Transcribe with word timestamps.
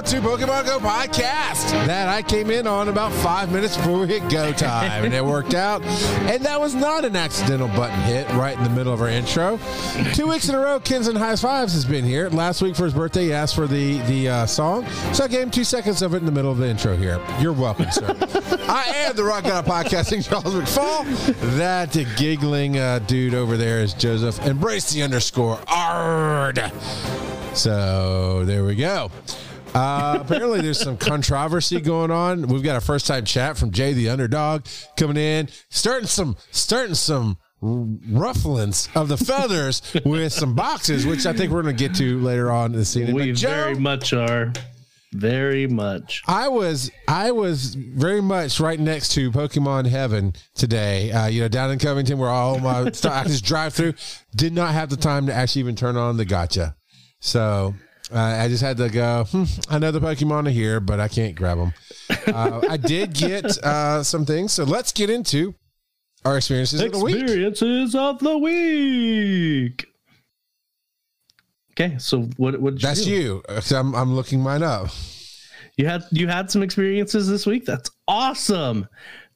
welcome 0.00 0.22
to 0.22 0.46
Pokemon 0.46 0.64
Go 0.64 0.78
podcast. 0.78 1.70
That 1.86 2.08
I 2.08 2.22
came 2.22 2.50
in 2.50 2.66
on 2.66 2.88
about 2.88 3.12
five 3.12 3.52
minutes 3.52 3.76
before 3.76 4.00
we 4.00 4.06
hit 4.06 4.22
go 4.30 4.50
time, 4.52 5.04
and 5.04 5.12
it 5.12 5.22
worked 5.22 5.52
out. 5.52 5.82
And 5.82 6.42
that 6.44 6.58
was 6.58 6.74
not 6.74 7.04
an 7.04 7.16
accidental 7.16 7.68
button 7.68 8.00
hit 8.02 8.26
right 8.30 8.56
in 8.56 8.64
the 8.64 8.70
middle 8.70 8.94
of 8.94 9.02
our 9.02 9.08
intro. 9.08 9.58
Two 10.14 10.28
weeks 10.28 10.48
in 10.48 10.54
a 10.54 10.58
row, 10.58 10.80
Kenzen 10.80 11.18
High 11.18 11.36
Fives 11.36 11.74
has 11.74 11.84
been 11.84 12.04
here. 12.04 12.30
Last 12.30 12.62
week 12.62 12.76
for 12.76 12.84
his 12.84 12.94
birthday, 12.94 13.26
he 13.26 13.32
asked 13.32 13.54
for 13.54 13.66
the 13.66 13.98
the 14.02 14.28
uh, 14.28 14.46
song, 14.46 14.88
so 15.12 15.24
I 15.24 15.28
gave 15.28 15.42
him 15.42 15.50
two 15.50 15.64
seconds 15.64 16.00
of 16.00 16.14
it 16.14 16.18
in 16.18 16.24
the 16.24 16.32
middle 16.32 16.50
of 16.50 16.58
the 16.58 16.68
intro 16.68 16.96
here. 16.96 17.20
You're 17.38 17.52
welcome, 17.52 17.90
sir. 17.90 18.06
I 18.68 18.84
am 18.96 19.16
the 19.16 19.24
Rock 19.24 19.44
of 19.46 19.66
Podcasting, 19.66 20.26
Charles 20.26 20.54
McFall. 20.54 21.04
That 21.58 21.92
giggling 22.16 22.78
uh, 22.78 23.00
dude 23.00 23.34
over 23.34 23.58
there 23.58 23.80
is 23.80 23.92
Joseph. 23.92 24.46
Embrace 24.46 24.92
the 24.92 25.02
underscore 25.02 25.58
Ard. 25.66 26.72
So 27.52 28.44
there 28.46 28.64
we 28.64 28.76
go. 28.76 29.10
Uh, 29.74 30.18
apparently, 30.20 30.60
there's 30.60 30.80
some 30.80 30.96
controversy 30.96 31.80
going 31.80 32.10
on. 32.10 32.48
We've 32.48 32.62
got 32.62 32.76
a 32.76 32.80
first 32.80 33.06
time 33.06 33.24
chat 33.24 33.56
from 33.56 33.70
Jay 33.70 33.92
the 33.92 34.08
Underdog 34.08 34.66
coming 34.96 35.16
in, 35.16 35.48
starting 35.68 36.08
some 36.08 36.36
starting 36.50 36.94
some 36.94 37.38
rufflings 37.62 38.88
of 38.96 39.08
the 39.08 39.16
feathers 39.16 39.82
with 40.04 40.32
some 40.32 40.54
boxes, 40.54 41.06
which 41.06 41.26
I 41.26 41.32
think 41.32 41.52
we're 41.52 41.62
going 41.62 41.76
to 41.76 41.88
get 41.88 41.94
to 41.96 42.18
later 42.20 42.50
on 42.50 42.72
in 42.72 42.78
the 42.78 42.84
scene. 42.84 43.14
We 43.14 43.32
very 43.32 43.74
much 43.76 44.12
are. 44.12 44.52
Very 45.12 45.66
much. 45.66 46.22
I 46.28 46.46
was 46.46 46.88
I 47.08 47.32
was 47.32 47.74
very 47.74 48.20
much 48.22 48.60
right 48.60 48.78
next 48.78 49.08
to 49.14 49.32
Pokemon 49.32 49.86
Heaven 49.88 50.34
today. 50.54 51.10
Uh, 51.10 51.26
you 51.26 51.40
know, 51.40 51.48
down 51.48 51.72
in 51.72 51.80
Covington, 51.80 52.16
where 52.16 52.30
all 52.30 52.60
my 52.60 52.90
stuff 52.92 53.12
I 53.12 53.24
just 53.24 53.44
drive 53.44 53.74
through. 53.74 53.94
Did 54.36 54.52
not 54.52 54.72
have 54.72 54.88
the 54.88 54.96
time 54.96 55.26
to 55.26 55.34
actually 55.34 55.60
even 55.60 55.74
turn 55.74 55.96
on 55.96 56.16
the 56.16 56.24
gotcha. 56.24 56.76
So 57.18 57.74
uh, 58.12 58.18
I 58.18 58.48
just 58.48 58.62
had 58.62 58.76
to 58.78 58.88
go. 58.88 59.24
Hmm, 59.24 59.44
I 59.68 59.78
know 59.78 59.90
the 59.90 60.00
Pokemon 60.00 60.48
are 60.48 60.50
here, 60.50 60.80
but 60.80 61.00
I 61.00 61.08
can't 61.08 61.34
grab 61.34 61.58
them. 61.58 61.72
Uh, 62.26 62.60
I 62.68 62.76
did 62.76 63.14
get 63.14 63.44
uh, 63.64 64.02
some 64.02 64.26
things, 64.26 64.52
so 64.52 64.64
let's 64.64 64.92
get 64.92 65.10
into 65.10 65.54
our 66.24 66.36
experiences, 66.36 66.80
experiences 66.80 66.94
of 66.94 66.98
the 66.98 67.04
week. 67.04 67.22
Experiences 67.22 67.94
of 67.94 68.18
the 68.18 68.38
week. 68.38 69.86
Okay, 71.72 71.98
so 71.98 72.22
what? 72.36 72.60
What? 72.60 72.80
That's 72.80 73.06
you. 73.06 73.42
you. 73.48 73.76
I'm 73.76 73.94
I'm 73.94 74.14
looking 74.14 74.40
mine 74.40 74.62
up. 74.62 74.88
You 75.76 75.86
had 75.86 76.02
you 76.10 76.28
had 76.28 76.50
some 76.50 76.62
experiences 76.62 77.28
this 77.28 77.46
week. 77.46 77.64
That's 77.64 77.90
awesome. 78.06 78.86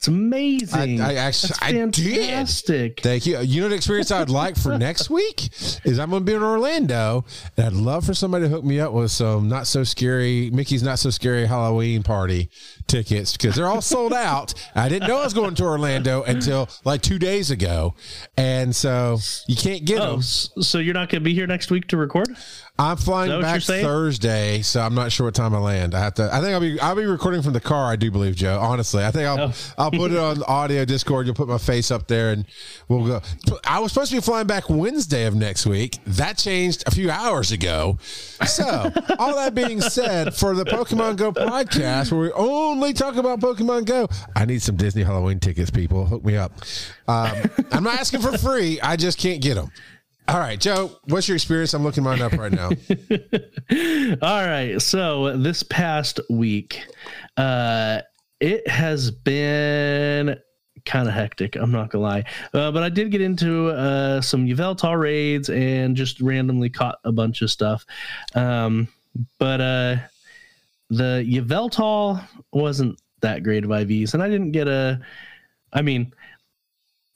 It's 0.04 0.08
amazing. 0.08 1.00
I, 1.00 1.12
I 1.12 1.14
actually, 1.14 1.54
I 1.62 1.72
did. 1.72 1.90
Thank 3.00 3.24
you. 3.24 3.38
You 3.38 3.62
know 3.62 3.70
the 3.70 3.74
experience 3.74 4.10
I'd 4.10 4.28
like 4.28 4.54
for 4.54 4.76
next 4.76 5.08
week 5.08 5.48
is 5.82 5.98
I'm 5.98 6.10
going 6.10 6.20
to 6.20 6.26
be 6.26 6.34
in 6.34 6.42
Orlando, 6.42 7.24
and 7.56 7.66
I'd 7.66 7.72
love 7.72 8.04
for 8.04 8.12
somebody 8.12 8.44
to 8.44 8.50
hook 8.50 8.64
me 8.64 8.80
up 8.80 8.92
with 8.92 9.10
some 9.10 9.48
not 9.48 9.66
so 9.66 9.82
scary 9.82 10.50
Mickey's 10.52 10.82
not 10.82 10.98
so 10.98 11.08
scary 11.08 11.46
Halloween 11.46 12.02
party 12.02 12.50
tickets 12.86 13.32
because 13.32 13.54
they're 13.54 13.66
all 13.66 13.80
sold 13.80 14.12
out. 14.12 14.52
I 14.74 14.90
didn't 14.90 15.08
know 15.08 15.20
I 15.20 15.24
was 15.24 15.32
going 15.32 15.54
to 15.54 15.64
Orlando 15.64 16.22
until 16.24 16.68
like 16.84 17.00
two 17.00 17.18
days 17.18 17.50
ago, 17.50 17.94
and 18.36 18.76
so 18.76 19.20
you 19.48 19.56
can't 19.56 19.86
get 19.86 20.00
oh, 20.02 20.16
them. 20.16 20.22
So 20.22 20.80
you're 20.80 20.92
not 20.92 21.08
going 21.08 21.22
to 21.22 21.24
be 21.24 21.32
here 21.32 21.46
next 21.46 21.70
week 21.70 21.88
to 21.88 21.96
record? 21.96 22.28
I'm 22.76 22.96
flying 22.96 23.40
back 23.40 23.62
Thursday, 23.62 24.60
so 24.62 24.80
I'm 24.80 24.96
not 24.96 25.12
sure 25.12 25.26
what 25.26 25.34
time 25.36 25.54
I 25.54 25.58
land. 25.58 25.94
I 25.94 26.00
have 26.00 26.14
to. 26.14 26.28
I 26.32 26.40
think 26.40 26.54
I'll 26.54 26.60
be. 26.60 26.80
I'll 26.80 26.96
be 26.96 27.04
recording 27.04 27.40
from 27.40 27.52
the 27.52 27.60
car. 27.60 27.92
I 27.92 27.94
do 27.94 28.10
believe, 28.10 28.34
Joe. 28.34 28.58
Honestly, 28.60 29.04
I 29.04 29.12
think 29.12 29.28
I'll. 29.28 29.38
Oh. 29.38 29.52
I'll 29.78 29.90
put 29.92 30.10
it 30.10 30.16
on 30.18 30.42
audio 30.42 30.84
Discord. 30.84 31.26
You'll 31.26 31.36
put 31.36 31.46
my 31.46 31.58
face 31.58 31.92
up 31.92 32.08
there, 32.08 32.32
and 32.32 32.44
we'll 32.88 33.06
go. 33.06 33.22
I 33.64 33.78
was 33.78 33.92
supposed 33.92 34.10
to 34.10 34.16
be 34.16 34.20
flying 34.20 34.48
back 34.48 34.68
Wednesday 34.68 35.26
of 35.26 35.36
next 35.36 35.66
week. 35.66 36.00
That 36.04 36.36
changed 36.36 36.82
a 36.88 36.90
few 36.90 37.12
hours 37.12 37.52
ago. 37.52 37.96
So, 38.44 38.92
all 39.20 39.36
that 39.36 39.54
being 39.54 39.80
said, 39.80 40.34
for 40.34 40.56
the 40.56 40.64
Pokemon 40.64 41.16
Go 41.16 41.30
podcast, 41.30 42.10
where 42.10 42.22
we 42.22 42.32
only 42.32 42.92
talk 42.92 43.14
about 43.14 43.38
Pokemon 43.38 43.84
Go, 43.84 44.08
I 44.34 44.46
need 44.46 44.62
some 44.62 44.74
Disney 44.74 45.04
Halloween 45.04 45.38
tickets. 45.38 45.70
People, 45.70 46.06
hook 46.06 46.24
me 46.24 46.36
up. 46.36 46.50
Um, 47.06 47.36
I'm 47.70 47.84
not 47.84 48.00
asking 48.00 48.20
for 48.20 48.36
free. 48.36 48.80
I 48.80 48.96
just 48.96 49.18
can't 49.18 49.40
get 49.40 49.54
them. 49.54 49.70
All 50.26 50.38
right, 50.38 50.58
Joe, 50.58 50.90
what's 51.04 51.28
your 51.28 51.34
experience? 51.34 51.74
I'm 51.74 51.82
looking 51.82 52.02
mine 52.02 52.22
up 52.22 52.32
right 52.32 52.50
now. 52.50 52.68
All 54.22 54.46
right. 54.46 54.80
So 54.80 55.36
this 55.36 55.62
past 55.62 56.18
week, 56.30 56.82
uh, 57.36 58.00
it 58.40 58.66
has 58.66 59.10
been 59.10 60.38
kind 60.86 61.08
of 61.08 61.14
hectic. 61.14 61.56
I'm 61.56 61.70
not 61.70 61.90
gonna 61.90 62.04
lie, 62.04 62.24
uh, 62.54 62.72
but 62.72 62.82
I 62.82 62.88
did 62.88 63.10
get 63.10 63.20
into 63.20 63.68
uh, 63.68 64.22
some 64.22 64.46
Yveltal 64.46 64.98
raids 64.98 65.50
and 65.50 65.94
just 65.94 66.20
randomly 66.22 66.70
caught 66.70 66.98
a 67.04 67.12
bunch 67.12 67.42
of 67.42 67.50
stuff. 67.50 67.84
Um, 68.34 68.88
but 69.38 69.60
uh, 69.60 69.96
the 70.88 71.22
Yveltal 71.28 72.26
wasn't 72.50 72.98
that 73.20 73.42
great 73.42 73.64
of 73.64 73.70
IVs, 73.70 74.14
and 74.14 74.22
I 74.22 74.30
didn't 74.30 74.52
get 74.52 74.68
a. 74.68 75.00
I 75.70 75.82
mean, 75.82 76.14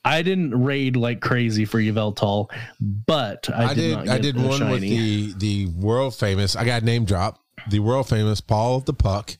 I 0.04 0.22
didn't 0.22 0.62
raid 0.62 0.96
like 0.96 1.20
crazy 1.20 1.64
for 1.64 1.78
Yveltal, 1.78 2.50
but 2.80 3.48
I, 3.52 3.66
I 3.66 3.74
did. 3.74 3.98
did 3.98 4.08
I 4.08 4.18
did 4.18 4.36
one 4.36 4.58
shiny. 4.58 4.72
with 4.72 4.80
the 4.80 5.32
the 5.38 5.66
world 5.66 6.14
famous. 6.14 6.56
I 6.56 6.64
got 6.64 6.82
name 6.82 7.04
drop 7.04 7.40
the 7.68 7.80
world 7.80 8.08
famous 8.08 8.40
Paul 8.40 8.80
the 8.80 8.94
Puck. 8.94 9.36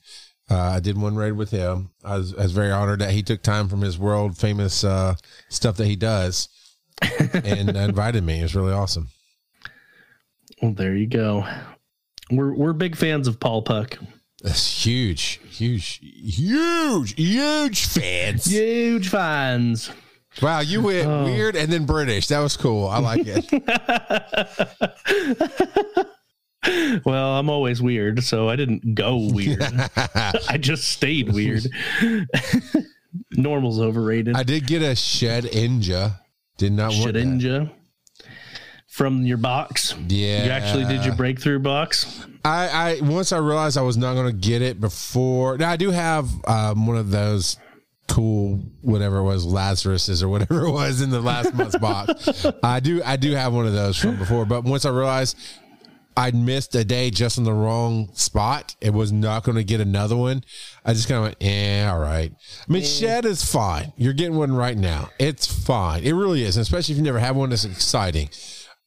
Uh, 0.49 0.57
I 0.57 0.79
did 0.79 0.99
one 0.99 1.15
raid 1.15 1.33
with 1.33 1.51
him. 1.51 1.91
I 2.03 2.17
was, 2.17 2.33
I 2.33 2.41
was, 2.41 2.53
very 2.53 2.71
honored 2.71 3.01
that 3.01 3.11
he 3.11 3.21
took 3.21 3.43
time 3.43 3.69
from 3.69 3.81
his 3.81 3.99
world 3.99 4.35
famous 4.35 4.83
uh, 4.83 5.13
stuff 5.49 5.77
that 5.77 5.85
he 5.85 5.95
does 5.95 6.49
and 7.33 7.69
invited 7.69 8.23
me. 8.23 8.39
It 8.39 8.43
was 8.43 8.55
really 8.55 8.73
awesome. 8.73 9.09
Well, 10.59 10.73
there 10.73 10.95
you 10.95 11.05
go. 11.05 11.47
We're 12.31 12.53
we're 12.53 12.73
big 12.73 12.95
fans 12.95 13.27
of 13.27 13.39
Paul 13.39 13.61
Puck. 13.61 13.97
That's 14.41 14.85
huge, 14.85 15.39
huge, 15.49 15.99
huge, 16.01 17.13
huge 17.15 17.85
fans. 17.85 18.45
Huge 18.45 19.09
fans. 19.09 19.91
Wow, 20.41 20.61
you 20.61 20.81
went 20.81 21.07
oh. 21.07 21.25
weird 21.25 21.55
and 21.55 21.71
then 21.71 21.85
British. 21.85 22.27
That 22.27 22.39
was 22.39 22.55
cool. 22.55 22.87
I 22.87 22.99
like 22.99 23.23
it. 23.25 23.45
well, 27.05 27.33
I'm 27.35 27.49
always 27.49 27.81
weird, 27.81 28.23
so 28.23 28.47
I 28.47 28.55
didn't 28.55 28.95
go 28.95 29.17
weird. 29.31 29.61
I 29.95 30.57
just 30.59 30.87
stayed 30.87 31.33
weird. 31.33 31.67
Normal's 33.31 33.81
overrated. 33.81 34.35
I 34.35 34.43
did 34.43 34.67
get 34.67 34.81
a 34.81 34.95
shed 34.95 35.45
Shedinja. 35.45 36.19
Did 36.57 36.73
not 36.73 36.91
want 36.93 37.15
Shedinja 37.15 37.71
from 38.87 39.25
your 39.25 39.37
box. 39.37 39.95
Yeah, 40.07 40.45
you 40.45 40.51
actually 40.51 40.85
did 40.85 41.05
your 41.05 41.15
breakthrough 41.15 41.59
box. 41.59 42.25
I, 42.45 42.67
I 42.67 43.01
once 43.01 43.31
I 43.31 43.37
realized 43.37 43.77
I 43.77 43.81
was 43.81 43.97
not 43.97 44.13
going 44.13 44.27
to 44.27 44.37
get 44.37 44.61
it 44.61 44.79
before. 44.79 45.57
Now 45.57 45.71
I 45.71 45.77
do 45.77 45.91
have 45.91 46.29
um, 46.45 46.85
one 46.85 46.97
of 46.97 47.09
those 47.09 47.57
cool 48.09 48.59
whatever 48.81 49.17
it 49.17 49.23
was 49.23 49.45
Lazarus's 49.45 50.21
or 50.21 50.29
whatever 50.29 50.65
it 50.65 50.71
was 50.71 51.01
in 51.01 51.09
the 51.09 51.21
last 51.21 51.53
month's 51.53 51.77
box. 51.77 52.45
I 52.63 52.79
do 52.79 53.01
I 53.03 53.15
do 53.15 53.31
have 53.31 53.53
one 53.53 53.65
of 53.65 53.73
those 53.73 53.97
from 53.97 54.17
before, 54.17 54.45
but 54.45 54.63
once 54.63 54.85
I 54.85 54.89
realized 54.89 55.37
I'd 56.17 56.35
missed 56.35 56.75
a 56.75 56.83
day 56.83 57.11
just 57.11 57.37
in 57.37 57.45
the 57.45 57.53
wrong 57.53 58.09
spot, 58.13 58.75
it 58.81 58.89
was 58.93 59.09
not 59.09 59.43
going 59.43 59.55
to 59.55 59.63
get 59.63 59.79
another 59.79 60.17
one. 60.17 60.43
I 60.83 60.91
just 60.91 61.07
kind 61.07 61.19
of 61.19 61.23
went, 61.23 61.37
eh, 61.39 61.87
all 61.87 61.99
right. 61.99 62.33
I 62.67 62.71
mean, 62.71 62.83
Shed 62.83 63.23
is 63.23 63.45
fine. 63.45 63.93
You're 63.95 64.11
getting 64.11 64.35
one 64.35 64.53
right 64.53 64.77
now. 64.77 65.11
It's 65.17 65.47
fine. 65.47 66.03
It 66.03 66.11
really 66.11 66.43
is, 66.43 66.57
especially 66.57 66.93
if 66.93 66.97
you 66.97 67.05
never 67.05 67.19
had 67.19 67.37
one. 67.37 67.53
It's 67.53 67.63
exciting. 67.63 68.29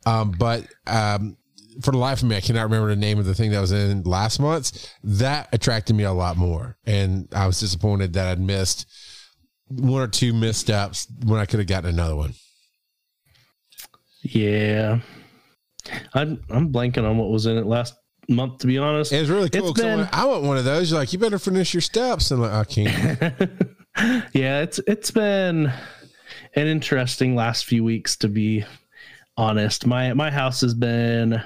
Um, 0.05 0.33
but 0.33 0.67
um, 0.87 1.39
for 1.81 1.93
the 1.93 1.97
life 1.97 2.23
of 2.23 2.29
me, 2.29 2.37
I 2.37 2.41
cannot 2.41 2.65
remember 2.65 2.89
the 2.89 2.97
name 2.97 3.19
of 3.19 3.25
the 3.25 3.35
thing 3.35 3.51
that 3.53 3.61
was 3.61 3.73
in 3.73 4.03
last 4.03 4.39
month's. 4.39 4.93
That 5.03 5.49
attracted 5.53 5.97
me 5.97 6.05
a 6.05 6.13
lot 6.13 6.37
more, 6.37 6.77
and 6.85 7.29
I 7.35 7.47
was 7.47 7.59
disappointed 7.59 8.13
that 8.13 8.27
I'd 8.27 8.41
missed 8.41 8.87
one 9.81 10.03
or 10.03 10.09
two 10.09 10.33
missteps 10.33 11.07
when 11.25 11.41
I 11.41 11.47
could 11.47 11.61
have 11.61 11.67
gotten 11.67 11.91
another 11.91 12.17
one. 12.17 12.35
Yeah, 14.23 15.01
I'm 16.15 16.43
I'm 16.49 16.73
blanking 16.73 17.09
on 17.09 17.19
what 17.19 17.31
was 17.31 17.47
in 17.47 17.57
it 17.57 17.67
last 17.67 17.95
month. 18.29 18.59
To 18.59 18.67
be 18.67 18.79
honest, 18.79 19.13
it 19.13 19.21
was 19.21 19.31
really 19.31 19.51
cool. 19.51 19.73
Been, 19.75 19.87
I, 19.87 19.97
went, 19.97 20.19
I 20.19 20.25
want 20.27 20.45
one 20.45 20.57
of 20.59 20.65
those. 20.65 20.91
You're 20.91 21.01
like, 21.01 21.13
you 21.13 21.19
better 21.19 21.39
finish 21.39 21.75
your 21.75 21.81
steps, 21.81 22.31
and 22.31 22.43
like, 22.43 22.53
I 22.53 22.65
can't. 22.65 23.21
yeah, 24.33 24.61
it's 24.61 24.79
it's 24.87 25.11
been 25.11 25.73
an 26.55 26.67
interesting 26.67 27.35
last 27.35 27.65
few 27.65 27.83
weeks 27.83 28.17
to 28.19 28.29
be 28.29 28.65
honest. 29.37 29.87
My 29.87 30.13
my 30.15 30.31
house 30.31 30.61
has 30.61 30.75
been 30.75 31.43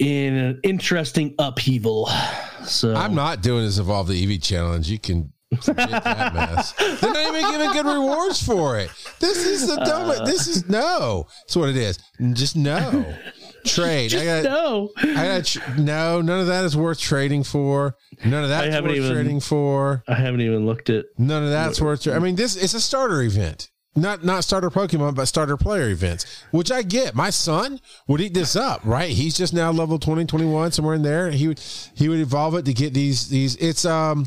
in 0.00 0.34
an 0.34 0.60
interesting 0.62 1.34
upheaval. 1.38 2.08
So 2.64 2.94
I'm 2.94 3.14
not 3.14 3.42
doing 3.42 3.64
this 3.64 3.78
evolve 3.78 4.08
the 4.08 4.26
Eevee 4.26 4.42
challenge. 4.42 4.90
You 4.90 4.98
can 4.98 5.32
that 5.50 6.34
mess. 6.34 6.72
They're 7.00 7.12
not 7.12 7.34
even 7.34 7.50
giving 7.50 7.72
good 7.72 7.86
rewards 7.86 8.42
for 8.42 8.78
it. 8.78 8.90
This 9.18 9.44
is 9.44 9.66
the 9.66 9.76
dumbest. 9.76 10.22
Uh, 10.22 10.24
this 10.24 10.46
is 10.46 10.68
no. 10.68 11.26
That's 11.42 11.56
what 11.56 11.68
it 11.68 11.76
is. 11.76 11.98
Just 12.32 12.56
no. 12.56 13.04
Trade. 13.64 14.10
Just 14.10 14.22
I 14.22 14.42
got 14.42 14.44
no. 14.44 14.90
I 14.96 15.26
got 15.26 15.44
tr- 15.44 15.60
no. 15.78 16.20
None 16.20 16.40
of 16.40 16.46
that 16.46 16.64
is 16.64 16.76
worth 16.76 17.00
trading 17.00 17.42
for. 17.44 17.96
None 18.24 18.44
of 18.44 18.48
that's 18.48 18.80
worth 18.80 18.94
even, 18.94 19.12
trading 19.12 19.40
for. 19.40 20.02
I 20.08 20.14
haven't 20.14 20.40
even 20.40 20.66
looked 20.66 20.88
at. 20.88 21.06
None 21.18 21.42
of 21.42 21.50
that's 21.50 21.80
worth. 21.80 22.04
Tra- 22.04 22.14
I 22.14 22.20
mean, 22.20 22.36
this 22.36 22.56
it's 22.56 22.74
a 22.74 22.80
starter 22.80 23.20
event. 23.22 23.68
not 23.96 24.24
not 24.24 24.44
starter 24.44 24.70
Pokemon, 24.70 25.14
but 25.16 25.26
starter 25.26 25.56
player 25.56 25.88
events, 25.88 26.44
which 26.52 26.70
I 26.70 26.82
get. 26.82 27.14
My 27.14 27.30
son 27.30 27.80
would 28.06 28.20
eat 28.20 28.34
this 28.34 28.54
up, 28.56 28.80
right? 28.84 29.10
He's 29.10 29.36
just 29.36 29.52
now 29.52 29.70
level 29.72 29.98
20, 29.98 30.24
21, 30.26 30.72
somewhere 30.72 30.94
in 30.94 31.02
there. 31.02 31.30
He 31.30 31.48
would 31.48 31.60
he 31.94 32.08
would 32.08 32.20
evolve 32.20 32.54
it 32.54 32.64
to 32.66 32.72
get 32.72 32.94
these 32.94 33.28
these. 33.28 33.56
It's 33.56 33.84
um 33.84 34.26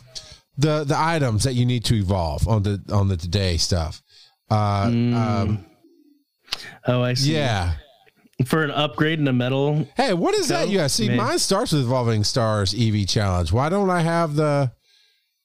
the 0.58 0.84
the 0.84 0.96
items 0.98 1.44
that 1.44 1.54
you 1.54 1.66
need 1.66 1.84
to 1.86 1.96
evolve 1.96 2.48
on 2.48 2.64
the 2.64 2.82
on 2.92 3.08
the 3.08 3.18
today 3.18 3.58
stuff. 3.58 4.02
Uh, 4.50 4.86
Mm. 4.88 5.14
um, 5.16 5.66
Oh, 6.88 7.02
I 7.02 7.14
see. 7.16 7.34
yeah. 7.34 7.74
For 8.46 8.64
an 8.64 8.72
upgrade 8.72 9.20
in 9.20 9.28
a 9.28 9.34
metal. 9.34 9.88
Hey, 9.96 10.14
what 10.14 10.36
is 10.36 10.50
that? 10.50 10.72
Got 10.72 10.92
see, 10.92 11.10
mine 11.16 11.40
starts 11.40 11.72
with 11.72 11.82
evolving 11.84 12.24
stars 12.24 12.74
Eevee 12.74 13.08
challenge. 13.10 13.52
Why 13.52 13.70
don't 13.70 13.90
I 13.90 14.02
have 14.02 14.36
the 14.36 14.72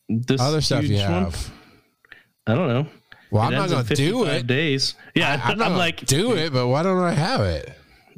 This 0.08 0.40
other 0.40 0.60
stuff 0.60 0.82
you 0.84 0.96
huge 0.96 1.02
one? 1.02 1.24
have? 1.24 1.50
I 2.46 2.54
don't 2.54 2.68
know. 2.68 2.86
Well, 3.30 3.42
It 3.44 3.46
I'm 3.46 3.52
not 3.52 3.68
going 3.68 3.84
to 3.86 3.94
do 3.94 4.24
it. 4.24 4.46
Days. 4.46 4.94
Yeah, 5.14 5.40
I'm 5.44 5.58
not 5.58 5.72
I'm 5.72 5.76
like, 5.76 6.04
do 6.06 6.34
it, 6.34 6.52
but 6.52 6.66
why 6.68 6.82
don't 6.82 7.02
I 7.02 7.12
have 7.12 7.42
it? 7.42 7.72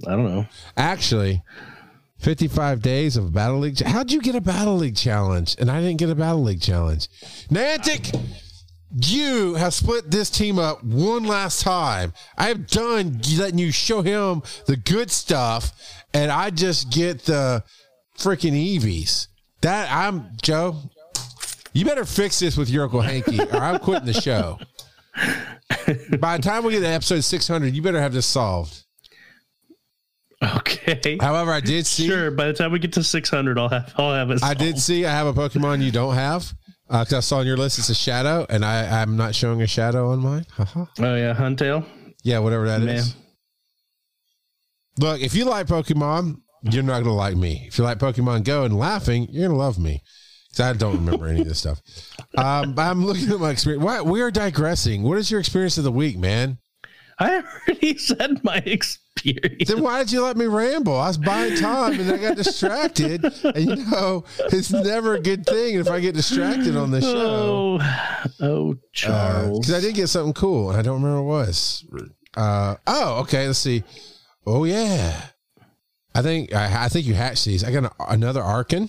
I 0.07 0.11
don't 0.13 0.25
know. 0.25 0.47
Actually, 0.77 1.43
55 2.21 2.83
days 2.83 3.17
of 3.17 3.33
Battle 3.33 3.61
League. 3.61 3.81
How'd 3.81 4.13
you 4.13 4.21
get 4.21 4.35
a 4.35 4.41
Battle 4.41 4.77
League 4.77 4.97
challenge? 4.97 5.57
And 5.59 5.71
I 5.71 5.81
didn't 5.81 5.99
get 5.99 6.11
a 6.11 6.15
Battle 6.15 6.43
League 6.43 6.61
challenge. 6.61 7.09
Niantic, 7.49 8.15
you 9.03 9.55
have 9.55 9.73
split 9.73 10.11
this 10.11 10.29
team 10.29 10.59
up 10.59 10.85
one 10.85 11.25
last 11.25 11.63
time. 11.63 12.13
I 12.37 12.49
have 12.49 12.67
done 12.67 13.21
letting 13.39 13.59
you 13.59 13.73
show 13.73 14.03
him 14.03 14.43
the 14.67 14.77
good 14.77 15.11
stuff, 15.11 15.73
and 16.13 16.31
I 16.31 16.51
just 16.51 16.91
get 16.91 17.25
the 17.25 17.65
freaking 18.19 18.53
Eevees. 18.53 19.29
That 19.63 19.91
I'm 19.91 20.37
Joe. 20.43 20.77
You 21.73 21.85
better 21.85 22.05
fix 22.05 22.41
this 22.41 22.57
with 22.57 22.69
your 22.69 22.85
Uncle 22.85 23.01
Hanky, 23.01 23.41
or 23.41 23.57
I'm 23.57 23.79
quitting 23.79 24.07
the 24.07 24.21
show. 24.21 24.59
By 26.19 26.37
the 26.37 26.43
time 26.43 26.65
we 26.65 26.73
get 26.73 26.81
to 26.81 26.89
episode 26.89 27.21
600, 27.21 27.75
you 27.75 27.81
better 27.81 28.01
have 28.01 28.13
this 28.13 28.27
solved. 28.27 28.85
Okay. 30.43 31.19
However, 31.21 31.53
I 31.53 31.61
did 31.61 31.87
see. 31.87 32.07
Sure. 32.07 32.31
By 32.31 32.47
the 32.47 32.53
time 32.55 32.73
we 32.73 32.79
get 32.79 32.95
to 32.95 33.05
600, 33.05 33.59
I'll 33.59 33.69
have 33.69 33.93
I'll 33.97 34.15
have 34.15 34.31
it. 34.31 34.43
I 34.43 34.55
did 34.55 34.79
see 34.79 35.05
I 35.05 35.11
have 35.11 35.27
a 35.27 35.35
Pokemon 35.35 35.83
you 35.83 35.91
don't 35.93 36.15
have. 36.15 36.53
Because 36.89 37.13
I 37.13 37.21
saw 37.21 37.39
on 37.39 37.47
your 37.47 37.57
list 37.57 37.79
it's 37.79 37.89
a 37.89 37.95
shadow, 37.95 38.45
and 38.49 38.65
I, 38.65 39.01
I'm 39.01 39.17
not 39.17 39.33
showing 39.33 39.63
a 39.63 39.67
shadow 39.67 40.11
on 40.11 40.19
mine. 40.19 40.45
Oh 40.59 40.89
yeah, 40.99 41.35
Huntail. 41.35 41.87
yeah, 42.25 42.41
whatever 42.41 42.67
that 42.67 42.83
is. 42.83 43.15
Man. 43.15 43.23
Look, 44.99 45.21
if 45.21 45.35
you 45.35 45.45
like 45.45 45.69
Pokemon, 45.69 46.41
you're 46.63 46.83
not 46.83 47.05
going 47.05 47.05
to 47.05 47.13
like 47.13 47.37
me. 47.37 47.65
If 47.69 47.79
you 47.79 47.85
like 47.85 47.99
Pokemon 47.99 48.43
Go 48.45 48.65
and 48.65 48.77
laughing, 48.77 49.29
you're 49.31 49.47
going 49.47 49.57
to 49.57 49.65
love 49.65 49.79
me. 49.79 50.03
Because 50.51 50.61
I 50.61 50.73
don't 50.73 50.97
remember 50.97 51.29
any 51.29 51.43
of 51.43 51.49
this 51.49 51.61
stuff. 51.61 51.81
Um, 52.37 52.75
I'm 52.77 53.05
looking 53.07 53.31
at 53.31 53.39
my 53.39 53.51
experience. 53.51 53.85
Why, 53.85 54.03
we 54.03 54.21
are 54.21 54.33
digressing. 54.33 55.05
What 55.05 55.17
is 55.17 55.31
your 55.31 55.39
experience 55.39 55.79
of 55.79 55.85
the 55.85 55.93
week, 55.93 56.19
man? 56.19 56.59
I 57.21 57.43
already 57.69 57.99
said 57.99 58.43
my 58.43 58.57
experience. 58.65 59.69
Then 59.69 59.83
why 59.83 59.99
did 59.99 60.11
you 60.11 60.23
let 60.23 60.37
me 60.39 60.47
ramble? 60.47 60.97
I 60.97 61.09
was 61.09 61.19
buying 61.19 61.55
time 61.57 62.01
and 62.01 62.11
I 62.11 62.17
got 62.17 62.37
distracted. 62.37 63.23
And 63.45 63.57
you 63.67 63.77
know, 63.91 64.25
it's 64.53 64.71
never 64.73 65.15
a 65.15 65.21
good 65.21 65.45
thing 65.45 65.75
if 65.75 65.89
I 65.89 66.01
get 66.01 66.15
distracted 66.15 66.77
on 66.77 66.91
the 66.91 67.01
show. 67.03 67.79
Oh, 67.81 68.27
oh, 68.41 68.75
Charles. 68.93 69.61
because 69.61 69.75
Uh, 69.75 69.77
I 69.77 69.81
did 69.81 69.95
get 69.95 70.09
something 70.09 70.33
cool, 70.33 70.71
and 70.71 70.79
I 70.79 70.83
don't 70.83 71.03
remember 71.03 71.23
what 71.23 71.43
it 71.45 71.49
was. 71.49 71.85
Uh, 72.37 72.77
oh, 72.87 73.21
okay. 73.21 73.47
Let's 73.47 73.59
see. 73.59 73.83
Oh 74.47 74.65
yeah, 74.65 75.21
I 76.15 76.23
think 76.23 76.55
I, 76.55 76.85
I 76.85 76.89
think 76.89 77.07
you 77.07 77.15
hatched 77.15 77.45
these. 77.45 77.63
I 77.65 77.71
got 77.73 77.85
an, 77.85 77.91
another 78.09 78.41
Archen. 78.41 78.89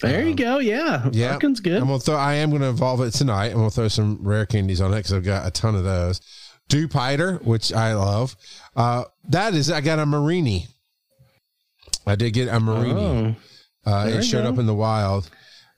there 0.00 0.26
you 0.26 0.34
go. 0.34 0.58
Yeah, 0.58 1.02
um, 1.04 1.10
Yeah, 1.12 1.32
Archen's 1.34 1.60
good. 1.60 1.80
I'm 1.80 1.88
gonna 1.88 1.98
throw. 1.98 2.14
I 2.16 2.34
am 2.34 2.50
gonna 2.50 2.70
evolve 2.70 3.00
it 3.02 3.12
tonight. 3.12 3.48
I'm 3.48 3.56
gonna 3.58 3.70
throw 3.70 3.88
some 3.88 4.18
rare 4.22 4.46
candies 4.46 4.80
on 4.80 4.92
it 4.92 4.98
because 4.98 5.12
I've 5.14 5.24
got 5.24 5.46
a 5.46 5.50
ton 5.50 5.74
of 5.74 5.84
those. 5.84 6.20
Dewpider, 6.70 7.42
which 7.44 7.72
I 7.72 7.94
love. 7.94 8.36
Uh, 8.74 9.04
that 9.28 9.54
is, 9.54 9.70
I 9.70 9.80
got 9.80 9.98
a 9.98 10.04
Mareanie. 10.06 10.66
I 12.06 12.14
did 12.16 12.32
get 12.32 12.48
a 12.48 12.52
Mareanie. 12.60 13.36
Oh, 13.86 13.90
Uh, 13.90 14.06
it 14.08 14.22
showed 14.22 14.44
go. 14.44 14.50
up 14.50 14.58
in 14.58 14.66
the 14.66 14.74
wild. 14.74 15.28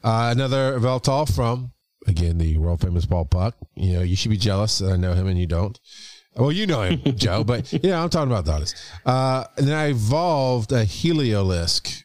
Uh, 0.05 0.31
another 0.33 0.79
Yveltal 0.79 1.33
from 1.35 1.73
again 2.07 2.39
the 2.39 2.59
world 2.59 2.81
famous 2.81 3.07
Paul 3.07 3.25
Puck. 3.25 3.55
You 3.77 3.95
know, 3.95 4.03
you 4.03 4.17
should 4.17 4.31
be 4.31 4.37
jealous 4.37 4.79
that 4.79 4.93
I 4.93 4.97
know 4.97 5.15
him 5.15 5.27
and 5.29 5.39
you 5.39 5.47
don't. 5.47 5.79
Well, 6.37 6.51
you 6.51 6.67
know 6.67 6.83
him, 6.83 7.01
Joe, 7.17 7.45
but 7.45 7.73
yeah, 7.85 8.03
I'm 8.03 8.09
talking 8.09 8.31
about 8.33 8.45
Dotus. 8.47 8.75
Uh, 9.07 9.45
and 9.57 9.69
then 9.69 9.77
I 9.77 9.89
evolved 9.91 10.73
a 10.73 10.85
Heliolisk 10.85 12.03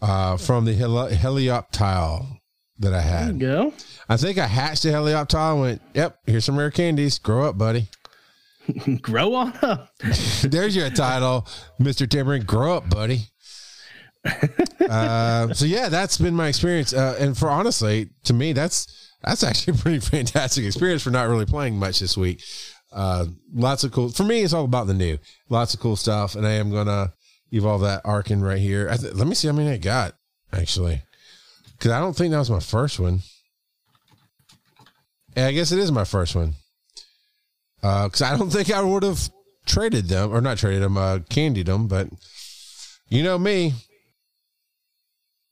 uh, 0.00 0.36
from 0.36 0.64
the 0.64 0.74
heli- 0.74 1.14
Helioptile 1.16 2.38
that 2.78 2.94
I 2.94 3.02
there 3.02 3.20
you 3.20 3.26
had. 3.26 3.40
go. 3.40 3.72
I 4.08 4.16
think 4.16 4.38
I 4.38 4.46
hatched 4.46 4.84
a 4.84 4.88
Helioptile 4.88 5.52
and 5.52 5.60
went, 5.60 5.82
"Yep, 5.94 6.18
here's 6.26 6.44
some 6.44 6.58
rare 6.58 6.70
candies. 6.70 7.18
Grow 7.18 7.44
up, 7.44 7.58
buddy." 7.58 7.88
Grow 9.02 9.34
on 9.34 9.52
up. 9.62 9.90
There's 10.42 10.76
your 10.76 10.90
title, 10.90 11.46
Mr. 11.80 12.06
Timberman. 12.06 12.46
Grow 12.46 12.76
up, 12.76 12.90
buddy. 12.90 13.28
uh, 14.88 15.52
so 15.54 15.64
yeah, 15.64 15.88
that's 15.88 16.18
been 16.18 16.34
my 16.34 16.48
experience. 16.48 16.92
Uh, 16.92 17.16
and 17.18 17.36
for 17.36 17.48
honestly, 17.48 18.10
to 18.24 18.34
me, 18.34 18.52
that's 18.52 19.12
that's 19.22 19.42
actually 19.42 19.74
a 19.74 19.76
pretty 19.78 20.00
fantastic 20.00 20.64
experience 20.64 21.02
for 21.02 21.10
not 21.10 21.28
really 21.28 21.46
playing 21.46 21.78
much 21.78 22.00
this 22.00 22.16
week. 22.16 22.42
Uh, 22.92 23.26
lots 23.54 23.84
of 23.84 23.92
cool. 23.92 24.08
For 24.10 24.24
me, 24.24 24.42
it's 24.42 24.52
all 24.52 24.64
about 24.64 24.86
the 24.86 24.94
new. 24.94 25.18
Lots 25.48 25.74
of 25.74 25.80
cool 25.80 25.96
stuff, 25.96 26.34
and 26.34 26.46
I 26.46 26.52
am 26.52 26.70
gonna 26.70 27.12
evolve 27.52 27.82
that 27.82 28.04
Archen 28.04 28.42
right 28.42 28.58
here. 28.58 28.88
I 28.90 28.96
th- 28.96 29.14
let 29.14 29.26
me 29.26 29.34
see 29.34 29.48
how 29.48 29.54
many 29.54 29.70
I 29.70 29.76
got 29.78 30.14
actually, 30.52 31.02
because 31.72 31.92
I 31.92 32.00
don't 32.00 32.14
think 32.14 32.32
that 32.32 32.38
was 32.38 32.50
my 32.50 32.60
first 32.60 32.98
one. 32.98 33.20
Yeah, 35.36 35.46
I 35.46 35.52
guess 35.52 35.72
it 35.72 35.78
is 35.78 35.92
my 35.92 36.04
first 36.04 36.34
one. 36.34 36.54
Because 37.80 38.22
I 38.22 38.36
don't 38.36 38.50
think 38.52 38.70
I 38.72 38.82
would 38.82 39.02
have 39.02 39.28
traded 39.66 40.08
them 40.08 40.32
or 40.32 40.40
not 40.40 40.58
traded 40.58 40.82
them, 40.82 40.96
uh, 40.96 41.20
candied 41.28 41.66
them. 41.66 41.86
But 41.88 42.08
you 43.08 43.22
know 43.22 43.38
me, 43.38 43.74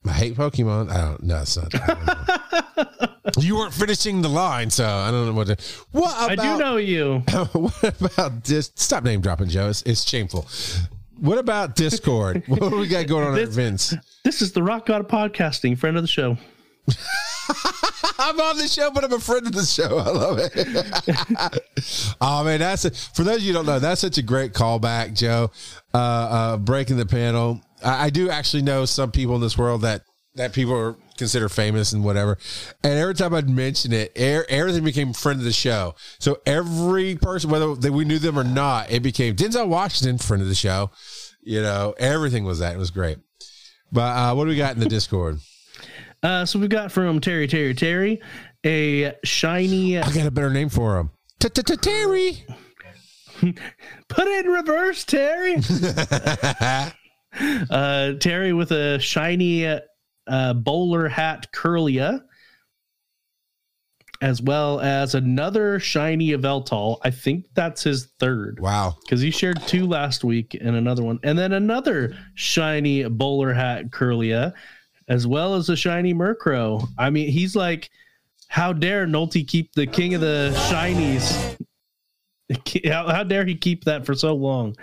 I 0.05 0.11
hate 0.11 0.35
Pokemon. 0.35 0.89
I 0.91 1.01
don't. 1.01 1.23
No, 1.23 1.41
it's 1.41 1.57
not. 1.57 1.73
Know. 1.73 3.07
you 3.39 3.57
weren't 3.57 3.73
finishing 3.73 4.21
the 4.21 4.29
line, 4.29 4.69
so 4.69 4.85
I 4.87 5.11
don't 5.11 5.25
know 5.27 5.33
what. 5.33 5.47
To, 5.47 5.57
what 5.91 6.31
about? 6.33 6.39
I 6.39 6.53
do 6.53 6.63
know 6.63 6.77
you. 6.77 7.19
what 7.53 8.01
about 8.01 8.43
this? 8.43 8.71
Stop 8.75 9.03
name 9.03 9.21
dropping, 9.21 9.49
Joe. 9.49 9.69
It's, 9.69 9.81
it's 9.83 10.07
shameful. 10.07 10.47
What 11.19 11.37
about 11.39 11.75
Discord? 11.75 12.43
what 12.47 12.59
do 12.59 12.77
we 12.77 12.87
got 12.87 13.07
going 13.07 13.25
on 13.25 13.33
at 13.33 13.45
This- 13.45 13.55
Vince? 13.55 13.93
This 14.23 14.41
is 14.41 14.51
the 14.51 14.61
Rock 14.61 14.85
God 14.85 15.01
of 15.01 15.07
Podcasting, 15.07 15.77
friend 15.77 15.97
of 15.97 16.03
the 16.03 16.07
show. 16.07 16.37
I'm 18.19 18.39
on 18.39 18.57
the 18.57 18.67
show, 18.67 18.91
but 18.91 19.03
I'm 19.03 19.13
a 19.13 19.19
friend 19.19 19.47
of 19.47 19.53
the 19.53 19.63
show. 19.63 19.97
I 19.97 20.09
love 20.09 20.39
it. 20.39 22.15
oh 22.21 22.43
man, 22.43 22.59
that's 22.59 22.85
a, 22.85 22.91
for 22.91 23.23
those 23.23 23.37
of 23.37 23.43
you 23.43 23.53
don't 23.53 23.65
know, 23.65 23.79
that's 23.79 24.01
such 24.01 24.17
a 24.17 24.21
great 24.21 24.53
callback, 24.53 25.15
Joe. 25.15 25.51
Uh, 25.93 25.97
uh, 25.97 26.57
breaking 26.57 26.97
the 26.97 27.05
panel. 27.05 27.61
I, 27.83 28.05
I 28.05 28.09
do 28.09 28.29
actually 28.29 28.63
know 28.63 28.85
some 28.85 29.11
people 29.11 29.35
in 29.35 29.41
this 29.41 29.57
world 29.57 29.81
that 29.81 30.01
that 30.35 30.53
people 30.53 30.73
are 30.75 30.95
consider 31.17 31.49
famous 31.49 31.93
and 31.93 32.03
whatever. 32.03 32.37
And 32.83 32.93
every 32.93 33.15
time 33.15 33.33
I'd 33.33 33.49
mention 33.49 33.91
it, 33.91 34.11
er, 34.19 34.45
everything 34.49 34.83
became 34.83 35.13
friend 35.13 35.39
of 35.39 35.45
the 35.45 35.51
show. 35.51 35.95
So 36.19 36.39
every 36.45 37.15
person, 37.15 37.49
whether 37.49 37.73
we 37.91 38.05
knew 38.05 38.19
them 38.19 38.37
or 38.37 38.43
not, 38.43 38.91
it 38.91 39.01
became 39.01 39.35
Denzel 39.35 39.67
Washington, 39.67 40.17
friend 40.17 40.41
of 40.41 40.49
the 40.49 40.55
show. 40.55 40.91
You 41.41 41.61
know, 41.61 41.95
everything 41.97 42.43
was 42.45 42.59
that. 42.59 42.75
It 42.75 42.77
was 42.77 42.91
great. 42.91 43.17
But 43.91 44.01
uh, 44.01 44.35
what 44.35 44.43
do 44.43 44.49
we 44.49 44.57
got 44.57 44.73
in 44.73 44.79
the 44.79 44.89
Discord? 44.89 45.39
Uh, 46.23 46.45
so 46.45 46.59
we've 46.59 46.69
got 46.69 46.91
from 46.91 47.19
Terry, 47.21 47.47
Terry, 47.47 47.73
Terry, 47.73 48.21
a 48.65 49.13
shiny. 49.23 49.97
I 49.97 50.11
got 50.11 50.25
a 50.25 50.31
better 50.31 50.49
name 50.49 50.69
for 50.69 50.97
him. 50.97 51.11
Terry. 51.39 52.43
Put 54.09 54.27
it 54.27 54.45
in 54.45 54.51
reverse, 54.51 55.03
Terry. 55.03 55.57
uh, 57.69 58.13
Terry 58.13 58.53
with 58.53 58.71
a 58.71 58.99
shiny 58.99 59.65
uh, 60.27 60.53
bowler 60.55 61.07
hat 61.07 61.47
Kirlia, 61.53 62.21
as 64.21 64.41
well 64.41 64.79
as 64.79 65.13
another 65.13 65.79
shiny 65.79 66.29
Yveltal. 66.29 66.97
I 67.03 67.11
think 67.11 67.45
that's 67.53 67.83
his 67.83 68.07
third 68.19 68.59
Wow. 68.59 68.97
because 69.05 69.21
he 69.21 69.29
shared 69.29 69.61
two 69.67 69.85
last 69.85 70.23
week 70.23 70.57
and 70.59 70.75
another 70.75 71.03
one, 71.03 71.19
and 71.23 71.37
then 71.37 71.53
another 71.53 72.17
shiny 72.33 73.07
bowler 73.07 73.53
hat 73.53 73.91
Kirlia, 73.91 74.53
as 75.07 75.25
well 75.25 75.55
as 75.55 75.69
a 75.69 75.75
shiny 75.75 76.13
Murkrow. 76.13 76.87
I 76.97 77.09
mean, 77.09 77.29
he's 77.29 77.55
like, 77.55 77.89
how 78.47 78.73
dare 78.73 79.05
Nolte 79.05 79.47
keep 79.47 79.73
the 79.73 79.85
king 79.85 80.13
of 80.13 80.21
the 80.21 80.51
shinies? 80.69 81.55
How, 82.85 83.09
how 83.09 83.23
dare 83.25 83.43
he 83.43 83.55
keep 83.55 83.83
that 83.83 84.05
for 84.05 84.15
so 84.15 84.33
long? 84.33 84.73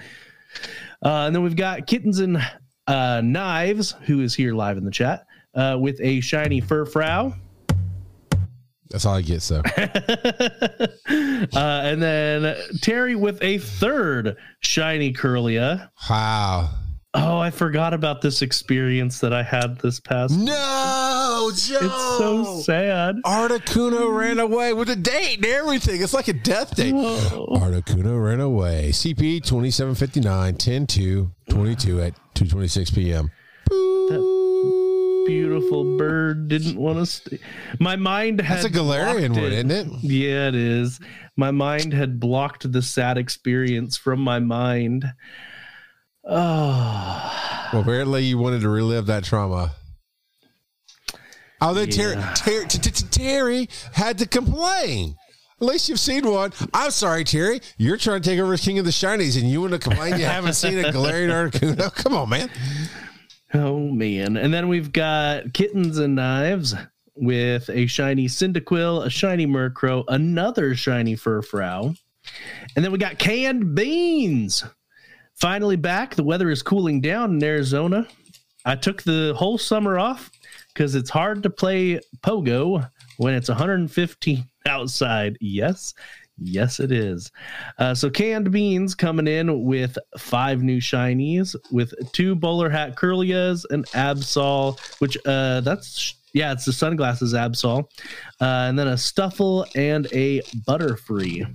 Uh, 1.03 1.25
and 1.27 1.35
then 1.35 1.43
we've 1.43 1.57
got 1.57 1.87
Kittens 1.87 2.19
and 2.19 2.37
uh, 2.87 3.23
Knives, 3.25 3.93
who 4.03 4.21
is 4.21 4.35
here 4.35 4.53
live 4.53 4.77
in 4.77 4.85
the 4.85 4.91
chat, 4.91 5.25
uh, 5.55 5.79
with 5.81 5.99
a 6.03 6.21
shiny 6.21 6.61
Furfrou. 6.61 7.35
That's 8.91 9.07
all 9.07 9.15
I 9.15 9.23
get, 9.23 9.41
so. 9.41 9.63
uh, 9.77 10.87
and 11.57 12.03
then 12.03 12.55
Terry 12.83 13.17
with 13.17 13.43
a 13.43 13.59
third 13.59 14.37
shiny 14.61 15.13
Kirlia. 15.15 15.89
Wow. 16.11 16.71
Oh, 17.17 17.39
I 17.39 17.51
forgot 17.51 17.95
about 17.95 18.23
this 18.23 18.43
experience 18.43 19.21
that 19.21 19.33
I 19.33 19.45
had 19.45 19.79
this 19.79 20.01
past. 20.01 20.37
No 20.37 21.53
Joe. 21.55 21.79
It's 21.81 22.19
so 22.19 22.61
sad. 22.63 23.17
Articuno 23.25 24.17
ran 24.17 24.41
away 24.41 24.73
with 24.73 24.91
a 24.91 24.97
date 24.97 25.37
and 25.37 25.47
everything. 25.47 26.03
It's 26.03 26.15
like 26.15 26.27
a 26.27 26.33
death 26.33 26.75
date. 26.75 26.93
Oh. 26.97 27.47
Articuno 27.53 28.23
ran 28.23 28.41
away. 28.41 28.91
CP 28.91 29.45
2759 29.45 30.57
10 30.57 30.87
2 30.87 31.31
22 31.51 32.01
at 32.01 32.15
226 32.35 32.91
p.m. 32.91 33.31
That 33.69 35.25
beautiful 35.27 35.97
bird 35.97 36.49
didn't 36.49 36.77
want 36.77 36.99
to 36.99 37.07
stay. 37.07 37.39
My 37.79 37.97
mind 37.97 38.41
had 38.41 38.59
That's 38.59 38.67
a 38.67 38.71
Galarian 38.71 39.31
one, 39.31 39.53
isn't 39.53 39.71
it? 39.71 39.87
Yeah, 40.03 40.49
it 40.49 40.55
is. 40.55 40.99
My 41.37 41.51
mind 41.51 41.93
had 41.93 42.19
blocked 42.19 42.71
the 42.71 42.83
sad 42.83 43.19
experience 43.19 43.97
from 43.97 44.21
my 44.21 44.39
mind. 44.39 45.05
Oh, 46.27 47.69
Well, 47.73 47.83
apparently 47.83 48.25
you 48.25 48.39
wanted 48.39 48.61
to 48.63 48.69
relive 48.69 49.07
that 49.07 49.25
trauma. 49.25 49.73
Oh, 51.61 51.73
then 51.75 51.89
Terry, 51.89 52.15
Yeah. 52.15 53.67
Had 53.93 54.19
to 54.19 54.27
complain. 54.27 55.17
At 55.61 55.67
least 55.67 55.89
you've 55.89 56.01
seen 56.01 56.29
one. 56.29 56.53
I'm 56.75 56.91
sorry, 56.91 57.25
Terry. 57.25 57.61
You're 57.79 57.97
trying 57.97 58.21
to 58.23 58.29
take 58.29 58.39
over 58.41 58.53
as 58.53 58.61
King 58.61 58.79
of 58.81 58.85
the 58.85 58.91
Shinies, 58.91 59.41
and 59.41 59.49
you 59.51 59.61
want 59.61 59.73
to 59.73 59.79
complain 59.79 60.19
you 60.19 60.25
haven't 60.27 60.55
seen 60.55 60.79
a 60.79 60.91
Galarian 60.91 61.31
Articuno? 61.31 61.95
Come 62.03 62.15
on, 62.15 62.29
man. 62.29 62.51
oh 63.55 63.79
man. 63.79 64.37
And 64.37 64.53
then 64.53 64.69
we've 64.69 64.93
got 64.93 65.53
kittens 65.55 65.99
and 65.99 66.17
knives 66.17 66.75
with 67.17 67.71
a 67.71 67.87
shiny 67.87 68.27
Cyndaquil, 68.27 69.07
a 69.07 69.11
shiny 69.11 69.47
Murkrow, 69.47 70.05
another 70.09 70.75
shiny 70.75 71.15
Furfrou. 71.17 71.97
And 72.75 72.85
then 72.85 72.91
we 72.93 72.99
got 72.99 73.19
canned 73.19 73.75
beans. 73.75 74.65
Finally 75.37 75.77
back. 75.77 76.15
The 76.15 76.25
weather 76.25 76.51
is 76.51 76.63
cooling 76.63 77.01
down 77.01 77.33
in 77.33 77.45
Arizona. 77.45 78.07
I 78.65 78.77
took 78.77 79.03
the 79.03 79.35
whole 79.37 79.59
summer 79.59 79.99
off 79.99 80.31
because 80.73 80.95
it's 80.95 81.11
hard 81.11 81.43
to 81.43 81.51
play 81.51 82.01
pogo 82.23 82.89
when 83.19 83.35
it's 83.35 83.49
115 83.49 84.45
outside. 84.67 85.37
Yes, 85.41 85.95
yes, 86.39 86.81
it 86.81 86.91
is. 86.91 87.31
Uh, 87.79 87.95
so 87.95 88.09
canned 88.09 88.51
beans 88.51 88.95
coming 88.95 89.27
in 89.27 89.65
with 89.65 89.99
five 90.19 90.63
new 90.63 90.81
shinies, 90.81 91.55
with 91.71 91.93
two 92.13 92.35
bowler 92.35 92.71
hat 92.71 92.97
Kirlias, 92.97 93.65
an 93.71 93.85
Absol, 93.93 94.79
which 95.01 95.17
uh, 95.27 95.61
that's 95.61 96.15
yeah, 96.33 96.51
it's 96.53 96.65
the 96.65 96.73
sunglasses 96.73 97.33
Absol, 97.33 97.85
uh, 98.41 98.45
and 98.45 98.79
then 98.79 98.89
a 98.89 98.95
Stufful 98.95 99.67
and 99.77 100.07
a 100.13 100.41
Butterfree. 100.67 101.47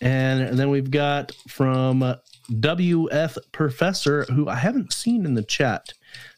And 0.00 0.58
then 0.58 0.70
we've 0.70 0.90
got 0.90 1.32
from 1.48 2.02
uh, 2.02 2.16
WF 2.52 3.36
Professor, 3.52 4.24
who 4.24 4.48
I 4.48 4.54
haven't 4.54 4.92
seen 4.92 5.26
in 5.26 5.34
the 5.34 5.42
chat 5.42 5.92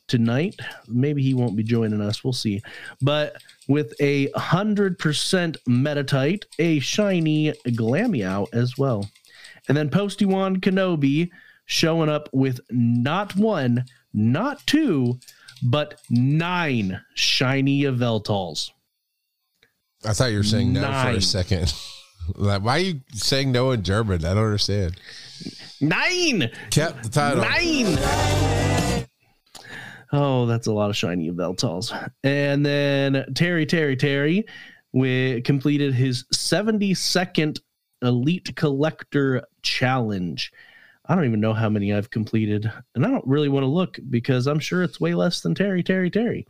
tonight. 0.07 0.59
Maybe 0.88 1.23
he 1.23 1.35
won't 1.35 1.57
be 1.57 1.62
joining 1.62 2.00
us. 2.00 2.25
We'll 2.25 2.33
see. 2.33 2.62
But 3.00 3.37
with 3.69 3.95
a 4.00 4.31
hundred 4.35 4.99
percent 4.99 5.57
Meditite, 5.69 6.45
a 6.59 6.81
shiny 6.81 7.52
Glameow 7.67 8.47
as 8.52 8.76
well. 8.76 9.09
And 9.69 9.76
then 9.76 9.90
Posty 9.90 10.25
One 10.25 10.61
Kenobi 10.61 11.31
showing 11.67 12.09
up 12.09 12.29
with 12.33 12.61
not 12.71 13.37
one, 13.37 13.85
not 14.12 14.67
two, 14.67 15.21
but 15.62 16.00
nine 16.11 17.00
shiny 17.14 17.83
Yveltals. 17.83 18.71
I 20.05 20.12
thought 20.14 20.33
you 20.33 20.38
were 20.38 20.43
saying 20.43 20.73
no 20.73 20.81
for 20.81 21.11
a 21.11 21.23
second. 21.23 21.73
like, 22.37 22.63
why 22.63 22.77
are 22.77 22.81
you 22.81 23.01
saying 23.13 23.53
no 23.53 23.71
in 23.71 23.83
German? 23.83 24.25
I 24.25 24.35
don't 24.35 24.45
understand. 24.45 24.97
Nine! 25.81 26.51
Kept 26.71 27.05
the 27.05 27.09
title. 27.09 27.43
Nine! 27.43 29.07
Oh, 30.13 30.47
that's 30.47 30.67
a 30.67 30.73
lot 30.73 30.91
of 30.91 30.97
shiny 30.97 31.31
Yveltals. 31.31 32.11
And 32.25 32.67
then 32.67 33.25
Terry, 33.35 33.65
Terry, 33.65 33.97
Terry, 33.97 34.45
we 34.93 35.41
completed 35.43 35.95
his 35.95 36.25
72nd 36.35 37.61
Elite 38.03 38.57
Collector 38.57 39.47
Challenge. 39.63 40.53
I 41.11 41.17
don't 41.17 41.25
even 41.25 41.40
know 41.40 41.52
how 41.52 41.69
many 41.69 41.93
I've 41.93 42.09
completed, 42.11 42.71
and 42.95 43.05
I 43.05 43.11
don't 43.11 43.26
really 43.26 43.49
want 43.49 43.64
to 43.64 43.69
look 43.69 43.99
because 44.11 44.47
I'm 44.47 44.61
sure 44.61 44.85
it's 44.85 45.00
way 45.00 45.12
less 45.14 45.40
than 45.40 45.57
Terry, 45.57 45.83
Terry, 45.83 46.09
Terry. 46.09 46.47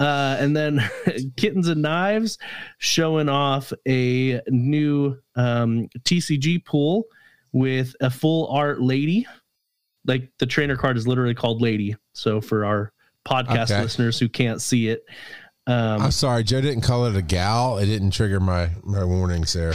Uh, 0.00 0.36
and 0.40 0.56
then 0.56 0.82
Kittens 1.36 1.68
and 1.68 1.80
Knives 1.80 2.36
showing 2.78 3.28
off 3.28 3.72
a 3.86 4.40
new 4.48 5.16
um, 5.36 5.88
TCG 6.00 6.64
pool 6.64 7.04
with 7.52 7.94
a 8.00 8.10
full 8.10 8.48
art 8.48 8.82
lady. 8.82 9.28
Like 10.04 10.28
the 10.38 10.46
trainer 10.46 10.76
card 10.76 10.96
is 10.96 11.06
literally 11.06 11.34
called 11.34 11.62
Lady. 11.62 11.94
So 12.14 12.40
for 12.40 12.64
our 12.64 12.92
podcast 13.24 13.70
Okay. 13.70 13.80
listeners 13.80 14.18
who 14.18 14.28
can't 14.28 14.60
see 14.60 14.88
it, 14.88 15.04
um, 15.66 16.02
I'm 16.02 16.10
sorry, 16.10 16.44
Joe 16.44 16.60
didn't 16.60 16.82
call 16.82 17.06
it 17.06 17.16
a 17.16 17.22
gal. 17.22 17.78
It 17.78 17.86
didn't 17.86 18.10
trigger 18.10 18.40
my 18.40 18.70
my 18.82 19.04
warnings 19.04 19.52
there. 19.54 19.74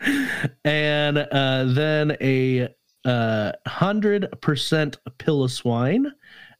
and 0.64 1.18
uh, 1.18 1.64
then 1.66 2.16
a 2.20 2.68
uh, 3.04 3.52
hundred 3.66 4.28
percent 4.40 4.98
Piloswine 5.18 6.12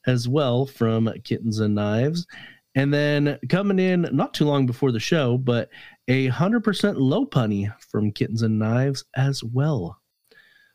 as 0.06 0.28
well 0.28 0.66
from 0.66 1.12
Kittens 1.22 1.60
and 1.60 1.76
Knives, 1.76 2.26
and 2.74 2.92
then 2.92 3.38
coming 3.48 3.78
in 3.78 4.08
not 4.12 4.34
too 4.34 4.44
long 4.44 4.66
before 4.66 4.90
the 4.90 4.98
show, 4.98 5.38
but 5.38 5.68
a 6.08 6.26
hundred 6.28 6.64
percent 6.64 6.98
Lopunny 6.98 7.72
from 7.78 8.10
Kittens 8.10 8.42
and 8.42 8.58
Knives 8.58 9.04
as 9.14 9.44
well. 9.44 10.00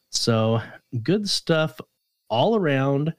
So 0.10 0.62
good 1.02 1.28
stuff 1.28 1.82
all 2.30 2.56
around 2.56 3.14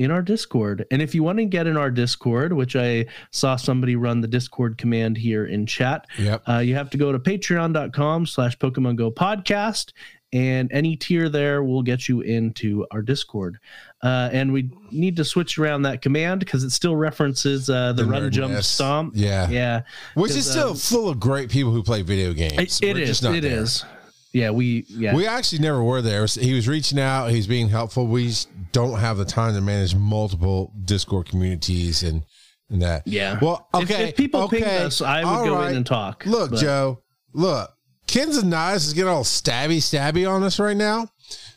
in 0.00 0.10
our 0.10 0.22
Discord. 0.22 0.86
And 0.90 1.02
if 1.02 1.14
you 1.14 1.22
want 1.22 1.38
to 1.38 1.44
get 1.44 1.66
in 1.66 1.76
our 1.76 1.90
Discord, 1.90 2.54
which 2.54 2.74
I 2.74 3.04
saw 3.32 3.56
somebody 3.56 3.96
run 3.96 4.22
the 4.22 4.28
Discord 4.28 4.78
command 4.78 5.18
here 5.18 5.44
in 5.44 5.66
chat, 5.66 6.06
Yep. 6.18 6.42
uh, 6.48 6.58
you 6.58 6.74
have 6.74 6.88
to 6.90 6.96
go 6.98 7.12
to 7.12 7.18
patreon.com 7.18 8.24
slash 8.26 8.56
Pokemon 8.58 8.96
Go 8.96 9.10
podcast. 9.10 9.92
And 10.32 10.70
any 10.72 10.94
tier 10.96 11.28
there 11.28 11.64
will 11.64 11.82
get 11.82 12.08
you 12.08 12.20
into 12.20 12.86
our 12.92 13.02
Discord. 13.02 13.58
Uh, 14.00 14.30
and 14.32 14.52
we 14.52 14.70
need 14.92 15.16
to 15.16 15.24
switch 15.24 15.58
around 15.58 15.82
that 15.82 16.02
command 16.02 16.38
because 16.38 16.62
it 16.62 16.70
still 16.70 16.94
references 16.94 17.68
uh, 17.68 17.92
the, 17.92 18.04
The 18.04 18.08
run, 18.10 18.30
jump, 18.30 18.52
nerdness. 18.54 18.64
stomp. 18.64 19.12
Yeah. 19.16 19.50
Yeah. 19.50 19.82
Which 20.14 20.30
is 20.30 20.48
still 20.48 20.70
um, 20.70 20.76
full 20.76 21.08
of 21.08 21.18
great 21.18 21.50
people 21.50 21.72
who 21.72 21.82
play 21.82 22.02
video 22.02 22.32
games. 22.32 22.78
It, 22.80 22.96
it 22.96 23.22
not 23.22 23.34
It 23.34 23.40
there. 23.40 23.58
is. 23.58 23.84
Yeah. 24.32 24.50
We, 24.50 24.84
yeah. 24.88 25.14
We 25.14 25.26
actually 25.26 25.58
never 25.60 25.82
were 25.82 26.02
there. 26.02 26.24
He 26.26 26.54
was 26.54 26.68
reaching 26.68 26.98
out. 26.98 27.28
He's 27.28 27.46
being 27.46 27.68
helpful. 27.68 28.06
We 28.06 28.32
don't 28.72 28.98
have 28.98 29.16
the 29.16 29.24
time 29.24 29.54
to 29.54 29.60
manage 29.60 29.94
multiple 29.94 30.72
Discord 30.84 31.28
communities 31.28 32.02
and, 32.02 32.22
and 32.68 32.80
that. 32.82 33.06
yeah. 33.06 33.38
Well, 33.42 33.68
If- 33.74 33.90
okay. 33.90 34.08
If, 34.10 34.16
people 34.16 34.42
okay, 34.42 34.58
ping 34.60 34.68
us, 34.68 35.00
I 35.00 35.24
would 35.24 35.48
go 35.48 35.56
right. 35.56 35.70
in 35.70 35.78
and 35.78 35.86
talk. 35.86 36.24
Look, 36.26 36.50
but- 36.52 36.60
Joe. 36.60 37.02
Look, 37.32 37.70
Kins 38.06 38.36
and 38.36 38.50
Knives 38.50 38.86
is 38.86 38.92
getting 38.92 39.10
all 39.10 39.22
stabby, 39.24 39.76
stabby 39.78 40.28
on 40.28 40.42
us 40.42 40.58
right 40.58 40.76
now. 40.76 41.08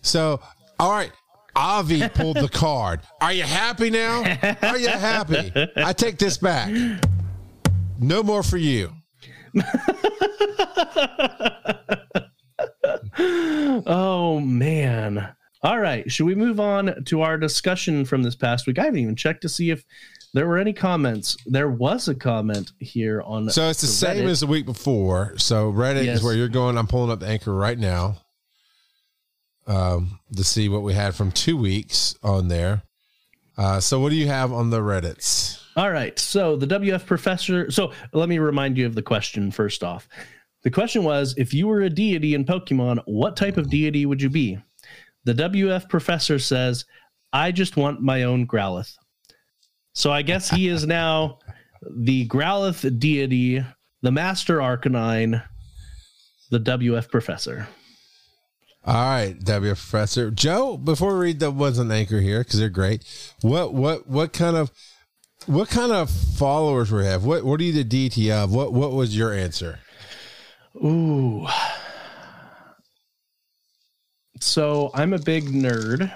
So, 0.01 0.39
all 0.80 0.92
right. 0.92 1.12
Avi 1.56 2.08
pulled 2.13 2.38
the 2.38 2.50
card. 2.50 3.01
Are 3.22 3.32
you 3.34 3.44
happy 3.44 3.89
now? 3.92 4.22
Are 4.63 4.77
you 4.77 4.88
happy? 4.88 5.51
I 5.75 5.94
take 5.94 6.18
this 6.18 6.38
back. 6.38 6.72
No 8.00 8.24
more 8.24 8.42
for 8.44 8.58
you. 8.58 8.92
Oh 13.86 14.39
man. 14.39 15.27
All 15.63 15.79
right. 15.79 16.10
Should 16.12 16.25
we 16.25 16.36
move 16.36 16.60
on 16.60 17.03
to 17.05 17.22
our 17.22 17.38
discussion 17.38 18.05
from 18.05 18.22
this 18.22 18.36
past 18.36 18.67
week? 18.67 18.77
I 18.77 18.84
haven't 18.86 19.00
even 19.00 19.15
checked 19.15 19.41
to 19.43 19.50
see 19.50 19.72
if 19.72 19.84
there 20.34 20.48
were 20.48 20.58
any 20.58 20.74
comments. 20.74 21.38
There 21.46 21.70
was 21.70 22.08
a 22.08 22.15
comment 22.15 22.72
here 22.79 23.22
on 23.22 23.50
So 23.50 23.70
it's 23.70 23.82
the 23.82 23.88
same 23.88 24.27
as 24.27 24.41
the 24.41 24.48
week 24.48 24.65
before. 24.65 25.38
So 25.38 25.72
Reddit 25.72 26.05
Yes. 26.05 26.17
is 26.20 26.24
where 26.24 26.34
you're 26.36 26.50
going. 26.50 26.77
I'm 26.77 26.88
pulling 26.88 27.12
up 27.12 27.20
the 27.20 27.27
anchor 27.27 27.53
right 27.53 27.79
now 27.79 28.17
um, 29.67 30.20
to 30.36 30.43
see 30.43 30.70
what 30.70 30.82
we 30.84 30.93
had 30.93 31.15
from 31.15 31.32
two 31.32 31.58
weeks 31.58 32.15
on 32.24 32.48
there. 32.50 32.84
Uh, 33.58 33.79
so 33.79 34.00
what 34.00 34.10
do 34.10 34.15
you 34.15 34.27
have 34.27 34.51
on 34.51 34.70
the 34.70 34.79
Reddits? 34.79 35.62
All 35.75 35.91
right. 35.91 36.17
So 36.20 36.55
the 36.55 36.67
WF 36.67 37.05
professor. 37.05 37.72
So 37.72 37.91
let 38.12 38.27
me 38.29 38.39
remind 38.39 38.77
you 38.77 38.86
of 38.86 38.96
the 38.96 39.01
question 39.01 39.51
first 39.51 39.84
off. 39.84 40.08
The 40.63 40.72
question 40.72 41.03
was 41.03 41.36
if 41.38 41.53
you 41.53 41.67
were 41.67 41.82
a 41.82 41.89
deity 41.89 42.34
in 42.34 42.46
Pokemon, 42.46 43.03
what 43.05 43.36
type 43.36 43.58
of 43.58 43.70
deity 43.70 44.05
would 44.05 44.22
you 44.22 44.29
be? 44.29 44.58
The 45.25 45.34
WF 45.34 45.89
professor 45.89 46.39
says, 46.39 46.86
I 47.32 47.51
just 47.51 47.77
want 47.77 48.01
my 48.01 48.24
own 48.24 48.48
Growlithe. 48.48 48.93
So 49.93 50.12
I 50.12 50.22
guess 50.22 50.50
he 50.50 50.67
is 50.67 50.86
now 50.86 51.39
the 51.98 52.27
Growlithe 52.27 53.00
deity, 53.00 53.63
the 54.01 54.12
master 54.12 54.58
Arcanine, 54.58 55.43
the 56.50 56.60
WF 56.60 57.10
professor. 57.10 57.67
All 58.86 58.93
right, 58.93 59.39
W 59.39 59.70
Professor 59.72 60.29
Joe. 60.29 60.75
Before 60.75 61.13
we 61.13 61.27
read 61.27 61.39
the 61.39 61.51
ones 61.51 61.79
on 61.79 61.89
anchor 61.89 62.20
here 62.20 62.39
because 62.39 62.60
they're 62.60 62.70
great. 62.70 63.05
What 63.41 63.74
what 63.74 64.08
what 64.10 64.34
kind 64.34 64.58
of 64.58 64.72
what 65.46 65.70
kind 65.70 65.93
of 65.93 66.10
followers 66.10 66.91
we 66.91 67.05
have? 67.05 67.24
What 67.24 67.46
what 67.46 67.62
are 67.62 67.63
you 67.63 67.82
the 67.82 67.86
DT 67.86 68.29
of? 68.29 68.53
What 68.53 68.74
what 68.74 68.91
was 68.91 69.17
your 69.17 69.34
answer? 69.34 69.79
Ooh. 70.77 71.48
So 74.39 74.92
I'm 74.94 75.13
a 75.13 75.20
big 75.20 75.46
nerd. 75.46 76.12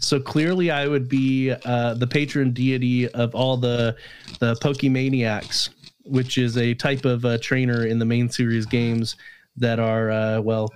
So 0.00 0.20
clearly, 0.20 0.70
I 0.70 0.86
would 0.86 1.08
be 1.08 1.52
uh, 1.64 1.94
the 1.94 2.06
patron 2.06 2.52
deity 2.52 3.08
of 3.08 3.34
all 3.34 3.56
the 3.56 3.96
the 4.40 4.54
Pokemaniacs, 4.56 5.70
which 6.04 6.38
is 6.38 6.56
a 6.58 6.74
type 6.74 7.04
of 7.04 7.24
uh, 7.24 7.38
trainer 7.38 7.86
in 7.86 7.98
the 7.98 8.04
main 8.04 8.28
series 8.28 8.66
games 8.66 9.16
that 9.56 9.78
are 9.78 10.10
uh, 10.10 10.40
well 10.40 10.72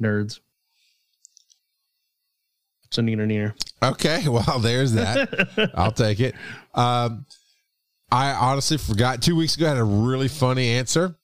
nerds. 0.00 0.40
So 2.90 3.00
neener 3.00 3.26
neener. 3.26 3.54
Okay, 3.82 4.28
well, 4.28 4.58
there's 4.58 4.92
that. 4.92 5.72
I'll 5.74 5.92
take 5.92 6.20
it. 6.20 6.34
Um, 6.74 7.26
I 8.10 8.32
honestly 8.32 8.76
forgot. 8.76 9.22
Two 9.22 9.36
weeks 9.36 9.56
ago, 9.56 9.66
I 9.66 9.70
had 9.70 9.78
a 9.78 9.84
really 9.84 10.28
funny 10.28 10.68
answer. 10.68 11.16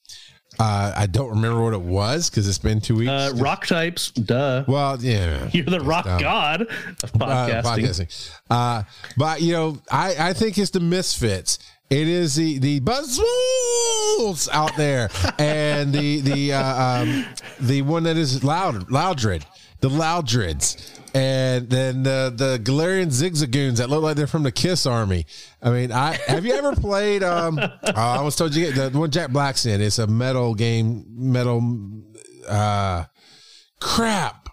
Uh, 0.59 0.93
I 0.97 1.07
don't 1.07 1.31
remember 1.31 1.63
what 1.63 1.73
it 1.73 1.81
was 1.81 2.29
because 2.29 2.49
it's 2.49 2.59
been 2.59 2.81
two 2.81 2.97
weeks. 2.97 3.11
Uh, 3.11 3.33
rock 3.37 3.67
types, 3.67 4.11
duh. 4.11 4.65
well, 4.67 5.01
yeah. 5.01 5.49
You're 5.53 5.65
the 5.67 5.81
rock 5.81 6.05
dumb. 6.05 6.21
god 6.21 6.63
of 6.63 6.71
uh, 7.05 7.19
podcasting. 7.19 7.63
podcasting. 7.63 8.31
Uh, 8.51 8.83
but 9.17 9.41
you 9.41 9.53
know, 9.53 9.79
I, 9.91 10.31
I 10.31 10.33
think 10.33 10.59
it's 10.59 10.71
the 10.71 10.81
misfits. 10.81 11.59
It 11.91 12.07
is 12.07 12.35
the 12.35 12.59
the 12.59 12.81
Buzzwoles 12.81 14.49
out 14.53 14.77
there, 14.77 15.09
and 15.39 15.93
the 15.93 16.21
the 16.21 16.53
uh, 16.53 16.83
um, 17.03 17.25
the 17.61 17.83
one 17.83 18.03
that 18.03 18.17
is 18.17 18.43
loud 18.45 18.89
Loudred, 18.89 19.45
the 19.81 19.89
Loudreds, 19.89 20.99
and 21.15 21.69
then 21.71 22.03
the 22.03 22.33
the 22.35 22.59
Galarian 22.63 23.07
Zigzagoons 23.07 23.77
that 23.79 23.89
look 23.91 24.03
like 24.03 24.17
they're 24.17 24.27
from 24.27 24.43
the 24.43 24.53
Kiss 24.53 24.87
Army. 24.87 25.27
I 25.63 25.71
mean, 25.71 25.93
I 25.93 26.19
have 26.27 26.45
you 26.45 26.55
ever 26.55 26.75
played? 26.75 27.23
Um, 27.23 27.59
uh, 27.59 27.71
I 27.95 28.23
was 28.23 28.37
told 28.37 28.55
you 28.55 28.73
get 28.73 28.93
the 28.93 28.99
one 28.99 29.11
Jack 29.11 29.31
Black's 29.31 29.67
in. 29.67 29.81
It's 29.81 29.99
a 29.99 30.07
metal 30.07 30.55
game, 30.55 31.05
metal. 31.09 31.63
Uh, 32.49 33.05
crap. 33.81 34.49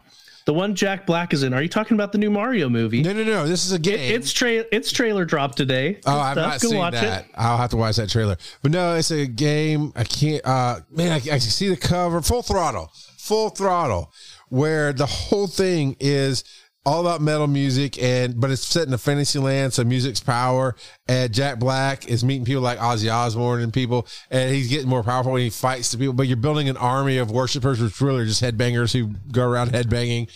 The 0.46 0.54
one 0.54 0.76
Jack 0.76 1.08
Black 1.08 1.34
is 1.34 1.42
in. 1.42 1.56
Are 1.56 1.62
you 1.62 1.68
talking 1.68 1.96
about 1.96 2.12
the 2.12 2.20
new 2.20 2.30
Mario 2.30 2.70
movie? 2.70 3.02
No, 3.02 3.14
no, 3.14 3.24
no. 3.24 3.48
This 3.48 3.66
is 3.66 3.72
a 3.72 3.80
game. 3.80 4.14
It's 4.14 4.32
tra- 4.32 4.66
its 4.72 4.92
trailer 4.92 5.26
dropped 5.26 5.58
today. 5.58 6.00
Oh, 6.06 6.20
I've 6.20 6.36
not 6.36 6.62
Go 6.62 6.70
seen 6.70 6.78
watch 6.78 6.94
that. 6.94 7.26
It. 7.26 7.32
I'll 7.36 7.58
have 7.58 7.72
to 7.72 7.78
watch 7.78 7.96
that 7.96 8.12
trailer. 8.12 8.38
But 8.62 8.72
no, 8.72 8.94
it's 8.94 9.10
a 9.10 9.26
game. 9.26 9.92
I 9.96 10.04
can't. 10.04 10.46
Uh, 10.46 10.82
man, 10.92 11.14
I, 11.14 11.16
I 11.16 11.20
can 11.20 11.40
see 11.40 11.68
the 11.68 11.76
cover. 11.76 12.22
Full 12.22 12.44
throttle. 12.44 12.92
Full 13.18 13.50
throttle. 13.50 14.12
Where 14.50 14.94
the 14.94 15.06
whole 15.06 15.48
thing 15.48 15.96
is 16.00 16.44
all 16.86 17.02
about 17.02 17.20
metal 17.20 17.48
music, 17.48 18.02
and 18.02 18.40
but 18.40 18.52
it's 18.52 18.64
set 18.64 18.88
in 18.88 18.94
a 18.94 18.98
fantasy 18.98 19.40
land, 19.40 19.74
so 19.74 19.84
music's 19.84 20.20
power. 20.20 20.76
And 21.08 21.34
Jack 21.34 21.60
Black 21.60 22.08
is 22.08 22.24
meeting 22.24 22.46
people 22.46 22.62
like 22.62 22.78
Ozzy 22.78 23.12
Osbourne 23.12 23.62
and 23.62 23.74
people, 23.74 24.08
and 24.30 24.54
he's 24.54 24.70
getting 24.70 24.88
more 24.88 25.04
powerful 25.04 25.32
when 25.32 25.42
he 25.42 25.50
fights 25.50 25.92
the 25.92 25.98
people. 25.98 26.14
But 26.14 26.28
you're 26.28 26.38
building 26.38 26.70
an 26.70 26.78
army 26.78 27.18
of 27.18 27.32
worshipers, 27.32 27.82
which 27.82 28.00
really 28.02 28.22
are 28.22 28.26
just 28.26 28.44
headbangers 28.44 28.94
who 28.94 29.16
go 29.32 29.48
around 29.48 29.72
headbanging 29.72 30.30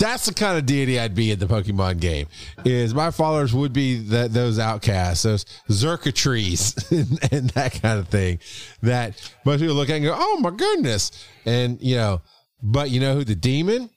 that's 0.00 0.24
the 0.24 0.34
kind 0.34 0.56
of 0.56 0.64
deity 0.64 0.98
I'd 0.98 1.14
be 1.14 1.30
in 1.30 1.38
the 1.38 1.46
Pokemon 1.46 2.00
game. 2.00 2.26
Is 2.64 2.94
my 2.94 3.10
followers 3.10 3.52
would 3.52 3.74
be 3.74 3.98
that 4.08 4.32
those 4.32 4.58
outcasts, 4.58 5.24
those 5.24 5.44
Zerkatrees, 5.68 6.90
and, 7.30 7.32
and 7.32 7.50
that 7.50 7.80
kind 7.80 7.98
of 7.98 8.08
thing. 8.08 8.40
That 8.82 9.14
most 9.44 9.60
people 9.60 9.76
look 9.76 9.90
at 9.90 9.96
and 9.96 10.04
go, 10.04 10.16
"Oh 10.18 10.40
my 10.40 10.50
goodness!" 10.50 11.12
And 11.44 11.80
you 11.82 11.96
know, 11.96 12.22
but 12.62 12.90
you 12.90 13.00
know 13.00 13.14
who 13.14 13.24
the 13.24 13.34
demon? 13.34 13.90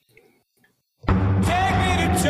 My 1.08 2.22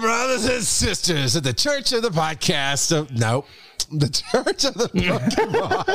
brothers 0.00 0.44
and 0.46 0.62
sisters 0.62 1.36
at 1.36 1.44
the 1.44 1.52
Church 1.52 1.92
of 1.92 2.02
the 2.02 2.10
Podcast. 2.10 2.96
Of, 2.96 3.12
nope. 3.12 3.46
The 3.90 4.08
Church 4.10 4.64
of 4.64 4.74
the 4.74 4.88
Pokemon. 4.88 5.86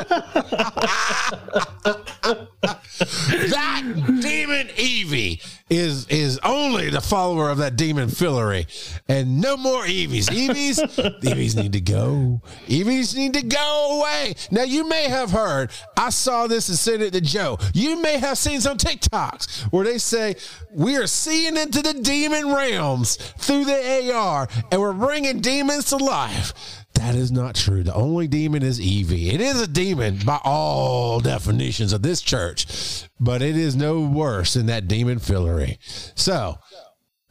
that 3.49 3.83
demon 4.21 4.67
Eevee 4.75 5.41
is 5.69 6.07
is 6.07 6.39
only 6.43 6.89
the 6.89 7.01
follower 7.01 7.49
of 7.49 7.57
that 7.59 7.75
demon 7.75 8.09
Fillery, 8.09 8.67
and 9.07 9.41
no 9.41 9.57
more 9.57 9.83
Eevees. 9.83 10.29
Eevees, 10.29 10.79
Eevees 11.21 11.55
need 11.55 11.73
to 11.73 11.81
go. 11.81 12.41
Eevees 12.67 13.15
need 13.15 13.33
to 13.33 13.43
go 13.43 13.99
away. 13.99 14.33
Now 14.49 14.63
you 14.63 14.87
may 14.87 15.07
have 15.09 15.31
heard. 15.31 15.71
I 15.97 16.09
saw 16.09 16.47
this 16.47 16.69
and 16.69 16.77
sent 16.77 17.01
it 17.01 17.13
to 17.13 17.21
Joe. 17.21 17.57
You 17.73 18.01
may 18.01 18.17
have 18.17 18.37
seen 18.37 18.61
some 18.61 18.77
TikToks 18.77 19.71
where 19.71 19.85
they 19.85 19.97
say 19.97 20.35
we 20.71 20.95
are 20.97 21.07
seeing 21.07 21.57
into 21.57 21.81
the 21.81 21.93
demon 21.93 22.53
realms 22.53 23.17
through 23.37 23.65
the 23.65 24.11
AR, 24.13 24.47
and 24.71 24.81
we're 24.81 24.93
bringing 24.93 25.41
demons 25.41 25.85
to 25.85 25.97
life. 25.97 26.82
That 26.95 27.15
is 27.15 27.31
not 27.31 27.55
true. 27.55 27.83
The 27.83 27.93
only 27.93 28.27
demon 28.27 28.63
is 28.63 28.79
Eevee. 28.79 29.33
It 29.33 29.41
is 29.41 29.61
a 29.61 29.67
demon 29.67 30.19
by 30.25 30.39
all 30.43 31.19
definitions 31.19 31.91
of 31.91 32.01
this 32.01 32.21
church, 32.21 33.07
but 33.19 33.41
it 33.41 33.57
is 33.57 33.75
no 33.75 34.01
worse 34.01 34.53
than 34.53 34.67
that 34.67 34.87
demon 34.87 35.19
fillery. 35.19 35.79
So, 36.15 36.57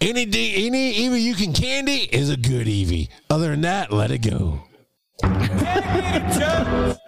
any 0.01 0.27
de- 0.27 0.66
any 0.66 0.94
Eevee 0.94 1.22
you 1.22 1.35
can 1.35 1.53
candy 1.53 2.09
is 2.12 2.29
a 2.29 2.37
good 2.37 2.66
Eevee. 2.66 3.09
Other 3.31 3.51
than 3.51 3.61
that, 3.62 3.92
let 3.92 4.11
it 4.11 4.18
go. 4.18 4.62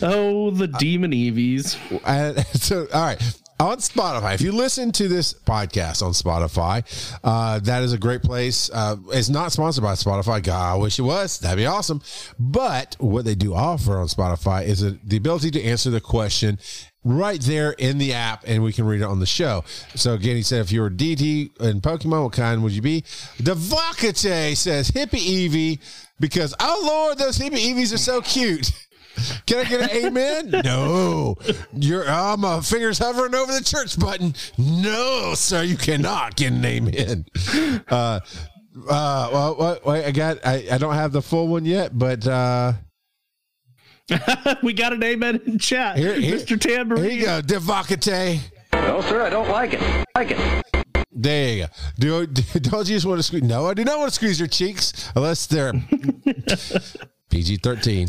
Oh, 0.00 0.50
the 0.50 0.68
demon 0.68 1.12
Eevees. 1.12 1.76
Uh, 2.04 2.42
so, 2.54 2.86
all 2.92 3.02
right. 3.02 3.20
On 3.60 3.76
Spotify, 3.78 4.34
if 4.34 4.40
you 4.40 4.52
listen 4.52 4.92
to 4.92 5.08
this 5.08 5.34
podcast 5.34 6.00
on 6.00 6.12
Spotify, 6.12 6.84
uh, 7.24 7.58
that 7.58 7.82
is 7.82 7.92
a 7.92 7.98
great 7.98 8.22
place. 8.22 8.70
Uh, 8.72 8.94
it's 9.08 9.28
not 9.28 9.50
sponsored 9.50 9.82
by 9.82 9.94
Spotify. 9.94 10.40
God, 10.40 10.74
I 10.74 10.76
wish 10.76 11.00
it 11.00 11.02
was. 11.02 11.40
That'd 11.40 11.58
be 11.58 11.66
awesome. 11.66 12.00
But 12.38 12.94
what 13.00 13.24
they 13.24 13.34
do 13.34 13.54
offer 13.54 13.98
on 13.98 14.06
Spotify 14.06 14.64
is 14.64 14.84
a, 14.84 14.92
the 15.02 15.16
ability 15.16 15.50
to 15.50 15.62
answer 15.64 15.90
the 15.90 16.00
question 16.00 16.60
right 17.02 17.40
there 17.40 17.72
in 17.72 17.98
the 17.98 18.14
app, 18.14 18.44
and 18.46 18.62
we 18.62 18.72
can 18.72 18.86
read 18.86 19.00
it 19.00 19.04
on 19.04 19.18
the 19.18 19.26
show. 19.26 19.64
So 19.96 20.14
again, 20.14 20.36
he 20.36 20.42
said, 20.42 20.60
if 20.60 20.70
you 20.70 20.80
were 20.80 20.90
DT 20.90 21.60
in 21.60 21.80
Pokemon, 21.80 22.22
what 22.22 22.32
kind 22.34 22.62
would 22.62 22.72
you 22.72 22.82
be? 22.82 23.02
Devakate 23.38 24.56
says 24.56 24.92
hippie 24.92 25.48
Eevee 25.48 25.80
because 26.20 26.54
oh 26.60 26.84
Lord, 26.86 27.18
those 27.18 27.36
hippie 27.36 27.58
Eevees 27.58 27.92
are 27.92 27.98
so 27.98 28.20
cute. 28.20 28.70
Can 29.46 29.58
I 29.58 29.64
get 29.68 29.80
an 29.82 29.90
amen? 30.06 30.62
No. 30.64 31.36
Your 31.74 32.04
oh, 32.08 32.36
my 32.36 32.60
fingers 32.60 32.98
hovering 32.98 33.34
over 33.34 33.52
the 33.52 33.62
church 33.64 33.98
button. 33.98 34.34
No, 34.56 35.34
sir, 35.34 35.62
you 35.62 35.76
cannot 35.76 36.36
get 36.36 36.52
an 36.52 36.64
amen. 36.64 37.24
Uh, 37.88 38.20
uh, 38.88 39.30
well, 39.32 39.56
well, 39.58 39.78
wait, 39.84 40.04
I 40.06 40.10
got. 40.12 40.38
I, 40.46 40.66
I 40.70 40.78
don't 40.78 40.94
have 40.94 41.12
the 41.12 41.22
full 41.22 41.48
one 41.48 41.64
yet, 41.64 41.96
but 41.98 42.26
uh, 42.26 42.72
we 44.62 44.72
got 44.72 44.92
an 44.92 45.02
amen 45.02 45.40
in 45.46 45.58
chat. 45.58 45.96
Here- 45.98 46.14
here- 46.20 46.36
Mr. 46.38 46.60
Tambourine. 46.60 47.02
here 47.04 47.12
you 47.12 47.24
go, 47.24 47.42
Devakate. 47.42 48.40
No, 48.72 49.00
sir, 49.02 49.22
I 49.22 49.30
don't 49.30 49.48
like 49.48 49.74
it. 49.74 50.06
Like 50.16 50.30
it. 50.30 50.64
There 51.10 51.54
you 51.54 51.66
go. 51.66 51.68
Do, 51.98 52.26
do 52.26 52.60
don't 52.60 52.88
you 52.88 52.94
just 52.94 53.06
want 53.06 53.18
to 53.18 53.22
squeeze? 53.22 53.42
No, 53.42 53.66
I 53.66 53.74
do 53.74 53.84
not 53.84 53.98
want 53.98 54.10
to 54.10 54.14
squeeze 54.14 54.38
your 54.38 54.48
cheeks 54.48 55.10
unless 55.16 55.46
they're 55.46 55.72
PG 57.30 57.56
thirteen. 57.56 58.08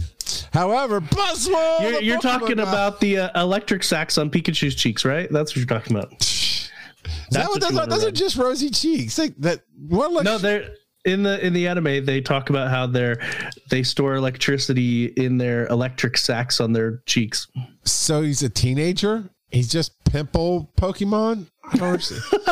However, 0.53 1.01
Buzzwole. 1.01 1.81
You're, 1.81 2.01
you're 2.01 2.19
talking 2.21 2.57
guy- 2.57 2.63
about 2.63 2.99
the 2.99 3.17
uh, 3.19 3.41
electric 3.41 3.83
sacs 3.83 4.17
on 4.17 4.29
Pikachu's 4.29 4.75
cheeks, 4.75 5.05
right? 5.05 5.27
That's 5.31 5.51
what 5.51 5.57
you're 5.57 5.65
talking 5.65 5.95
about. 5.97 6.13
Is 6.21 6.69
that 7.31 7.31
That's 7.31 7.47
what 7.47 7.53
what 7.55 7.61
those 7.61 7.71
are? 7.71 7.75
wanna 7.75 7.89
Those 7.89 8.03
are 8.03 8.07
read. 8.07 8.15
just 8.15 8.35
rosy 8.37 8.69
cheeks. 8.69 9.17
Like 9.17 9.35
that. 9.37 9.61
What? 9.87 10.11
Like, 10.11 10.25
No, 10.25 10.37
they're 10.37 10.69
in 11.05 11.23
the 11.23 11.43
in 11.45 11.53
the 11.53 11.67
anime. 11.67 12.05
They 12.05 12.21
talk 12.21 12.49
about 12.49 12.69
how 12.69 12.85
they're 12.87 13.17
they 13.69 13.83
store 13.83 14.15
electricity 14.15 15.05
in 15.05 15.37
their 15.37 15.65
electric 15.67 16.17
sacs 16.17 16.59
on 16.59 16.73
their 16.73 17.01
cheeks. 17.05 17.47
So 17.85 18.21
he's 18.21 18.43
a 18.43 18.49
teenager. 18.49 19.29
He's 19.51 19.67
just 19.71 19.93
pimple 20.05 20.71
Pokemon. 20.77 21.47
I 21.71 21.77
don't 21.77 21.87
understand. 21.89 22.21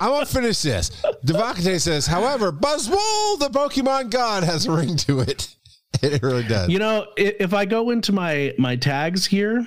I 0.00 0.08
want 0.10 0.28
to 0.28 0.32
finish 0.34 0.60
this. 0.62 0.90
Devakate 1.24 1.80
says, 1.80 2.06
however, 2.06 2.52
Buzzwole, 2.52 3.38
the 3.38 3.48
Pokemon 3.52 4.10
god, 4.10 4.44
has 4.44 4.66
a 4.66 4.72
ring 4.72 4.96
to 4.98 5.20
it. 5.20 5.56
It 6.02 6.22
really 6.22 6.44
does. 6.44 6.68
You 6.68 6.78
know, 6.78 7.06
if 7.16 7.52
I 7.52 7.64
go 7.64 7.90
into 7.90 8.12
my 8.12 8.54
my 8.58 8.76
tags 8.76 9.26
here 9.26 9.66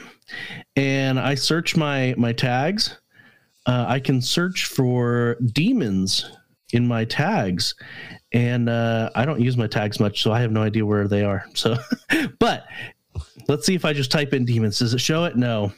and 0.75 1.19
I 1.19 1.35
search 1.35 1.75
my 1.75 2.15
my 2.17 2.33
tags, 2.33 2.97
uh, 3.65 3.85
I 3.87 3.99
can 3.99 4.21
search 4.21 4.65
for 4.65 5.37
demons 5.53 6.31
in 6.71 6.87
my 6.87 7.05
tags, 7.05 7.75
and 8.31 8.67
uh, 8.67 9.11
I 9.15 9.25
don't 9.25 9.41
use 9.41 9.57
my 9.57 9.67
tags 9.67 9.99
much, 9.99 10.23
so 10.23 10.31
I 10.31 10.41
have 10.41 10.51
no 10.51 10.63
idea 10.63 10.85
where 10.85 11.07
they 11.07 11.23
are. 11.23 11.45
So, 11.53 11.75
but 12.39 12.65
let's 13.47 13.65
see 13.65 13.75
if 13.75 13.85
I 13.85 13.93
just 13.93 14.11
type 14.11 14.33
in 14.33 14.43
demons. 14.45 14.79
Does 14.79 14.93
it 14.93 15.01
show 15.01 15.25
it? 15.25 15.35
No. 15.35 15.71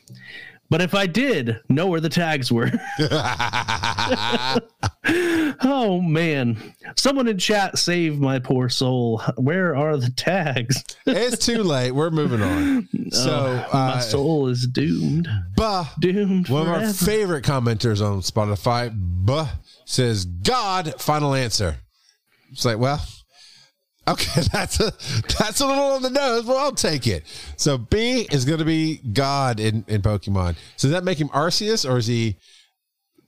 But 0.70 0.82
if 0.82 0.96
I 0.96 1.06
did 1.06 1.62
know 1.70 1.88
where 1.88 2.00
the 2.00 2.10
tags 2.10 2.52
were, 2.52 2.66
oh 5.64 6.02
man, 6.02 6.58
someone 6.96 7.28
in 7.28 7.38
chat 7.38 7.78
save 7.78 8.20
my 8.20 8.40
poor 8.40 8.70
soul. 8.70 9.22
Where 9.38 9.76
are 9.76 9.98
the 9.98 10.10
tags? 10.10 10.84
it's 11.06 11.46
too 11.46 11.62
late. 11.62 11.92
We're 11.92 12.10
moving 12.10 12.42
on. 12.42 12.90
So, 13.12 13.64
my 13.72 13.80
uh, 13.80 14.00
soul 14.00 14.48
is 14.48 14.66
doomed. 14.66 15.28
Buh, 15.56 15.86
Doomed 16.00 16.50
one 16.50 16.64
of 16.64 16.70
our 16.70 16.94
favorite 16.94 17.46
commenters 17.46 18.06
on 18.06 18.22
Spotify, 18.22 18.92
Buh, 18.94 19.48
says, 19.86 20.26
God, 20.26 21.00
final 21.00 21.36
answer. 21.36 21.78
It's 22.52 22.66
like, 22.66 22.80
well, 22.80 23.06
okay, 24.08 24.42
that's 24.52 24.80
a 24.80 24.94
that's 25.38 25.60
a 25.62 25.68
little 25.68 25.84
on 25.84 26.02
the 26.02 26.10
nose, 26.10 26.46
but 26.46 26.56
I'll 26.56 26.72
take 26.72 27.08
it. 27.08 27.24
So 27.58 27.78
B 27.78 28.28
is 28.32 28.46
going 28.46 28.60
to 28.60 28.66
be 28.66 28.98
God 28.98 29.60
in, 29.60 29.86
in 29.88 30.02
Pokemon. 30.02 30.56
So 30.76 30.88
does 30.88 30.92
that 30.92 31.04
make 31.04 31.20
him 31.20 31.30
Arceus 31.30 31.90
or 31.90 31.98
is 31.98 32.08
he 32.08 32.38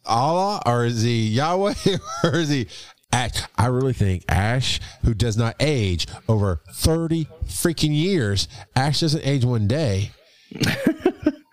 Allah 0.05 0.61
or 0.65 0.85
is 0.85 1.01
he 1.01 1.27
Yahweh 1.27 1.73
or 2.23 2.35
is 2.35 2.49
he 2.49 2.67
Ash? 3.11 3.43
I 3.57 3.67
really 3.67 3.93
think 3.93 4.23
Ash, 4.29 4.79
who 5.03 5.13
does 5.13 5.37
not 5.37 5.55
age 5.59 6.07
over 6.27 6.61
30 6.71 7.25
freaking 7.45 7.95
years, 7.95 8.47
Ash 8.75 8.99
doesn't 9.01 9.25
age 9.25 9.45
one 9.45 9.67
day. 9.67 10.11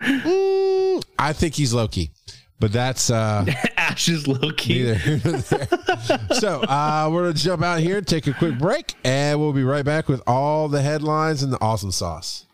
Mm, 0.05 1.03
I 1.17 1.33
think 1.33 1.55
he's 1.55 1.73
Loki. 1.73 2.11
But 2.59 2.71
that's 2.71 3.09
uh 3.09 3.45
Ash 3.89 4.07
is 4.09 4.27
Loki. 4.27 4.83
neither 4.83 4.95
here 4.95 5.21
nor 5.23 5.37
there. 5.37 5.67
So 6.33 6.61
uh 6.61 7.09
we're 7.11 7.23
gonna 7.23 7.33
jump 7.33 7.63
out 7.63 7.79
here, 7.79 8.01
take 8.01 8.27
a 8.27 8.33
quick 8.33 8.57
break, 8.57 8.93
and 9.03 9.39
we'll 9.39 9.53
be 9.53 9.63
right 9.63 9.85
back 9.85 10.07
with 10.07 10.21
all 10.27 10.67
the 10.67 10.81
headlines 10.81 11.43
and 11.43 11.51
the 11.53 11.61
awesome 11.61 11.91
sauce. 11.91 12.45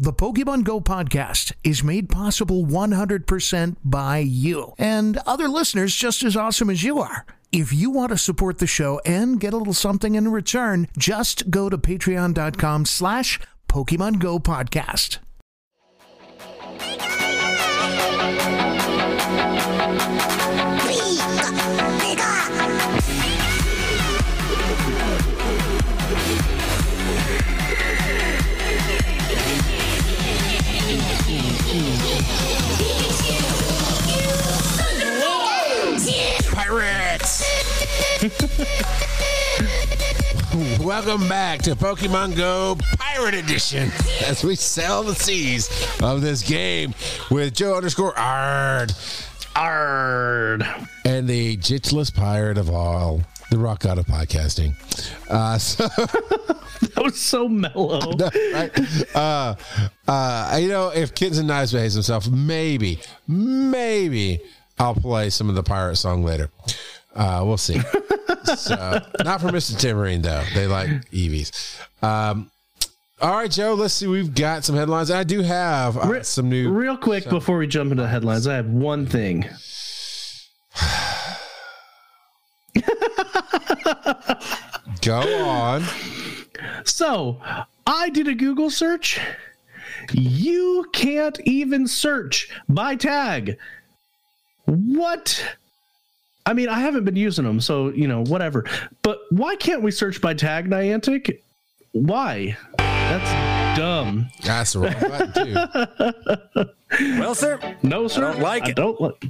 The 0.00 0.12
Pokemon 0.12 0.62
Go 0.62 0.80
podcast 0.80 1.52
is 1.64 1.82
made 1.82 2.08
possible 2.08 2.64
100% 2.64 3.76
by 3.84 4.18
you 4.18 4.74
and 4.78 5.16
other 5.26 5.48
listeners 5.48 5.92
just 5.96 6.22
as 6.22 6.36
awesome 6.36 6.70
as 6.70 6.84
you 6.84 7.00
are. 7.00 7.26
If 7.50 7.72
you 7.72 7.90
want 7.90 8.10
to 8.12 8.18
support 8.18 8.58
the 8.58 8.66
show 8.68 9.00
and 9.04 9.40
get 9.40 9.54
a 9.54 9.56
little 9.56 9.74
something 9.74 10.14
in 10.14 10.28
return, 10.30 10.86
just 10.96 11.50
go 11.50 11.68
to 11.68 11.76
patreon.com 11.76 12.84
slash 12.84 13.40
Pokemon 13.68 14.20
Go 14.20 14.38
podcast. 14.38 15.18
Welcome 40.80 41.28
back 41.28 41.62
to 41.62 41.76
Pokemon 41.76 42.36
Go 42.36 42.76
Pirate 42.98 43.34
Edition 43.34 43.90
as 44.24 44.42
we 44.42 44.56
sail 44.56 45.02
the 45.02 45.14
seas 45.14 45.68
of 46.02 46.20
this 46.20 46.42
game 46.42 46.94
with 47.30 47.54
Joe 47.54 47.76
underscore 47.76 48.18
Ard 48.18 48.92
Ard. 49.58 50.64
and 51.04 51.26
the 51.26 51.56
jitless 51.56 52.14
pirate 52.14 52.58
of 52.58 52.70
all, 52.70 53.20
the 53.50 53.58
rock 53.58 53.80
god 53.80 53.98
of 53.98 54.06
podcasting. 54.06 54.74
Uh, 55.28 55.58
so, 55.58 55.88
That 55.88 57.02
was 57.02 57.20
so 57.20 57.48
mellow. 57.48 58.12
right? 58.52 59.16
Uh, 59.16 59.56
uh, 60.06 60.58
you 60.60 60.68
know, 60.68 60.90
if 60.90 61.12
Kittens 61.14 61.38
and 61.38 61.48
Knives 61.48 61.72
behaves 61.72 61.94
himself, 61.94 62.28
maybe, 62.28 63.00
maybe 63.26 64.40
I'll 64.78 64.94
play 64.94 65.28
some 65.30 65.48
of 65.48 65.56
the 65.56 65.64
pirate 65.64 65.96
song 65.96 66.22
later. 66.22 66.50
Uh, 67.16 67.42
we'll 67.44 67.56
see. 67.56 67.80
so, 68.56 69.00
not 69.24 69.40
for 69.40 69.48
Mr. 69.48 69.74
Timberine 69.76 70.22
though. 70.22 70.44
They 70.54 70.68
like 70.68 70.88
Eevees. 71.10 71.80
Um, 72.00 72.50
all 73.20 73.32
right, 73.32 73.50
Joe. 73.50 73.74
Let's 73.74 73.94
see. 73.94 74.06
We've 74.06 74.34
got 74.34 74.64
some 74.64 74.76
headlines. 74.76 75.10
I 75.10 75.24
do 75.24 75.42
have 75.42 75.96
uh, 75.96 76.06
Re- 76.06 76.22
some 76.22 76.48
new. 76.48 76.70
Real 76.70 76.96
quick 76.96 77.28
before 77.28 77.58
we 77.58 77.66
jump 77.66 77.90
into 77.90 78.04
the 78.04 78.08
headlines, 78.08 78.46
I 78.46 78.54
have 78.54 78.66
one 78.66 79.06
thing. 79.06 79.44
Go 85.02 85.20
on. 85.44 85.84
So 86.84 87.40
I 87.86 88.08
did 88.10 88.28
a 88.28 88.34
Google 88.34 88.70
search. 88.70 89.18
You 90.12 90.86
can't 90.92 91.38
even 91.44 91.88
search 91.88 92.50
by 92.68 92.94
tag. 92.96 93.58
What? 94.64 95.56
I 96.46 96.52
mean, 96.52 96.68
I 96.68 96.80
haven't 96.80 97.04
been 97.04 97.16
using 97.16 97.44
them, 97.44 97.60
so 97.60 97.88
you 97.88 98.06
know, 98.06 98.22
whatever. 98.24 98.64
But 99.02 99.18
why 99.30 99.56
can't 99.56 99.82
we 99.82 99.90
search 99.90 100.20
by 100.20 100.34
tag, 100.34 100.68
Niantic? 100.68 101.40
Why? 101.92 102.56
That's 103.08 103.78
dumb. 103.78 104.28
That's 104.42 104.72
the 104.74 104.78
wrong 104.80 104.94
button 105.00 105.32
too. 106.54 106.64
Well, 107.20 107.34
sir, 107.34 107.60
No, 107.82 108.08
sir. 108.08 108.26
I 108.26 108.32
don't 108.32 108.40
like 108.40 108.62
I 108.62 108.68
it. 108.70 108.76
don't 108.76 108.98
like. 108.98 109.22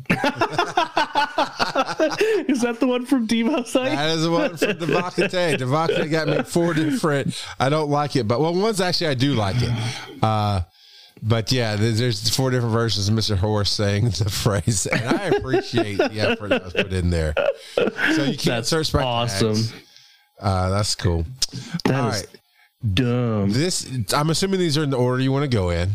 Is 2.49 2.61
that 2.63 2.77
the 2.79 2.87
one 2.87 3.05
from 3.05 3.27
Devo 3.27 3.67
site? 3.67 3.91
That 3.91 4.11
is 4.17 4.23
the 4.23 4.31
one 4.31 4.57
from 4.57 4.69
Devakate. 4.79 5.59
Devakate 5.59 6.09
got 6.09 6.29
me 6.29 6.43
four 6.45 6.73
different. 6.73 7.35
I 7.59 7.69
don't 7.69 7.91
like 7.91 8.15
it, 8.15 8.29
but 8.29 8.41
well, 8.41 8.55
one's 8.55 8.81
actually 8.81 9.09
I 9.09 9.15
do 9.15 9.35
like 9.35 9.57
it. 9.59 9.73
Uh, 10.23 10.61
but 11.21 11.51
yeah, 11.51 11.75
there's, 11.75 11.99
there's 11.99 12.29
four 12.35 12.51
different 12.53 12.73
versions 12.73 13.09
of 13.09 13.15
Mr. 13.17 13.37
Horse 13.37 13.73
saying 13.73 14.11
the 14.11 14.31
phrase, 14.31 14.87
and 14.87 15.03
I 15.19 15.25
appreciate 15.25 15.97
the 15.99 16.21
effort 16.21 16.49
that 16.51 16.63
was 16.63 16.73
put 16.75 16.93
in 16.93 17.11
there. 17.11 17.35
So 17.75 17.83
you 18.23 18.37
can't 18.37 18.45
That's 18.45 18.69
search 18.69 18.93
by 18.93 19.03
awesome. 19.03 19.55
tags. 19.57 19.73
Uh, 20.41 20.71
that's 20.71 20.95
cool. 20.95 21.27
That 21.87 21.95
All 22.05 22.09
is 22.11 22.21
right, 22.23 22.38
dumb. 22.95 23.51
this 23.51 23.89
I'm 24.13 24.31
assuming 24.31 24.61
these 24.61 24.79
are 24.79 24.83
in 24.83 24.91
the 24.91 24.97
order 24.97 25.23
you 25.23 25.33
want 25.33 25.51
to 25.51 25.55
go 25.57 25.71
in. 25.71 25.91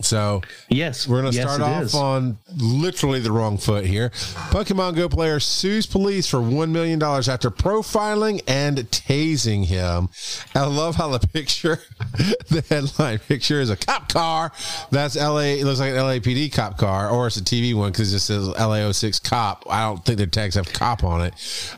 So 0.00 0.42
Yes, 0.68 1.06
we're 1.06 1.20
going 1.22 1.32
to 1.32 1.36
yes, 1.38 1.46
start 1.46 1.60
off 1.60 1.82
is. 1.84 1.94
on 1.94 2.38
literally 2.56 3.20
the 3.20 3.30
wrong 3.30 3.58
foot 3.58 3.86
here. 3.86 4.10
Pokemon 4.50 4.96
Go 4.96 5.08
player 5.08 5.38
sues 5.38 5.86
police 5.86 6.26
for 6.28 6.38
$1 6.38 6.70
million 6.70 7.00
after 7.02 7.50
profiling 7.50 8.42
and 8.48 8.78
tasing 8.90 9.64
him. 9.66 10.08
I 10.54 10.66
love 10.66 10.96
how 10.96 11.08
the 11.16 11.24
picture, 11.28 11.78
the 12.48 12.64
headline 12.68 13.20
picture 13.20 13.60
is 13.60 13.70
a 13.70 13.76
cop 13.76 14.08
car. 14.12 14.52
That's 14.90 15.14
LA, 15.16 15.38
it 15.58 15.64
looks 15.64 15.78
like 15.78 15.90
an 15.90 15.96
LAPD 15.96 16.52
cop 16.52 16.76
car, 16.76 17.08
or 17.08 17.28
it's 17.28 17.36
a 17.36 17.42
TV 17.44 17.74
one 17.74 17.92
because 17.92 18.12
it 18.12 18.20
says 18.20 18.48
LA06 18.48 19.22
cop. 19.22 19.64
I 19.70 19.82
don't 19.82 20.04
think 20.04 20.18
their 20.18 20.26
tags 20.26 20.56
have 20.56 20.72
cop 20.72 21.04
on 21.04 21.22
it. 21.22 21.34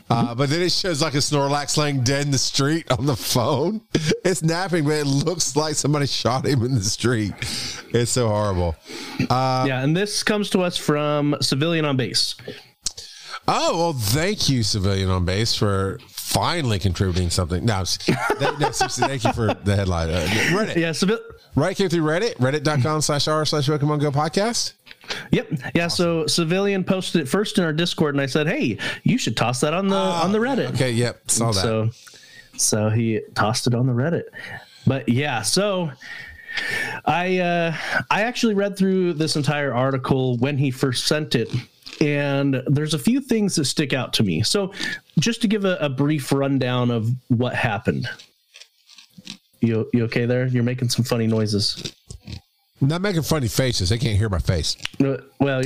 Uh, 0.09 0.33
but 0.33 0.49
then 0.49 0.61
it 0.61 0.71
shows 0.71 1.01
like 1.03 1.13
a 1.13 1.17
Snorlax 1.17 1.77
laying 1.77 2.03
dead 2.03 2.25
in 2.25 2.31
the 2.31 2.37
street 2.39 2.91
on 2.91 3.05
the 3.05 3.15
phone. 3.15 3.81
It's 4.25 4.43
napping, 4.43 4.83
but 4.83 4.91
it 4.95 5.05
looks 5.05 5.55
like 5.55 5.75
somebody 5.75 6.05
shot 6.05 6.45
him 6.45 6.61
in 6.65 6.75
the 6.75 6.83
street. 6.83 7.33
It's 7.93 8.06
so 8.09 8.27
horrible. 8.27 8.75
Uh, 9.29 9.65
yeah, 9.67 9.83
and 9.83 9.95
this 9.95 10.23
comes 10.23 10.49
to 10.51 10.61
us 10.61 10.77
from 10.77 11.35
Civilian 11.41 11.85
on 11.85 11.97
Base. 11.97 12.35
Oh 13.47 13.77
well, 13.77 13.93
thank 13.93 14.49
you, 14.49 14.61
civilian 14.63 15.09
on 15.09 15.23
base, 15.23 15.55
for 15.55 15.99
finally 16.09 16.79
contributing 16.79 17.29
something. 17.29 17.63
No, 17.63 17.83
that- 18.39 18.57
no 18.59 18.71
seriously, 18.71 19.07
thank 19.07 19.23
you 19.23 19.31
for 19.31 19.53
the 19.53 19.75
headline. 19.75 20.09
Uh, 20.09 20.27
Reddit, 20.51 20.75
Yeah, 20.75 20.91
civil. 20.91 21.17
right? 21.55 21.75
Came 21.75 21.87
through 21.87 22.01
Reddit, 22.03 22.35
reddit.com 22.37 23.01
slash 23.01 23.27
r 23.29 23.45
slash 23.45 23.67
Pokemon 23.69 24.01
Go 24.01 24.11
podcast. 24.11 24.73
Yep. 25.31 25.51
Yeah. 25.73 25.87
So 25.87 26.27
Civilian 26.27 26.83
posted 26.83 27.21
it 27.21 27.29
first 27.29 27.57
in 27.57 27.63
our 27.63 27.71
Discord, 27.71 28.15
and 28.15 28.21
I 28.21 28.25
said, 28.25 28.47
"Hey, 28.47 28.77
you 29.03 29.17
should 29.17 29.37
toss 29.37 29.61
that 29.61 29.73
on 29.73 29.87
the 29.87 29.95
on 29.95 30.33
the 30.33 30.39
Reddit." 30.39 30.73
Okay, 30.73 30.91
yep, 30.91 31.31
saw 31.31 31.53
that. 31.53 31.61
So, 31.61 31.89
so 32.57 32.89
he 32.89 33.21
tossed 33.33 33.67
it 33.67 33.73
on 33.73 33.87
the 33.87 33.93
Reddit. 33.93 34.23
But 34.85 35.07
yeah, 35.07 35.41
so 35.43 35.91
I 37.05 37.37
uh, 37.39 37.75
I 38.11 38.21
actually 38.23 38.53
read 38.53 38.77
through 38.77 39.13
this 39.13 39.35
entire 39.35 39.73
article 39.73 40.37
when 40.37 40.57
he 40.57 40.71
first 40.71 41.07
sent 41.07 41.35
it, 41.35 41.49
and 42.01 42.61
there's 42.67 42.93
a 42.93 42.99
few 42.99 43.21
things 43.21 43.55
that 43.55 43.65
stick 43.65 43.93
out 43.93 44.13
to 44.13 44.23
me. 44.23 44.41
So, 44.43 44.73
just 45.19 45.41
to 45.41 45.47
give 45.47 45.65
a, 45.65 45.77
a 45.77 45.89
brief 45.89 46.31
rundown 46.31 46.91
of 46.91 47.09
what 47.29 47.55
happened. 47.55 48.07
You 49.61 49.89
you 49.93 50.03
okay 50.05 50.25
there? 50.25 50.47
You're 50.47 50.63
making 50.63 50.89
some 50.89 51.03
funny 51.03 51.27
noises. 51.27 51.93
Not 52.79 53.01
making 53.01 53.23
funny 53.23 53.47
faces. 53.47 53.89
They 53.89 53.97
can't 53.97 54.15
hear 54.17 54.29
my 54.29 54.37
face. 54.37 54.77
Uh, 55.03 55.17
Well, 55.39 55.63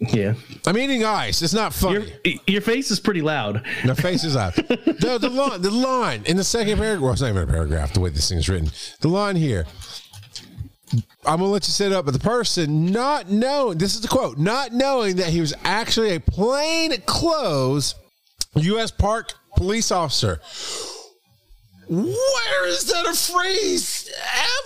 yeah, 0.00 0.32
I'm 0.66 0.78
eating 0.78 1.04
ice. 1.04 1.42
It's 1.42 1.52
not 1.52 1.74
funny. 1.74 2.14
your 2.46 2.62
face 2.62 2.90
is 2.90 2.98
pretty 2.98 3.20
loud. 3.20 3.62
My 3.84 3.92
face 3.92 4.24
is 4.24 4.36
loud. 4.36 4.54
the, 4.54 5.18
the 5.20 5.28
line, 5.40 5.60
the 5.60 5.70
line 5.70 6.22
in 6.24 6.38
the 6.38 6.44
second 6.44 6.78
paragraph. 6.78 7.02
Well, 7.02 7.12
it's 7.12 7.20
not 7.20 7.28
even 7.28 7.42
a 7.42 7.46
paragraph. 7.46 7.92
The 7.92 8.00
way 8.00 8.08
this 8.08 8.30
thing 8.30 8.38
is 8.38 8.48
written, 8.48 8.70
the 9.00 9.08
line 9.08 9.36
here. 9.36 9.66
I'm 11.26 11.38
gonna 11.38 11.50
let 11.50 11.66
you 11.66 11.72
sit 11.72 11.92
up, 11.92 12.04
but 12.04 12.12
the 12.12 12.20
person 12.20 12.86
not 12.92 13.28
knowing 13.28 13.78
this 13.78 13.94
is 13.94 14.00
the 14.00 14.08
quote, 14.08 14.38
not 14.38 14.72
knowing 14.72 15.16
that 15.16 15.28
he 15.28 15.40
was 15.40 15.54
actually 15.64 16.14
a 16.14 16.20
plain 16.20 16.92
clothes 17.06 17.94
U.S. 18.54 18.90
Park 18.90 19.34
police 19.56 19.90
officer. 19.90 20.40
Where 21.88 22.68
is 22.68 22.84
that 22.84 23.06
a 23.06 23.14
phrase 23.14 24.10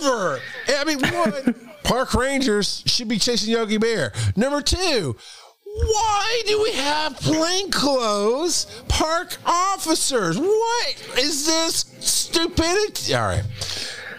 ever? 0.01 0.40
I 0.68 0.85
mean, 0.85 1.01
one, 1.01 1.70
park 1.85 2.14
rangers 2.14 2.83
should 2.87 3.09
be 3.09 3.18
chasing 3.18 3.53
Yogi 3.53 3.79
Bear. 3.79 4.12
Number 4.37 4.62
two, 4.62 5.16
why 5.64 6.42
do 6.46 6.62
we 6.62 6.73
have 6.73 7.16
plainclothes 7.16 8.66
park 8.88 9.37
officers? 9.44 10.38
What 10.38 11.18
is 11.18 11.46
this 11.46 11.85
stupidity? 12.01 13.14
All 13.14 13.29
right. 13.29 13.44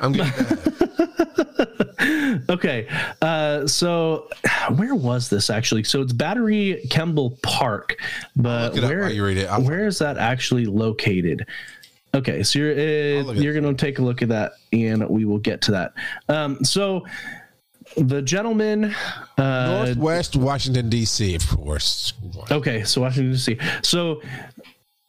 I'm. 0.02 0.16
Okay, 2.50 2.88
uh, 3.22 3.68
so 3.68 4.28
where 4.76 4.96
was 4.96 5.30
this 5.30 5.50
actually? 5.50 5.84
So 5.84 6.02
it's 6.02 6.14
Battery 6.14 6.86
Kemble 6.90 7.38
Park, 7.44 7.98
but 8.36 8.74
look 8.74 8.78
it 8.78 8.84
up 8.84 8.90
where 8.90 9.10
you 9.10 9.24
read 9.24 9.38
it. 9.38 9.50
Where 9.62 9.86
is 9.86 10.00
that 10.00 10.18
actually 10.18 10.66
located? 10.66 11.46
Okay, 12.14 12.44
so 12.44 12.60
you're 12.60 12.74
uh, 12.74 13.34
you're 13.34 13.54
going 13.54 13.64
to 13.64 13.74
take 13.74 14.00
a 14.00 14.02
look 14.02 14.22
at 14.22 14.30
that, 14.30 14.54
and 14.74 15.08
we 15.10 15.26
will 15.26 15.38
get 15.38 15.62
to 15.64 15.72
that. 15.72 15.94
Um, 16.28 16.64
so 16.64 17.06
the 17.98 18.22
gentleman. 18.22 18.96
Uh, 19.38 19.84
Northwest 19.86 20.36
Washington 20.36 20.90
D.C. 20.90 21.36
Of 21.36 21.48
course. 21.48 22.14
Okay, 22.50 22.84
so 22.84 23.02
Washington 23.02 23.34
D.C. 23.34 23.58
So 23.84 24.22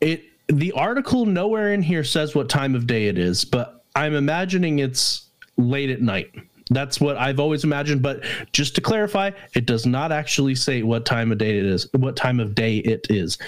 it 0.01 0.25
the 0.49 0.73
article 0.73 1.27
nowhere 1.27 1.73
in 1.73 1.83
here 1.83 2.05
says 2.05 2.35
what 2.35 2.49
time 2.49 2.75
of 2.75 2.87
day 2.87 3.07
it 3.07 3.19
is, 3.19 3.45
but 3.45 3.82
I'm 3.95 4.15
imagining 4.15 4.79
it's 4.79 5.27
late 5.57 5.91
at 5.91 6.01
night. 6.01 6.33
That's 6.71 7.01
what 7.01 7.17
I've 7.17 7.41
always 7.41 7.65
imagined. 7.65 8.03
But 8.03 8.25
just 8.53 8.75
to 8.77 8.81
clarify, 8.81 9.31
it 9.55 9.67
does 9.67 9.87
not 9.87 10.13
actually 10.13 10.55
say 10.55 10.83
what 10.83 11.05
time 11.05 11.33
of 11.33 11.39
day 11.39 11.59
it 11.59 11.67
is. 11.67 11.89
What 11.93 12.17
time 12.17 12.41
of 12.41 12.55
day 12.55 12.79
it 12.79 13.07
is. 13.11 13.39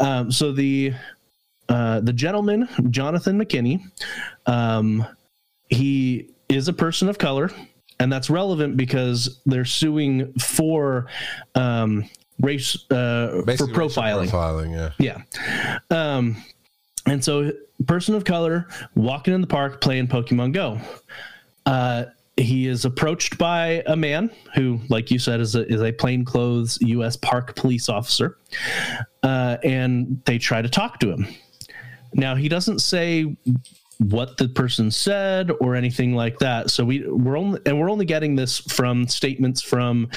Um, 0.00 0.30
so 0.30 0.52
the 0.52 0.94
uh, 1.68 2.00
the 2.00 2.12
gentleman, 2.12 2.68
Jonathan 2.90 3.38
McKinney, 3.38 3.80
um, 4.46 5.06
he 5.68 6.30
is 6.48 6.66
a 6.68 6.72
person 6.72 7.08
of 7.08 7.18
color, 7.18 7.50
and 8.00 8.12
that's 8.12 8.28
relevant 8.28 8.76
because 8.76 9.40
they're 9.46 9.64
suing 9.64 10.32
for 10.34 11.06
um, 11.54 12.08
race 12.40 12.74
uh, 12.90 13.42
for 13.44 13.66
profiling. 13.68 14.28
Profiling, 14.28 14.94
yeah. 14.98 15.22
Yeah. 15.90 16.18
And 17.10 17.24
so, 17.24 17.50
person 17.86 18.14
of 18.14 18.22
color 18.24 18.68
walking 18.94 19.34
in 19.34 19.40
the 19.40 19.46
park 19.46 19.80
playing 19.80 20.06
Pokemon 20.06 20.52
Go. 20.52 20.80
Uh, 21.66 22.04
he 22.36 22.68
is 22.68 22.84
approached 22.84 23.36
by 23.36 23.82
a 23.86 23.96
man 23.96 24.30
who, 24.54 24.78
like 24.88 25.10
you 25.10 25.18
said, 25.18 25.40
is 25.40 25.56
a, 25.56 25.66
is 25.66 25.82
a 25.82 25.90
plainclothes 25.90 26.78
U.S. 26.82 27.16
Park 27.16 27.56
police 27.56 27.88
officer, 27.88 28.38
uh, 29.24 29.56
and 29.64 30.22
they 30.24 30.38
try 30.38 30.62
to 30.62 30.68
talk 30.68 31.00
to 31.00 31.10
him. 31.10 31.26
Now 32.14 32.36
he 32.36 32.48
doesn't 32.48 32.78
say 32.78 33.36
what 33.98 34.36
the 34.36 34.48
person 34.48 34.92
said 34.92 35.50
or 35.60 35.74
anything 35.74 36.14
like 36.14 36.38
that. 36.38 36.70
So 36.70 36.84
we 36.84 37.06
we're 37.08 37.36
only 37.36 37.60
and 37.66 37.78
we're 37.80 37.90
only 37.90 38.06
getting 38.06 38.36
this 38.36 38.58
from 38.58 39.08
statements 39.08 39.60
from 39.60 40.08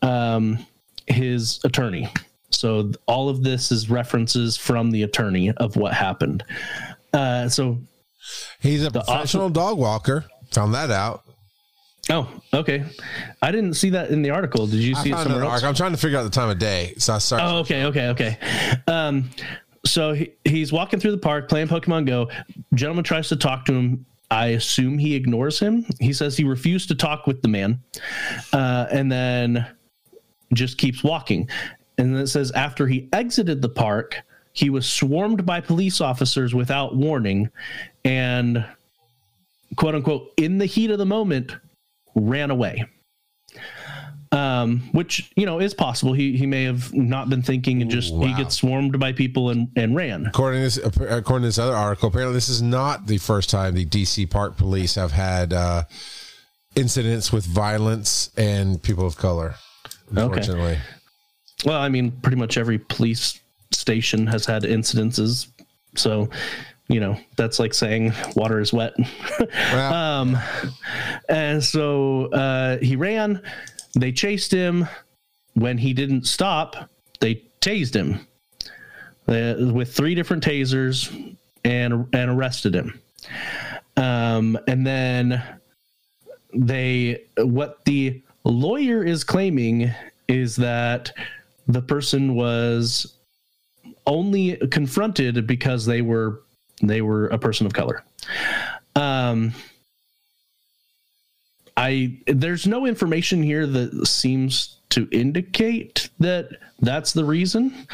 um, 0.00 0.66
his 1.06 1.60
attorney. 1.62 2.08
So 2.50 2.92
all 3.06 3.28
of 3.28 3.42
this 3.42 3.70
is 3.72 3.88
references 3.90 4.56
from 4.56 4.90
the 4.90 5.02
attorney 5.04 5.50
of 5.52 5.76
what 5.76 5.92
happened. 5.94 6.44
Uh, 7.12 7.48
so 7.48 7.78
He's 8.60 8.84
a 8.84 8.90
professional 8.90 9.48
dog 9.50 9.78
walker. 9.78 10.24
Found 10.52 10.74
that 10.74 10.90
out. 10.90 11.24
oh 12.10 12.28
okay, 12.52 12.84
I 13.40 13.50
didn't 13.52 13.74
see 13.74 13.90
that 13.90 14.10
in 14.10 14.22
the 14.22 14.30
article. 14.30 14.66
Did 14.66 14.80
you 14.80 14.94
see 14.94 15.10
it 15.10 15.16
somewhere 15.18 15.44
else? 15.44 15.62
I'm 15.62 15.74
trying 15.74 15.92
to 15.92 15.96
figure 15.98 16.18
out 16.18 16.24
the 16.24 16.30
time 16.30 16.50
of 16.50 16.58
day. 16.58 16.94
So 16.98 17.14
I 17.14 17.18
started. 17.18 17.44
Oh, 17.46 17.58
okay, 17.58 17.84
okay, 17.84 18.08
okay. 18.08 18.38
Um, 18.86 19.30
so 19.86 20.12
he, 20.12 20.32
he's 20.44 20.72
walking 20.72 21.00
through 21.00 21.12
the 21.12 21.18
park 21.18 21.48
playing 21.48 21.68
Pokemon 21.68 22.06
Go. 22.06 22.28
Gentleman 22.74 23.04
tries 23.04 23.28
to 23.28 23.36
talk 23.36 23.64
to 23.66 23.72
him. 23.72 24.04
I 24.30 24.48
assume 24.48 24.98
he 24.98 25.14
ignores 25.14 25.58
him. 25.58 25.84
He 25.98 26.12
says 26.12 26.36
he 26.36 26.44
refused 26.44 26.88
to 26.88 26.94
talk 26.94 27.26
with 27.26 27.42
the 27.42 27.48
man, 27.48 27.82
uh, 28.52 28.86
and 28.90 29.10
then 29.10 29.66
just 30.52 30.78
keeps 30.78 31.02
walking. 31.02 31.48
And 32.00 32.14
then 32.14 32.22
it 32.22 32.28
says 32.28 32.50
after 32.52 32.86
he 32.86 33.08
exited 33.12 33.62
the 33.62 33.68
park, 33.68 34.16
he 34.52 34.70
was 34.70 34.86
swarmed 34.86 35.46
by 35.46 35.60
police 35.60 36.00
officers 36.00 36.54
without 36.54 36.96
warning, 36.96 37.50
and 38.04 38.64
quote 39.76 39.94
unquote 39.94 40.32
in 40.36 40.58
the 40.58 40.66
heat 40.66 40.90
of 40.90 40.98
the 40.98 41.06
moment 41.06 41.56
ran 42.16 42.50
away 42.50 42.84
um, 44.32 44.80
which 44.92 45.30
you 45.34 45.44
know 45.44 45.60
is 45.60 45.74
possible. 45.74 46.12
He 46.12 46.36
he 46.36 46.46
may 46.46 46.64
have 46.64 46.92
not 46.94 47.28
been 47.28 47.42
thinking 47.42 47.82
and 47.82 47.90
just 47.90 48.14
he 48.14 48.32
gets 48.34 48.54
swarmed 48.54 48.98
by 48.98 49.12
people 49.12 49.50
and 49.50 49.68
and 49.76 49.96
ran. 49.96 50.26
According 50.26 50.60
to 50.60 50.80
this, 50.80 50.98
according 51.00 51.42
to 51.42 51.48
this 51.48 51.58
other 51.58 51.74
article, 51.74 52.08
apparently 52.08 52.34
this 52.34 52.48
is 52.48 52.62
not 52.62 53.06
the 53.06 53.18
first 53.18 53.50
time 53.50 53.74
the 53.74 53.86
DC 53.86 54.30
Park 54.30 54.56
Police 54.56 54.94
have 54.94 55.12
had 55.12 55.52
uh, 55.52 55.84
incidents 56.76 57.32
with 57.32 57.44
violence 57.44 58.30
and 58.36 58.80
people 58.80 59.06
of 59.06 59.16
color. 59.16 59.56
Unfortunately, 60.10 60.78
Well, 61.64 61.80
I 61.80 61.88
mean, 61.88 62.10
pretty 62.10 62.36
much 62.36 62.56
every 62.56 62.78
police 62.78 63.40
station 63.70 64.26
has 64.26 64.46
had 64.46 64.62
incidences, 64.62 65.48
so 65.94 66.28
you 66.88 67.00
know 67.00 67.16
that's 67.36 67.58
like 67.58 67.74
saying 67.74 68.12
water 68.36 68.60
is 68.60 68.72
wet. 68.72 68.94
Well, 69.72 69.94
um, 69.94 70.38
and 71.28 71.62
so 71.62 72.26
uh, 72.32 72.78
he 72.78 72.96
ran. 72.96 73.42
They 73.98 74.12
chased 74.12 74.52
him. 74.52 74.86
When 75.54 75.78
he 75.78 75.92
didn't 75.92 76.26
stop, 76.26 76.88
they 77.20 77.42
tased 77.60 77.94
him 77.94 78.26
uh, 79.28 79.72
with 79.72 79.92
three 79.94 80.14
different 80.14 80.44
tasers 80.44 81.36
and 81.64 82.06
and 82.12 82.30
arrested 82.30 82.74
him. 82.74 83.00
Um, 83.96 84.58
and 84.66 84.86
then 84.86 85.42
they 86.54 87.24
what 87.36 87.84
the 87.84 88.22
lawyer 88.44 89.04
is 89.04 89.24
claiming 89.24 89.92
is 90.28 90.56
that 90.56 91.12
the 91.72 91.82
person 91.82 92.34
was 92.34 93.14
only 94.06 94.56
confronted 94.70 95.46
because 95.46 95.86
they 95.86 96.02
were 96.02 96.42
they 96.82 97.02
were 97.02 97.26
a 97.28 97.38
person 97.38 97.66
of 97.66 97.72
color. 97.72 98.02
Um, 98.96 99.52
I 101.76 102.18
there's 102.26 102.66
no 102.66 102.86
information 102.86 103.42
here 103.42 103.66
that 103.66 104.06
seems 104.06 104.76
to 104.90 105.08
indicate 105.12 106.10
that 106.18 106.48
that's 106.80 107.12
the 107.12 107.24
reason. 107.24 107.86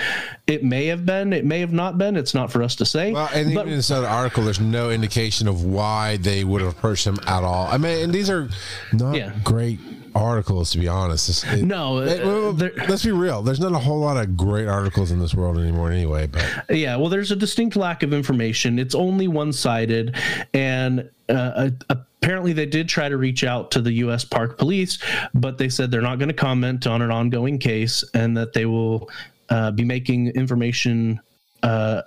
It 0.47 0.65
may 0.65 0.87
have 0.87 1.05
been, 1.05 1.33
it 1.35 1.45
may 1.45 1.61
have 1.61 1.73
not 1.73 1.99
been. 1.99 2.17
It's 2.17 2.33
not 2.35 2.51
for 2.51 2.62
us 2.62 2.75
to 2.77 2.87
say. 2.87 3.12
well, 3.12 3.29
and 3.35 3.53
but 3.53 3.62
even 3.62 3.73
in 3.73 3.79
this 3.79 3.91
other 3.91 4.07
article, 4.07 4.45
there's 4.45 4.61
no 4.61 4.91
indication 4.91 5.47
of 5.47 5.65
why 5.65 6.17
they 6.17 6.43
would 6.45 6.62
have 6.62 6.71
approached 6.71 7.07
him 7.07 7.19
at 7.27 7.43
all. 7.43 7.67
I 7.67 7.77
mean, 7.77 8.05
and 8.05 8.12
these 8.15 8.31
are 8.31 8.49
not 8.95 9.15
Yeah. 9.17 9.33
great 9.45 9.79
articles, 10.16 10.70
to 10.72 10.79
be 10.79 10.88
honest. 10.88 11.44
It- 11.46 11.64
no, 11.64 11.98
it- 11.98 12.24
well, 12.24 12.48
uh, 12.48 12.52
there- 12.52 12.72
let's 12.88 13.05
be 13.05 13.11
real. 13.12 13.42
There's 13.42 13.61
not 13.61 13.72
a 13.72 13.79
whole 13.79 14.00
lot 14.00 14.16
of 14.16 14.37
great 14.37 14.66
articles 14.66 15.11
in 15.11 15.18
this 15.20 15.35
world 15.35 15.59
anymore, 15.59 15.90
anyway. 15.92 16.26
But 16.26 16.44
Yeah, 16.76 16.96
well, 16.96 17.09
there's 17.09 17.31
a 17.31 17.37
distinct 17.37 17.76
lack 17.76 18.02
of 18.02 18.12
information. 18.12 18.79
It's 18.79 18.94
only 18.94 19.29
one 19.29 19.52
sided. 19.52 20.16
And 20.55 21.09
uh, 21.29 21.70
apparently, 21.90 22.52
they 22.52 22.66
did 22.66 22.88
try 22.88 23.09
to 23.09 23.16
reach 23.16 23.44
out 23.44 23.70
to 23.72 23.81
the 23.81 23.92
U.S. 23.94 24.24
Park 24.24 24.59
Police, 24.59 24.98
but 25.35 25.59
they 25.59 25.68
said 25.68 25.90
they're 25.90 26.00
not 26.00 26.18
going 26.18 26.29
to 26.29 26.35
comment 26.35 26.87
on 26.87 27.02
an 27.02 27.11
ongoing 27.11 27.59
case 27.59 28.02
and 28.14 28.37
that 28.37 28.52
they 28.52 28.66
will 28.66 29.11
uh, 29.50 29.70
be 29.70 29.85
making 29.85 30.29
information. 30.29 31.20
Uh, 31.62 32.02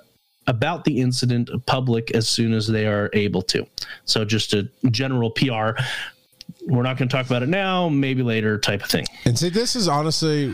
about 0.47 0.83
the 0.83 0.99
incident 0.99 1.47
public 1.67 2.09
as 2.15 2.27
soon 2.27 2.53
as 2.53 2.65
they 2.65 2.87
are 2.87 3.11
able 3.13 3.43
to. 3.43 3.67
So, 4.05 4.25
just 4.25 4.53
a 4.55 4.67
general 4.89 5.29
PR. 5.29 5.77
We're 6.67 6.83
not 6.83 6.97
going 6.97 7.09
to 7.09 7.15
talk 7.15 7.25
about 7.25 7.43
it 7.43 7.49
now, 7.49 7.89
maybe 7.89 8.23
later 8.23 8.57
type 8.57 8.83
of 8.83 8.89
thing. 8.89 9.05
And 9.25 9.37
see, 9.37 9.49
this 9.49 9.75
is 9.75 9.87
honestly, 9.87 10.53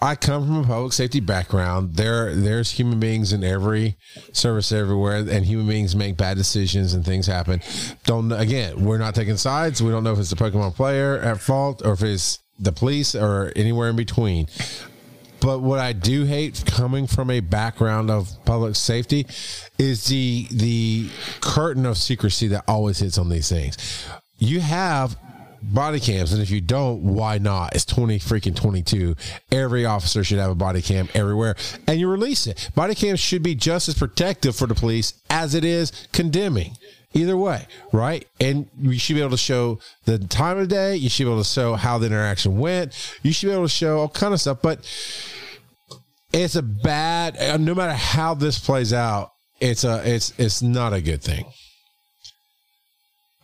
I 0.00 0.14
come 0.14 0.46
from 0.46 0.56
a 0.58 0.66
public 0.66 0.92
safety 0.92 1.20
background. 1.20 1.94
There, 1.94 2.34
there's 2.34 2.70
human 2.70 3.00
beings 3.00 3.32
in 3.32 3.42
every 3.42 3.96
service 4.32 4.72
everywhere, 4.72 5.18
and 5.18 5.44
human 5.44 5.66
beings 5.66 5.96
make 5.96 6.16
bad 6.16 6.36
decisions 6.36 6.94
and 6.94 7.04
things 7.04 7.26
happen. 7.26 7.60
Don't 8.04 8.30
again, 8.32 8.84
we're 8.84 8.98
not 8.98 9.14
taking 9.14 9.36
sides. 9.36 9.82
We 9.82 9.90
don't 9.90 10.04
know 10.04 10.12
if 10.12 10.18
it's 10.18 10.30
the 10.30 10.36
Pokemon 10.36 10.74
player 10.74 11.18
at 11.18 11.40
fault 11.40 11.82
or 11.84 11.92
if 11.92 12.02
it's 12.02 12.38
the 12.58 12.72
police 12.72 13.14
or 13.14 13.52
anywhere 13.56 13.88
in 13.88 13.96
between. 13.96 14.48
But 15.40 15.60
what 15.60 15.78
I 15.78 15.92
do 15.92 16.24
hate 16.24 16.64
coming 16.66 17.06
from 17.06 17.30
a 17.30 17.40
background 17.40 18.10
of 18.10 18.28
public 18.44 18.74
safety 18.74 19.26
is 19.78 20.06
the 20.06 20.46
the 20.50 21.10
curtain 21.40 21.86
of 21.86 21.96
secrecy 21.96 22.48
that 22.48 22.64
always 22.66 22.98
hits 22.98 23.18
on 23.18 23.28
these 23.28 23.48
things. 23.48 23.76
You 24.38 24.60
have 24.60 25.16
body 25.62 26.00
cams, 26.00 26.32
and 26.32 26.42
if 26.42 26.50
you 26.50 26.60
don't, 26.60 27.02
why 27.02 27.38
not? 27.38 27.74
It's 27.74 27.84
twenty 27.84 28.18
freaking 28.18 28.56
twenty 28.56 28.82
two. 28.82 29.16
Every 29.50 29.84
officer 29.84 30.24
should 30.24 30.38
have 30.38 30.50
a 30.50 30.54
body 30.54 30.82
cam 30.82 31.08
everywhere, 31.14 31.56
and 31.86 31.98
you 31.98 32.08
release 32.08 32.46
it. 32.46 32.70
Body 32.74 32.94
cams 32.94 33.20
should 33.20 33.42
be 33.42 33.54
just 33.54 33.88
as 33.88 33.94
protective 33.94 34.56
for 34.56 34.66
the 34.66 34.74
police 34.74 35.14
as 35.30 35.54
it 35.54 35.64
is 35.64 36.06
condemning. 36.12 36.76
Either 37.14 37.38
way, 37.38 37.66
right? 37.90 38.28
And 38.38 38.68
you 38.78 38.98
should 38.98 39.14
be 39.14 39.20
able 39.20 39.30
to 39.30 39.38
show 39.38 39.78
the 40.04 40.18
time 40.18 40.58
of 40.58 40.68
day. 40.68 40.94
You 40.94 41.08
should 41.08 41.24
be 41.24 41.30
able 41.30 41.42
to 41.42 41.48
show 41.48 41.74
how 41.74 41.96
the 41.96 42.06
interaction 42.06 42.58
went. 42.58 43.16
You 43.22 43.32
should 43.32 43.46
be 43.46 43.52
able 43.52 43.64
to 43.64 43.68
show 43.70 44.00
all 44.00 44.08
kind 44.10 44.34
of 44.34 44.40
stuff. 44.40 44.58
But 44.60 44.80
it's 46.32 46.54
a 46.54 46.62
bad. 46.62 47.60
No 47.60 47.74
matter 47.74 47.94
how 47.94 48.34
this 48.34 48.58
plays 48.58 48.92
out, 48.92 49.32
it's 49.58 49.84
a 49.84 50.02
it's 50.04 50.34
it's 50.38 50.60
not 50.60 50.92
a 50.92 51.00
good 51.00 51.22
thing. 51.22 51.46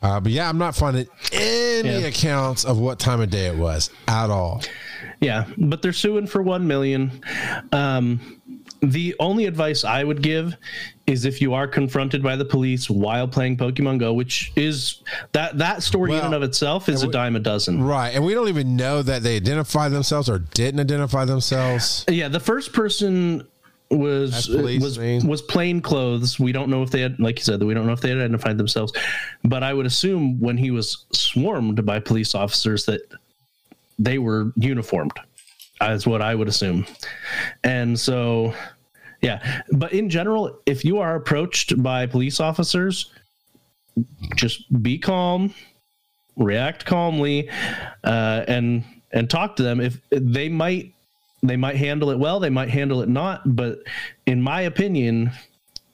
Uh, 0.05 0.21
but 0.21 0.31
yeah, 0.33 0.47
I'm 0.49 0.59
not 0.59 0.77
finding 0.77 1.07
any 1.33 1.89
Yeah. 1.89 2.07
accounts 2.09 2.65
of 2.67 2.79
what 2.79 2.99
time 2.99 3.23
of 3.23 3.31
day 3.31 3.47
it 3.47 3.57
was 3.57 3.89
at 4.07 4.29
all. 4.29 4.63
Yeah, 5.21 5.47
but 5.57 5.81
they're 5.81 5.95
suing 5.95 6.27
for 6.27 6.43
one 6.43 6.67
million. 6.67 7.11
Um, 7.73 8.41
the 8.83 9.15
only 9.19 9.47
advice 9.47 9.83
I 9.83 10.05
would 10.05 10.21
give 10.21 10.55
is 11.07 11.25
if 11.25 11.41
you 11.41 11.55
are 11.55 11.67
confronted 11.67 12.23
by 12.23 12.37
the 12.37 12.45
police 12.45 12.91
while 12.91 13.27
playing 13.27 13.57
Pokemon 13.57 13.99
Go, 13.99 14.13
which 14.13 14.53
is 14.57 15.03
that 15.33 15.57
that 15.57 15.83
story 15.83 16.13
in 16.13 16.21
and 16.21 16.35
of 16.35 16.43
itself 16.43 16.91
is 16.91 17.03
a 17.03 17.09
dime 17.09 17.35
a 17.37 17.41
dozen. 17.41 17.83
Right, 17.83 18.11
and 18.15 18.23
we 18.27 18.35
don't 18.35 18.49
even 18.49 18.77
know 18.77 19.01
that 19.01 19.23
they 19.23 19.37
identify 19.37 19.89
themselves 19.89 20.29
or 20.29 20.39
didn't 20.39 20.81
identify 20.81 21.25
themselves. 21.25 22.05
Yeah, 22.11 22.29
the 22.29 22.41
first 22.41 22.75
person 22.75 23.47
was 23.91 24.49
was 24.49 24.99
mean. 24.99 25.27
was 25.27 25.43
plain 25.43 25.81
clothes. 25.81 26.39
We 26.39 26.53
don't 26.53 26.69
know 26.69 26.83
if 26.83 26.91
they 26.91 27.01
had, 27.01 27.21
like 27.21 27.39
you 27.39 27.45
said, 27.45 27.63
we 27.63 27.75
don't 27.75 27.87
know 27.87 27.93
if 27.93 28.01
they 28.01 28.09
had 28.09 28.19
identified 28.19 28.59
themselves. 28.59 28.93
But 29.45 29.63
I 29.63 29.73
would 29.73 29.87
assume 29.87 30.41
when 30.41 30.57
he 30.57 30.71
was 30.71 31.07
swarmed 31.13 31.85
by 31.85 32.01
police 32.01 32.35
officers 32.35 32.87
that 32.87 33.03
they 33.99 34.19
were 34.19 34.53
uniformed. 34.57 35.13
Is 35.83 36.07
what 36.07 36.23
I 36.23 36.35
would 36.35 36.49
assume. 36.49 36.87
And 37.63 37.99
so, 37.99 38.55
yeah. 39.21 39.63
But 39.73 39.93
in 39.93 40.09
general, 40.09 40.59
if 40.65 40.85
you 40.85 40.99
are 40.99 41.15
approached 41.15 41.83
by 41.83 42.07
police 42.07 42.41
officers, 42.41 43.11
just 44.35 44.65
be 44.83 44.99
calm, 44.99 45.53
react 46.37 46.87
calmly, 46.87 47.51
uh, 48.03 48.45
and 48.49 48.85
and 49.13 49.29
talk 49.29 49.57
to 49.57 49.63
them. 49.63 49.81
If 49.81 50.01
they 50.11 50.49
might 50.49 50.94
they 51.45 51.57
might 51.57 51.77
handle 51.77 52.11
it 52.11 52.19
well, 52.19 52.41
they 52.41 52.51
might 52.51 52.71
handle 52.71 53.03
it 53.03 53.09
not. 53.09 53.43
But 53.55 53.81
in 54.27 54.41
my 54.41 54.63
opinion, 54.63 55.31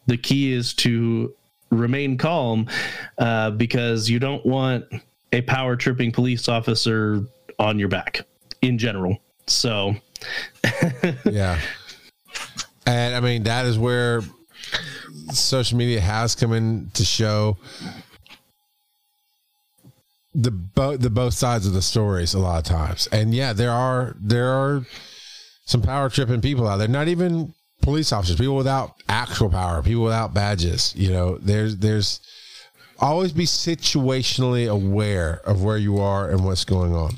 the 0.06 0.16
key 0.16 0.52
is 0.52 0.72
to 0.74 1.34
remain 1.70 2.16
calm 2.16 2.68
uh, 3.18 3.50
because 3.50 4.08
you 4.08 4.18
don't 4.18 4.44
want 4.46 4.84
a 5.32 5.42
power 5.42 5.76
tripping 5.76 6.12
police 6.12 6.48
officer 6.48 7.24
on 7.58 7.78
your 7.78 7.88
back 7.88 8.26
in 8.62 8.78
general. 8.78 9.18
So, 9.46 9.94
yeah. 11.24 11.60
And 12.86 13.14
I 13.14 13.20
mean, 13.20 13.42
that 13.44 13.66
is 13.66 13.78
where 13.78 14.22
social 15.32 15.78
media 15.78 16.00
has 16.00 16.34
come 16.34 16.52
in 16.52 16.90
to 16.94 17.04
show 17.04 17.56
the 20.32 20.50
both 20.50 21.00
the 21.00 21.10
both 21.10 21.34
sides 21.34 21.66
of 21.66 21.72
the 21.72 21.82
stories 21.82 22.34
a 22.34 22.38
lot 22.38 22.58
of 22.58 22.64
times. 22.64 23.08
And 23.10 23.34
yeah, 23.34 23.52
there 23.52 23.72
are 23.72 24.16
there 24.20 24.52
are 24.52 24.86
some 25.70 25.82
power 25.82 26.08
tripping 26.08 26.40
people 26.40 26.66
out 26.66 26.78
there. 26.78 26.88
Not 26.88 27.06
even 27.06 27.54
police 27.80 28.12
officers, 28.12 28.36
people 28.36 28.56
without 28.56 28.94
actual 29.08 29.48
power, 29.48 29.82
people 29.82 30.02
without 30.02 30.34
badges. 30.34 30.92
You 30.96 31.12
know, 31.12 31.38
there's 31.38 31.76
there's 31.76 32.20
always 32.98 33.32
be 33.32 33.44
situationally 33.44 34.68
aware 34.68 35.40
of 35.46 35.62
where 35.62 35.78
you 35.78 35.98
are 36.00 36.28
and 36.28 36.44
what's 36.44 36.64
going 36.64 36.94
on. 36.94 37.16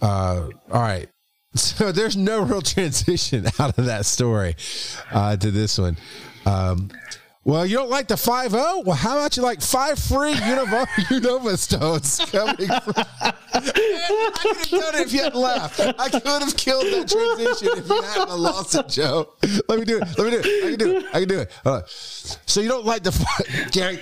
Uh, 0.00 0.48
all 0.70 0.80
right. 0.80 1.08
So 1.54 1.92
there's 1.92 2.14
no 2.14 2.42
real 2.42 2.60
transition 2.60 3.46
out 3.58 3.78
of 3.78 3.86
that 3.86 4.04
story 4.04 4.54
uh, 5.10 5.34
to 5.38 5.50
this 5.50 5.78
one. 5.78 5.96
Um, 6.44 6.90
well, 7.48 7.64
you 7.64 7.78
don't 7.78 7.88
like 7.88 8.08
the 8.08 8.16
5 8.18 8.50
0? 8.50 8.82
Well, 8.84 8.94
how 8.94 9.16
about 9.16 9.34
you 9.38 9.42
like 9.42 9.62
five 9.62 9.98
free 9.98 10.34
Unova, 10.34 10.84
Unova 11.08 11.56
stones 11.56 12.20
coming 12.30 12.68
from. 12.68 12.94
I 13.50 14.30
could 14.42 14.56
have 14.56 14.68
done 14.68 14.94
it 14.96 15.06
if 15.06 15.12
you 15.14 15.22
hadn't 15.22 15.40
laughed. 15.40 15.80
I 15.80 16.10
could 16.10 16.42
have 16.42 16.54
killed 16.58 16.84
that 16.92 17.08
transition 17.08 17.78
if 17.78 17.88
you 17.88 18.02
hadn't 18.02 18.38
lost 18.38 18.74
it, 18.74 18.88
Joe. 18.90 19.30
Let 19.66 19.78
me 19.78 19.86
do 19.86 19.96
it. 19.96 20.18
Let 20.18 20.24
me 20.26 20.30
do 20.30 20.40
it. 20.40 20.64
I 20.66 20.68
can 20.68 20.78
do 20.78 20.96
it. 20.98 21.06
I 21.14 21.20
can 21.20 21.28
do 21.28 21.38
it. 21.40 21.52
On. 21.64 21.82
So 21.86 22.60
you 22.60 22.68
don't 22.68 22.84
like 22.84 23.02
the. 23.02 23.12
fi- 23.12 23.68
Gary. 23.70 23.96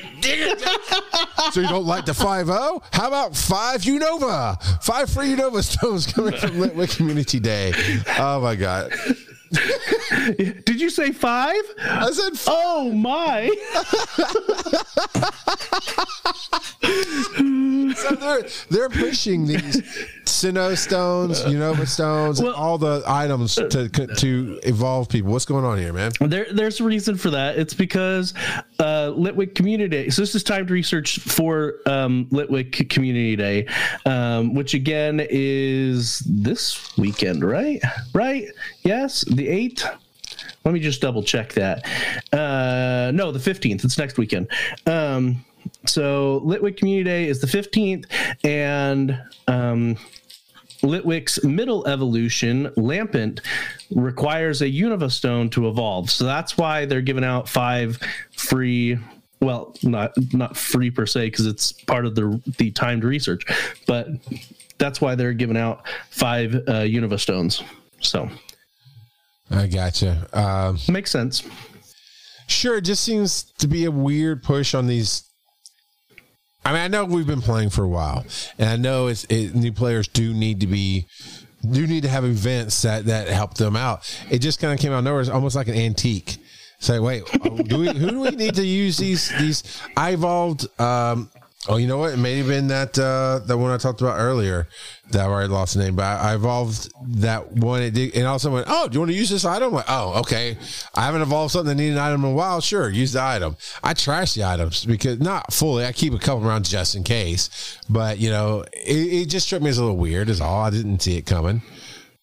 So 1.52 1.60
you 1.60 1.68
don't 1.68 1.86
like 1.86 2.04
the 2.04 2.14
5 2.14 2.46
0? 2.46 2.82
How 2.92 3.06
about 3.06 3.36
five 3.36 3.82
Unova? 3.82 4.60
Five 4.82 5.08
free 5.08 5.36
Unova 5.36 5.62
stones 5.62 6.12
coming 6.12 6.34
from 6.34 6.50
Litwick 6.58 6.96
Community 6.96 7.38
Day. 7.38 7.72
Oh, 8.18 8.40
my 8.40 8.56
God. 8.56 8.92
did 10.36 10.80
you 10.80 10.90
say 10.90 11.12
five? 11.12 11.62
I 11.78 12.10
said. 12.10 12.32
Oh 12.46 12.92
my! 12.92 13.50
So 18.06 18.14
they're 18.14 18.42
they're 18.70 18.88
pushing 18.90 19.46
these 19.46 19.80
Sinnoh 20.24 20.76
stones, 20.76 21.42
Unova 21.42 21.86
stones, 21.88 22.38
and 22.40 22.48
Well- 22.48 22.56
all 22.56 22.78
the 22.78 23.02
items 23.06 23.54
to 23.54 23.88
to 23.88 24.60
evolve 24.64 25.08
people. 25.08 25.32
What's 25.32 25.46
going 25.46 25.64
on 25.64 25.78
here, 25.78 25.92
man? 25.92 26.12
There, 26.20 26.46
there's 26.52 26.78
a 26.80 26.84
reason 26.84 27.16
for 27.16 27.30
that. 27.30 27.58
It's 27.58 27.74
because 27.74 28.34
uh, 28.78 29.12
Litwick 29.16 29.54
Community 29.54 29.88
Day. 29.88 30.08
So 30.10 30.20
this 30.22 30.34
is 30.34 30.42
timed 30.44 30.70
research 30.70 31.20
for 31.20 31.76
um, 31.86 32.26
Litwick 32.30 32.88
Community 32.90 33.34
Day, 33.34 33.66
um, 34.04 34.54
which 34.54 34.74
again 34.74 35.26
is 35.30 36.18
this 36.20 36.96
weekend, 36.98 37.42
right? 37.44 37.80
Right? 38.12 38.46
Yes, 38.82 39.22
the 39.22 39.48
eighth. 39.48 39.86
Let 40.64 40.74
me 40.74 40.80
just 40.80 41.00
double 41.00 41.22
check 41.22 41.52
that. 41.54 41.86
Uh, 42.32 43.10
no, 43.14 43.32
the 43.32 43.38
fifteenth. 43.40 43.84
It's 43.84 43.96
next 43.96 44.18
weekend. 44.18 44.48
Um, 44.86 45.44
so 45.86 46.40
Litwick 46.44 46.76
Community 46.76 47.04
Day 47.04 47.28
is 47.28 47.40
the 47.40 47.46
fifteenth, 47.46 48.06
and 48.44 49.20
um, 49.48 49.96
Litwick's 50.82 51.42
middle 51.44 51.86
evolution, 51.86 52.70
Lampent, 52.76 53.40
requires 53.90 54.62
a 54.62 54.66
Unova 54.66 55.10
stone 55.10 55.48
to 55.50 55.68
evolve. 55.68 56.10
So 56.10 56.24
that's 56.24 56.56
why 56.58 56.84
they're 56.84 57.00
giving 57.00 57.24
out 57.24 57.48
five 57.48 57.98
free. 58.32 58.98
Well, 59.40 59.74
not 59.82 60.12
not 60.32 60.56
free 60.56 60.90
per 60.90 61.06
se 61.06 61.26
because 61.26 61.46
it's 61.46 61.72
part 61.72 62.06
of 62.06 62.14
the 62.14 62.40
the 62.58 62.70
timed 62.70 63.04
research, 63.04 63.44
but 63.86 64.08
that's 64.78 65.00
why 65.00 65.14
they're 65.14 65.34
giving 65.34 65.56
out 65.56 65.86
five 66.10 66.54
uh, 66.54 66.84
Unova 66.84 67.20
stones. 67.20 67.62
So 68.00 68.30
I 69.50 69.66
gotcha. 69.66 70.26
Um, 70.32 70.78
makes 70.88 71.10
sense. 71.10 71.42
sure, 72.46 72.78
it 72.78 72.82
just 72.82 73.04
seems 73.04 73.44
to 73.58 73.66
be 73.68 73.84
a 73.84 73.90
weird 73.90 74.42
push 74.42 74.74
on 74.74 74.86
these. 74.86 75.24
I 76.66 76.72
mean, 76.72 76.80
I 76.80 76.88
know 76.88 77.04
we've 77.04 77.26
been 77.26 77.42
playing 77.42 77.70
for 77.70 77.84
a 77.84 77.88
while, 77.88 78.26
and 78.58 78.68
I 78.68 78.74
know 78.74 79.06
it's 79.06 79.22
it, 79.28 79.54
new 79.54 79.70
players 79.70 80.08
do 80.08 80.34
need 80.34 80.60
to 80.60 80.66
be 80.66 81.06
do 81.70 81.86
need 81.86 82.02
to 82.02 82.08
have 82.08 82.24
events 82.24 82.82
that 82.82 83.04
that 83.04 83.28
help 83.28 83.54
them 83.54 83.76
out. 83.76 84.02
It 84.30 84.40
just 84.40 84.58
kind 84.58 84.74
of 84.74 84.80
came 84.80 84.90
out 84.90 84.98
of 84.98 85.04
nowhere. 85.04 85.20
It's 85.20 85.30
almost 85.30 85.54
like 85.54 85.68
an 85.68 85.76
antique. 85.76 86.38
Say, 86.80 86.98
wait, 86.98 87.22
oh, 87.44 87.58
do 87.58 87.78
we? 87.78 87.88
Who 87.88 88.10
do 88.10 88.20
we 88.20 88.30
need 88.30 88.56
to 88.56 88.66
use 88.66 88.98
these? 88.98 89.28
These 89.38 89.80
I 89.96 90.10
evolved. 90.10 90.66
Um, 90.80 91.30
oh, 91.68 91.76
you 91.76 91.86
know 91.86 91.98
what? 91.98 92.12
It 92.12 92.18
may 92.18 92.38
have 92.38 92.46
been 92.46 92.68
that 92.68 92.98
uh, 92.98 93.40
that 93.46 93.56
one 93.56 93.70
I 93.70 93.76
talked 93.76 94.00
about 94.00 94.18
earlier. 94.18 94.68
That 95.10 95.26
I 95.26 95.46
lost 95.46 95.74
the 95.74 95.84
name, 95.84 95.94
but 95.94 96.02
I, 96.02 96.32
I 96.32 96.34
evolved 96.34 96.90
that 97.20 97.52
one. 97.52 97.82
It 97.82 97.94
did, 97.94 98.16
and 98.16 98.26
also 98.26 98.52
went, 98.52 98.66
oh, 98.68 98.88
do 98.88 98.94
you 98.94 99.00
want 99.00 99.12
to 99.12 99.16
use 99.16 99.30
this 99.30 99.44
item? 99.44 99.72
Like, 99.72 99.84
oh, 99.88 100.20
okay. 100.20 100.58
I 100.94 101.04
haven't 101.04 101.22
evolved 101.22 101.52
something 101.52 101.68
that 101.68 101.80
needed 101.80 101.92
an 101.92 102.02
item 102.02 102.24
in 102.24 102.32
a 102.32 102.34
while. 102.34 102.60
Sure, 102.60 102.90
use 102.90 103.12
the 103.12 103.22
item. 103.22 103.56
I 103.84 103.94
trash 103.94 104.34
the 104.34 104.44
items 104.44 104.84
because 104.84 105.20
not 105.20 105.52
fully. 105.52 105.84
I 105.84 105.92
keep 105.92 106.12
a 106.12 106.18
couple 106.18 106.46
around 106.46 106.64
just 106.64 106.96
in 106.96 107.04
case. 107.04 107.78
But 107.88 108.18
you 108.18 108.30
know, 108.30 108.64
it, 108.72 108.96
it 108.96 109.26
just 109.26 109.46
struck 109.46 109.62
me 109.62 109.70
as 109.70 109.78
a 109.78 109.82
little 109.82 109.96
weird. 109.96 110.28
Is 110.28 110.40
all. 110.40 110.64
I 110.64 110.70
didn't 110.70 111.00
see 111.00 111.16
it 111.16 111.26
coming. 111.26 111.62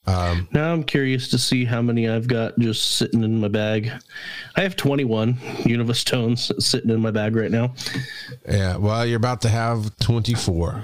Um, 0.05 0.49
now 0.51 0.73
I'm 0.73 0.83
curious 0.83 1.29
to 1.29 1.37
see 1.37 1.63
how 1.63 1.81
many 1.81 2.09
I've 2.09 2.27
got 2.27 2.57
just 2.59 2.97
sitting 2.97 3.23
in 3.23 3.39
my 3.39 3.47
bag. 3.47 3.89
I 4.55 4.61
have 4.61 4.75
21 4.75 5.35
Unova 5.35 5.95
stones 5.95 6.51
sitting 6.65 6.89
in 6.89 6.99
my 6.99 7.11
bag 7.11 7.35
right 7.35 7.51
now. 7.51 7.73
Yeah. 8.47 8.75
Well, 8.77 9.05
you're 9.05 9.17
about 9.17 9.41
to 9.41 9.49
have 9.49 9.97
24. 9.99 10.83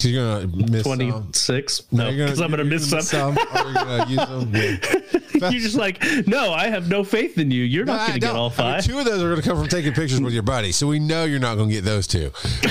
You're 0.00 0.40
gonna 0.40 0.56
miss 0.56 0.82
some. 0.82 0.98
26? 0.98 1.82
No, 1.92 2.08
You're 2.08 2.26
because 2.26 2.40
I'm 2.40 2.50
going 2.50 2.58
to 2.58 2.64
miss 2.64 2.90
gonna 2.90 3.02
some. 3.02 3.38
or 3.38 3.64
you're 3.64 3.74
gonna 3.74 4.06
use 4.10 4.16
them. 4.16 4.52
Yeah. 4.54 5.00
You're 5.40 5.50
just 5.60 5.76
like, 5.76 6.02
no, 6.26 6.52
I 6.52 6.68
have 6.68 6.88
no 6.88 7.04
faith 7.04 7.38
in 7.38 7.50
you. 7.50 7.64
You're 7.64 7.84
not 7.84 8.08
going 8.08 8.20
to 8.20 8.20
get 8.20 8.34
all 8.34 8.46
I 8.46 8.48
mean, 8.48 8.56
five. 8.56 8.84
two 8.84 8.98
of 8.98 9.04
those 9.04 9.22
are 9.22 9.30
going 9.30 9.42
to 9.42 9.48
come 9.48 9.58
from 9.58 9.68
taking 9.68 9.92
pictures 9.92 10.20
with 10.20 10.32
your 10.32 10.42
buddy, 10.42 10.72
so 10.72 10.86
we 10.86 10.98
know 10.98 11.24
you're 11.24 11.40
not 11.40 11.56
going 11.56 11.68
to 11.68 11.74
get 11.74 11.84
those 11.84 12.06
two. 12.06 12.30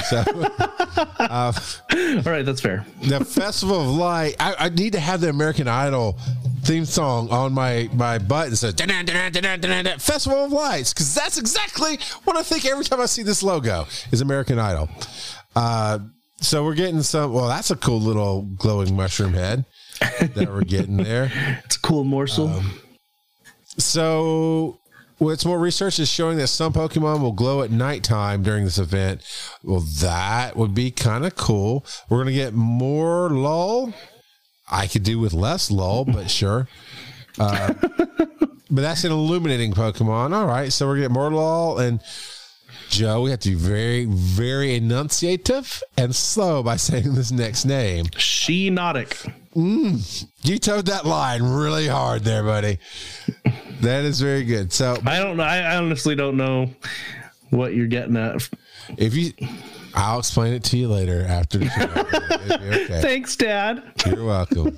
So 0.10 0.24
all 1.20 1.54
right, 2.26 2.44
that's 2.44 2.62
fair. 2.62 2.86
the 3.02 3.26
Festival 3.26 3.82
of 3.82 3.88
Light, 3.88 4.36
I, 4.40 4.56
I 4.58 4.70
need 4.70 4.94
to 4.94 5.00
have 5.00 5.22
the 5.22 5.30
American 5.30 5.68
Idol 5.68 6.18
theme 6.64 6.86
song 6.86 7.30
on 7.30 7.52
my 7.52 7.90
my 7.94 8.18
butt 8.18 8.48
and 8.48 8.58
says 8.58 8.74
Festival 10.00 10.46
of 10.46 10.52
Lights 10.52 10.94
because 10.94 11.14
that's 11.14 11.38
exactly 11.38 12.00
what 12.24 12.38
I 12.38 12.44
think 12.44 12.66
every 12.66 12.86
time 12.86 13.02
I 13.02 13.06
see 13.06 13.24
this 13.24 13.44
logo 13.44 13.86
is 14.12 14.22
American 14.22 14.60
Idol. 14.60 14.90
Uh, 15.56 16.00
so 16.38 16.64
we're 16.64 16.76
getting 16.76 17.02
some. 17.04 17.34
Well, 17.34 17.48
that's 17.48 17.72
a 17.72 17.76
cool 17.76 18.00
little 18.00 18.42
glowing 18.42 18.96
mushroom 18.96 19.34
head 19.34 19.66
that 20.20 20.50
we're 20.50 20.62
getting 20.64 20.98
there. 20.98 21.32
It's 21.66 21.76
a 21.76 21.80
cool 21.80 22.04
morsel. 22.04 22.50
Um, 22.50 22.80
So, 23.78 24.80
what's 25.18 25.46
more 25.46 25.60
research 25.60 26.00
is 26.00 26.10
showing 26.10 26.38
that 26.38 26.48
some 26.48 26.74
Pokemon 26.74 27.22
will 27.22 27.32
glow 27.32 27.62
at 27.64 27.72
nighttime 27.72 28.44
during 28.44 28.66
this 28.66 28.78
event. 28.78 29.22
Well, 29.64 29.82
that 30.00 30.56
would 30.56 30.74
be 30.76 30.92
kind 30.92 31.26
of 31.26 31.36
cool. 31.36 31.86
We're 32.10 32.20
gonna 32.20 32.34
get 32.34 32.54
Morelull. 32.54 33.94
I 34.72 34.88
could 34.88 35.04
do 35.04 35.20
with 35.20 35.34
less 35.34 35.72
lull, 35.72 36.06
but 36.06 36.30
sure. 36.40 36.68
Uh, 37.40 37.74
but 38.70 38.82
that's 38.82 39.04
an 39.04 39.12
illuminating 39.12 39.74
Pokemon. 39.74 40.34
All 40.36 40.46
right, 40.48 40.72
so 40.72 40.88
we're 40.88 40.98
getting 40.98 41.16
Morelull 41.16 41.80
and. 41.80 42.00
Joe, 42.90 43.22
we 43.24 43.32
have 43.32 43.40
to 43.40 43.50
be 43.50 43.56
very, 43.56 44.06
very 44.06 44.80
enunciative 44.80 45.82
and 45.98 46.16
slow 46.16 46.62
by 46.62 46.76
saying 46.76 47.16
this 47.16 47.32
next 47.32 47.66
name. 47.66 48.06
she 48.18 48.70
Nautic. 49.56 50.26
You 50.44 50.58
towed 50.58 50.86
that 50.88 51.06
line 51.06 51.44
really 51.44 51.88
hard 51.88 52.24
there, 52.24 52.44
buddy. 52.44 52.80
That 53.82 54.06
is 54.06 54.22
very 54.22 54.44
good. 54.46 54.72
So 54.72 54.98
I 55.06 55.20
don't 55.20 55.38
know. 55.38 55.44
I 55.44 55.76
honestly 55.78 56.16
don't 56.16 56.38
know 56.38 56.70
what 57.50 57.74
you're 57.74 57.88
getting 57.88 58.18
at. 58.18 58.50
if 58.98 59.14
you 59.16 59.32
I'll 59.96 60.20
explain 60.20 60.54
it 60.54 60.64
to 60.66 60.78
you 60.78 60.88
later 60.88 61.26
after 61.28 61.60
the 61.60 61.70
show. 61.70 62.20
Okay. 62.54 63.02
Thanks, 63.02 63.36
Dad. 63.36 63.82
You're 64.06 64.26
welcome. 64.26 64.78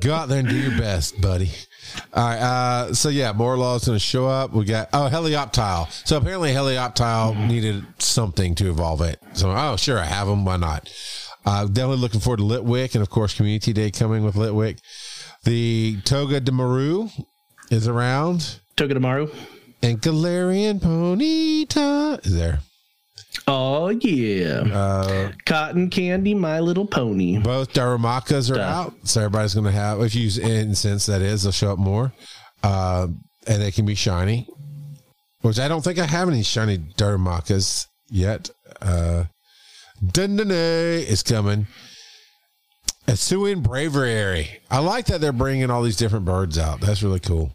go 0.00 0.12
out 0.12 0.28
there 0.28 0.40
and 0.40 0.48
do 0.48 0.56
your 0.56 0.78
best, 0.78 1.20
buddy. 1.20 1.50
All 2.12 2.24
right. 2.24 2.38
Uh, 2.38 2.94
so 2.94 3.08
yeah, 3.08 3.32
Morelulls 3.32 3.86
going 3.86 3.96
to 3.96 3.98
show 3.98 4.26
up. 4.26 4.52
We 4.52 4.64
got 4.64 4.88
oh 4.92 5.08
Helioptile. 5.10 5.90
So 6.06 6.16
apparently 6.18 6.52
Helioptile 6.52 7.48
needed 7.48 7.84
something 7.98 8.54
to 8.56 8.68
evolve 8.68 9.00
it. 9.02 9.20
So 9.32 9.50
oh 9.50 9.76
sure, 9.76 9.98
I 9.98 10.04
have 10.04 10.26
them. 10.26 10.44
Why 10.44 10.56
not? 10.58 10.88
Uh, 11.46 11.64
definitely 11.66 11.96
looking 11.96 12.20
forward 12.20 12.38
to 12.38 12.42
Litwick 12.44 12.94
and 12.94 13.02
of 13.02 13.10
course 13.10 13.34
Community 13.34 13.72
Day 13.72 13.90
coming 13.90 14.24
with 14.24 14.34
Litwick. 14.34 14.78
The 15.44 15.96
Togedemaru 16.02 17.10
is 17.70 17.88
around, 17.88 18.60
Togedemaru. 18.76 19.34
and 19.82 20.00
Galarian 20.02 20.80
Ponyta 20.80 22.24
is 22.26 22.34
there. 22.34 22.60
Oh 23.46 23.88
yeah. 23.88 24.60
Uh, 24.72 25.32
Cotton 25.46 25.88
candy, 25.88 26.34
My 26.34 26.60
Little 26.60 26.86
Pony. 26.86 27.38
Both 27.38 27.72
Darumakas 27.72 28.50
are 28.50 28.54
Duh. 28.56 28.60
out, 28.62 28.94
so 29.04 29.20
everybody's 29.22 29.54
going 29.54 29.66
to 29.66 29.72
have. 29.72 30.00
If 30.02 30.14
you 30.14 30.22
use 30.22 30.36
incense, 30.38 31.06
that 31.06 31.22
is, 31.22 31.44
they'll 31.44 31.52
show 31.52 31.72
up 31.72 31.78
more, 31.78 32.12
uh, 32.62 33.06
and 33.46 33.62
they 33.62 33.70
can 33.70 33.86
be 33.86 33.94
shiny. 33.94 34.46
Which 35.42 35.58
I 35.58 35.68
don't 35.68 35.82
think 35.82 35.98
I 35.98 36.04
have 36.04 36.28
any 36.28 36.42
shiny 36.42 36.76
Darumakas 36.78 37.86
yet. 38.10 38.50
Uh, 38.82 39.24
Dundee 40.04 41.02
is 41.08 41.22
coming. 41.22 41.66
Hisuian 43.06 43.62
Braviary. 43.62 44.48
I 44.70 44.78
like 44.78 45.06
that 45.06 45.20
they're 45.20 45.32
bringing 45.32 45.70
all 45.70 45.82
these 45.82 45.96
different 45.96 46.24
birds 46.24 46.58
out. 46.58 46.80
That's 46.80 47.02
really 47.02 47.20
cool. 47.20 47.52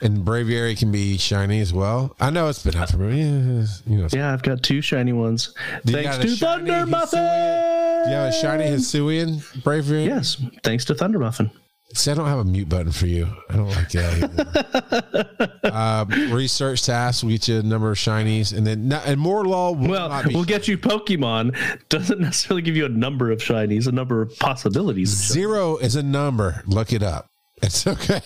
And 0.00 0.24
Braviary 0.24 0.76
can 0.76 0.90
be 0.90 1.16
shiny 1.16 1.60
as 1.60 1.72
well. 1.72 2.16
I 2.20 2.30
know 2.30 2.48
it's 2.48 2.62
been 2.64 2.76
out 2.76 2.90
for 2.90 2.98
me. 2.98 3.22
Yeah, 3.22 3.66
you 3.86 3.98
know, 3.98 4.08
Yeah, 4.12 4.32
I've 4.32 4.42
got 4.42 4.62
two 4.62 4.80
shiny 4.80 5.12
ones. 5.12 5.54
Do 5.84 5.92
Thanks 5.92 6.18
to 6.18 6.36
Thunder? 6.36 6.86
Muffin. 6.86 7.20
Do 7.20 8.10
you 8.10 8.16
have 8.16 8.30
a 8.30 8.40
shiny 8.40 8.64
Hisuian 8.64 9.38
Braviary? 9.62 10.06
Yes, 10.06 10.42
thanks 10.64 10.84
to 10.86 10.94
Thunder 10.94 11.18
Muffin. 11.20 11.50
See, 11.94 12.10
I 12.10 12.14
don't 12.14 12.26
have 12.26 12.38
a 12.38 12.44
mute 12.44 12.68
button 12.68 12.90
for 12.92 13.06
you. 13.06 13.28
I 13.50 13.56
don't 13.56 13.68
like 13.68 13.90
that. 13.90 15.58
uh, 15.64 16.04
research 16.34 16.84
tasks 16.84 17.22
will 17.22 17.30
get 17.30 17.48
you 17.48 17.58
a 17.58 17.62
number 17.62 17.90
of 17.90 17.98
shinies, 17.98 18.56
and 18.56 18.66
then 18.66 18.90
and 18.92 19.20
Morelull 19.20 19.78
will 19.78 19.88
Well, 19.88 20.08
not 20.08 20.26
be 20.28 20.34
we'll 20.34 20.44
get 20.44 20.68
you 20.68 20.78
Pokemon. 20.78 21.54
Doesn't 21.88 22.20
necessarily 22.20 22.62
give 22.62 22.76
you 22.76 22.86
a 22.86 22.90
number 22.90 23.30
of 23.30 23.38
shinies, 23.40 23.86
a 23.86 23.92
number 23.92 24.22
of 24.22 24.36
possibilities. 24.38 25.10
zero 25.10 25.76
is 25.76 25.94
a 25.96 26.02
number. 26.02 26.62
Look 26.66 26.92
it 26.92 27.02
up. 27.02 27.26
It's 27.62 27.86
okay. 27.86 28.20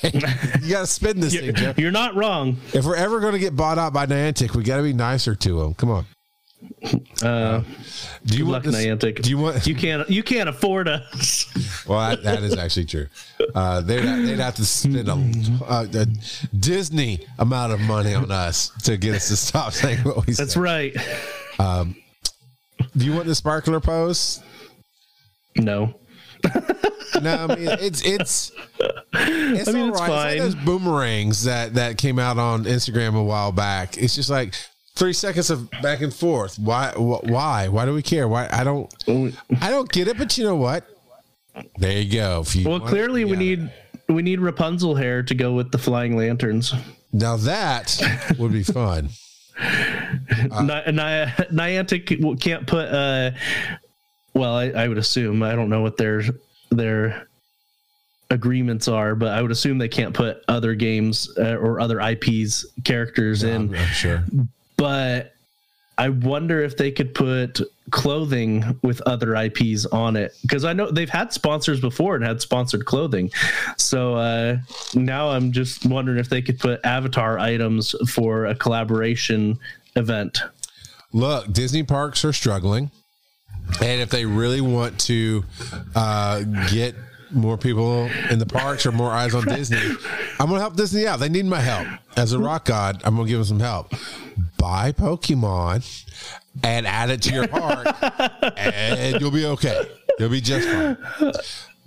you 0.62 0.70
got 0.70 0.80
to 0.80 0.86
spin 0.86 1.20
this 1.20 1.34
thing, 1.38 1.54
Jeff. 1.54 1.78
You're 1.78 1.90
not 1.90 2.14
wrong. 2.14 2.56
If 2.72 2.84
we're 2.84 2.96
ever 2.96 3.20
going 3.20 3.34
to 3.34 3.38
get 3.38 3.54
bought 3.56 3.78
out 3.78 3.92
by 3.92 4.06
Niantic, 4.06 4.54
we 4.54 4.62
got 4.62 4.78
to 4.78 4.82
be 4.82 4.92
nicer 4.92 5.34
to 5.34 5.60
them. 5.62 5.74
Come 5.74 5.90
on. 5.90 6.06
Uh, 7.22 7.62
Do 8.24 8.36
you 8.38 8.46
want 8.46 8.64
this- 8.64 8.74
Niantic. 8.74 9.22
Do 9.22 9.30
you 9.30 9.38
want? 9.38 9.66
You 9.66 9.74
can't. 9.74 10.08
You 10.10 10.22
can't 10.22 10.48
afford 10.48 10.88
us. 10.88 11.46
Well, 11.86 12.00
that, 12.00 12.24
that 12.24 12.42
is 12.42 12.56
actually 12.56 12.86
true. 12.86 13.06
Uh, 13.54 13.80
they'd, 13.80 14.00
they'd 14.00 14.40
have 14.40 14.56
to 14.56 14.64
spend 14.64 15.08
a, 15.08 15.12
a, 15.72 15.88
a 16.02 16.06
Disney 16.58 17.20
amount 17.38 17.72
of 17.74 17.78
money 17.78 18.12
on 18.12 18.32
us 18.32 18.70
to 18.82 18.96
get 18.96 19.14
us 19.14 19.28
to 19.28 19.36
stop 19.36 19.72
saying 19.72 19.98
what 20.00 20.26
we 20.26 20.32
say. 20.32 20.42
That's 20.42 20.56
right. 20.56 20.92
Do 21.60 21.94
you 23.04 23.12
want 23.12 23.26
the 23.26 23.36
sparkler 23.36 23.78
pose? 23.78 24.42
No. 25.54 25.94
No, 27.22 27.46
I 27.48 27.54
mean 27.56 27.68
it's 27.80 28.02
it's 28.04 28.50
it's 29.14 29.68
I 29.68 29.72
mean, 29.72 29.82
all 29.84 29.88
it's 29.90 30.00
right. 30.00 30.08
like 30.10 30.38
those 30.38 30.54
boomerangs 30.56 31.44
that 31.44 31.74
that 31.74 31.98
came 31.98 32.18
out 32.18 32.36
on 32.36 32.64
Instagram 32.64 33.14
a 33.16 33.22
while 33.22 33.52
back. 33.52 33.96
It's 33.96 34.16
just 34.16 34.28
like 34.28 34.54
three 34.96 35.12
seconds 35.12 35.50
of 35.50 35.70
back 35.82 36.00
and 36.00 36.12
forth. 36.12 36.58
Why? 36.58 36.92
Why? 36.96 37.68
Why 37.68 37.84
do 37.86 37.94
we 37.94 38.02
care? 38.02 38.26
Why? 38.26 38.48
I 38.50 38.64
don't. 38.64 38.92
I 39.60 39.70
don't 39.70 39.90
get 39.90 40.08
it. 40.08 40.18
But 40.18 40.36
you 40.36 40.44
know 40.44 40.56
what? 40.56 40.84
There 41.78 41.92
you 41.92 42.10
go. 42.12 42.44
You 42.52 42.68
Well, 42.68 42.80
clearly 42.80 43.24
we 43.24 43.36
need 43.36 43.70
we 44.08 44.22
need 44.22 44.40
Rapunzel 44.40 44.94
hair 44.96 45.22
to 45.22 45.34
go 45.34 45.52
with 45.52 45.70
the 45.70 45.78
flying 45.78 46.16
lanterns. 46.16 46.74
now 47.12 47.36
that 47.36 48.00
would 48.38 48.52
be 48.52 48.62
fun. 48.64 49.10
Uh, 49.58 50.62
Ni- 50.62 50.92
Ni- 50.92 51.32
Niantic 51.50 52.40
can't 52.40 52.66
put. 52.66 52.88
uh 52.88 53.30
Well, 54.34 54.54
I, 54.54 54.64
I 54.68 54.86
would 54.86 54.98
assume. 54.98 55.42
I 55.42 55.54
don't 55.54 55.70
know 55.70 55.80
what 55.80 55.96
their 55.96 56.22
their 56.70 57.26
agreements 58.30 58.86
are, 58.86 59.14
but 59.14 59.28
I 59.28 59.40
would 59.40 59.50
assume 59.50 59.78
they 59.78 59.88
can't 59.88 60.12
put 60.14 60.42
other 60.46 60.74
games 60.74 61.30
uh, 61.38 61.54
or 61.56 61.80
other 61.80 62.00
IPs 62.00 62.66
characters 62.84 63.44
in. 63.44 63.68
I'm, 63.68 63.74
I'm 63.74 63.86
sure. 63.88 64.24
But 64.76 65.32
I 65.98 66.10
wonder 66.10 66.62
if 66.62 66.76
they 66.76 66.90
could 66.90 67.14
put 67.14 67.60
clothing 67.90 68.78
with 68.82 69.00
other 69.02 69.34
IPs 69.34 69.86
on 69.86 70.16
it 70.16 70.36
because 70.42 70.64
I 70.64 70.72
know 70.72 70.90
they've 70.90 71.08
had 71.08 71.32
sponsors 71.32 71.80
before 71.80 72.16
and 72.16 72.24
had 72.24 72.42
sponsored 72.42 72.84
clothing. 72.84 73.30
So 73.78 74.16
uh, 74.16 74.58
now 74.94 75.30
I'm 75.30 75.52
just 75.52 75.86
wondering 75.86 76.18
if 76.18 76.28
they 76.28 76.42
could 76.42 76.58
put 76.58 76.84
avatar 76.84 77.38
items 77.38 77.94
for 78.10 78.46
a 78.46 78.54
collaboration 78.54 79.58
event. 79.94 80.42
Look, 81.12 81.50
Disney 81.52 81.82
parks 81.82 82.24
are 82.24 82.32
struggling, 82.32 82.90
and 83.80 84.02
if 84.02 84.10
they 84.10 84.26
really 84.26 84.60
want 84.60 85.00
to 85.00 85.44
uh, 85.94 86.42
get 86.70 86.94
more 87.30 87.56
people 87.56 88.08
in 88.30 88.38
the 88.38 88.46
parks 88.46 88.86
or 88.86 88.92
more 88.92 89.10
eyes 89.10 89.34
on 89.34 89.44
Disney, 89.44 89.96
I'm 90.38 90.48
to 90.48 90.58
help 90.58 90.76
Disney 90.76 91.06
out. 91.06 91.20
They 91.20 91.28
need 91.28 91.46
my 91.46 91.60
help 91.60 91.86
as 92.16 92.32
a 92.32 92.38
rock 92.38 92.66
god. 92.66 93.02
I'm 93.04 93.16
to 93.16 93.24
give 93.24 93.38
them 93.38 93.44
some 93.46 93.60
help. 93.60 93.92
Buy 94.58 94.92
Pokemon 94.92 96.04
and 96.62 96.86
add 96.86 97.10
it 97.10 97.22
to 97.22 97.34
your 97.34 97.48
park, 97.48 97.86
and 98.56 99.20
you'll 99.20 99.30
be 99.30 99.46
okay. 99.46 99.84
You'll 100.18 100.30
be 100.30 100.40
just 100.40 100.68
fine. 100.68 100.96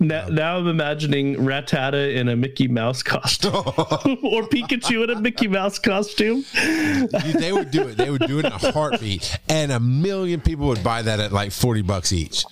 Now, 0.02 0.28
now 0.28 0.56
I'm 0.56 0.66
imagining 0.66 1.36
Rattata 1.36 2.14
in 2.14 2.28
a 2.30 2.36
Mickey 2.36 2.68
Mouse 2.68 3.02
costume 3.02 3.52
or 3.54 4.42
Pikachu 4.48 5.04
in 5.04 5.10
a 5.10 5.20
Mickey 5.20 5.46
Mouse 5.46 5.78
costume. 5.78 6.42
They 6.54 7.52
would 7.52 7.70
do 7.70 7.86
it. 7.88 7.98
They 7.98 8.08
would 8.08 8.26
do 8.26 8.38
it 8.38 8.46
in 8.46 8.52
a 8.52 8.72
heartbeat, 8.72 9.38
and 9.50 9.70
a 9.70 9.78
million 9.78 10.40
people 10.40 10.68
would 10.68 10.82
buy 10.82 11.02
that 11.02 11.20
at 11.20 11.32
like 11.32 11.52
forty 11.52 11.82
bucks 11.82 12.12
each. 12.14 12.44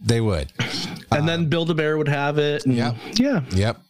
They 0.00 0.20
would. 0.20 0.52
And 1.12 1.28
then 1.28 1.46
Build 1.48 1.70
a 1.70 1.74
Bear 1.74 1.98
would 1.98 2.08
have 2.08 2.38
it. 2.38 2.64
and- 2.66 2.74
Yep. 2.76 2.96
Yeah. 3.14 3.40
Yep. 3.50 3.80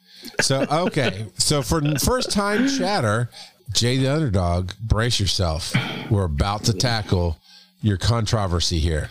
So 0.40 0.66
okay. 0.70 1.26
So 1.38 1.62
for 1.62 1.80
first 1.98 2.30
time 2.30 2.68
chatter, 2.68 3.30
Jay 3.72 3.96
the 3.96 4.08
underdog, 4.12 4.72
brace 4.80 5.20
yourself. 5.20 5.72
We're 6.10 6.24
about 6.24 6.64
to 6.64 6.72
tackle 6.72 7.38
your 7.80 7.96
controversy 7.96 8.78
here. 8.78 9.08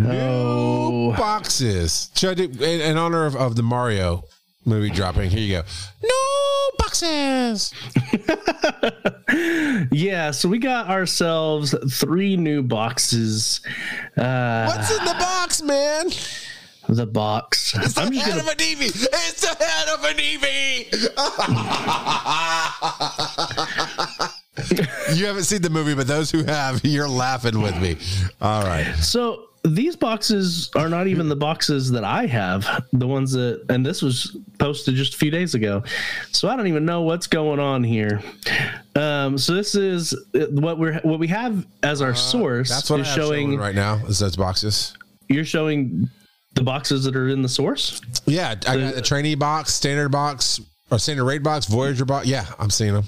Oh. 0.00 1.12
Boxes. 1.16 2.10
Should 2.14 2.30
I 2.30 2.34
do 2.34 2.44
in, 2.64 2.80
in 2.80 2.98
honor 2.98 3.24
of, 3.26 3.34
of 3.34 3.56
the 3.56 3.62
Mario 3.62 4.24
movie 4.64 4.90
dropping? 4.90 5.30
Here 5.30 5.40
you 5.40 5.56
go. 5.56 5.62
No 6.02 6.55
boxes. 6.78 7.72
Yeah, 9.90 10.30
so 10.30 10.48
we 10.48 10.58
got 10.58 10.88
ourselves 10.88 11.74
three 11.92 12.36
new 12.36 12.62
boxes. 12.62 13.60
Uh, 14.16 14.66
What's 14.66 14.90
in 14.96 15.04
the 15.04 15.14
box, 15.18 15.62
man? 15.62 16.10
the 16.88 17.06
box. 17.06 17.74
It's 17.76 17.98
I'm 17.98 18.10
the 18.10 18.18
head 18.18 18.28
gonna. 18.30 18.42
of 18.42 18.48
an 18.48 18.56
Eevee. 18.58 19.06
It's 19.12 19.40
the 19.40 19.64
head 19.64 19.88
of 19.88 20.04
an 20.04 20.16
Eevee. 20.16 20.92
you 25.18 25.26
haven't 25.26 25.44
seen 25.44 25.62
the 25.62 25.70
movie, 25.70 25.94
but 25.94 26.06
those 26.06 26.30
who 26.30 26.44
have, 26.44 26.84
you're 26.84 27.08
laughing 27.08 27.60
with 27.60 27.76
me. 27.80 27.96
All 28.40 28.62
right. 28.62 28.94
So 28.96 29.48
these 29.68 29.96
boxes 29.96 30.70
are 30.76 30.88
not 30.88 31.06
even 31.06 31.28
the 31.28 31.36
boxes 31.36 31.90
that 31.90 32.04
I 32.04 32.26
have. 32.26 32.84
The 32.92 33.06
ones 33.06 33.32
that, 33.32 33.64
and 33.68 33.84
this 33.84 34.00
was 34.02 34.36
posted 34.58 34.94
just 34.94 35.14
a 35.14 35.18
few 35.18 35.30
days 35.30 35.54
ago. 35.54 35.82
So 36.32 36.48
I 36.48 36.56
don't 36.56 36.66
even 36.68 36.84
know 36.84 37.02
what's 37.02 37.26
going 37.26 37.58
on 37.60 37.82
here. 37.84 38.22
Um, 38.94 39.36
so 39.36 39.54
this 39.54 39.74
is 39.74 40.14
uh, 40.34 40.46
what 40.50 40.78
we're 40.78 41.00
what 41.00 41.18
we 41.18 41.28
have 41.28 41.66
as 41.82 42.00
our 42.00 42.14
source 42.14 42.70
Uh, 42.70 42.74
That's 42.76 42.90
what 42.90 42.98
I 43.00 43.02
is 43.02 43.08
have 43.08 43.16
showing 43.16 43.48
showing. 43.48 43.58
right 43.58 43.74
now. 43.74 43.96
Is 44.06 44.18
those 44.18 44.36
boxes? 44.36 44.96
You're 45.28 45.44
showing 45.44 46.08
the 46.54 46.62
boxes 46.62 47.04
that 47.04 47.16
are 47.16 47.28
in 47.28 47.42
the 47.42 47.48
source. 47.48 48.00
Yeah, 48.26 48.50
I 48.66 48.76
got 48.76 48.94
the 48.94 49.02
trainee 49.02 49.34
box, 49.34 49.74
standard 49.74 50.10
box, 50.10 50.60
or 50.90 50.98
standard 50.98 51.24
raid 51.24 51.42
box, 51.42 51.66
Voyager 51.66 52.04
box. 52.04 52.26
Yeah, 52.26 52.46
I'm 52.58 52.70
seeing 52.70 52.94
them. 52.94 53.04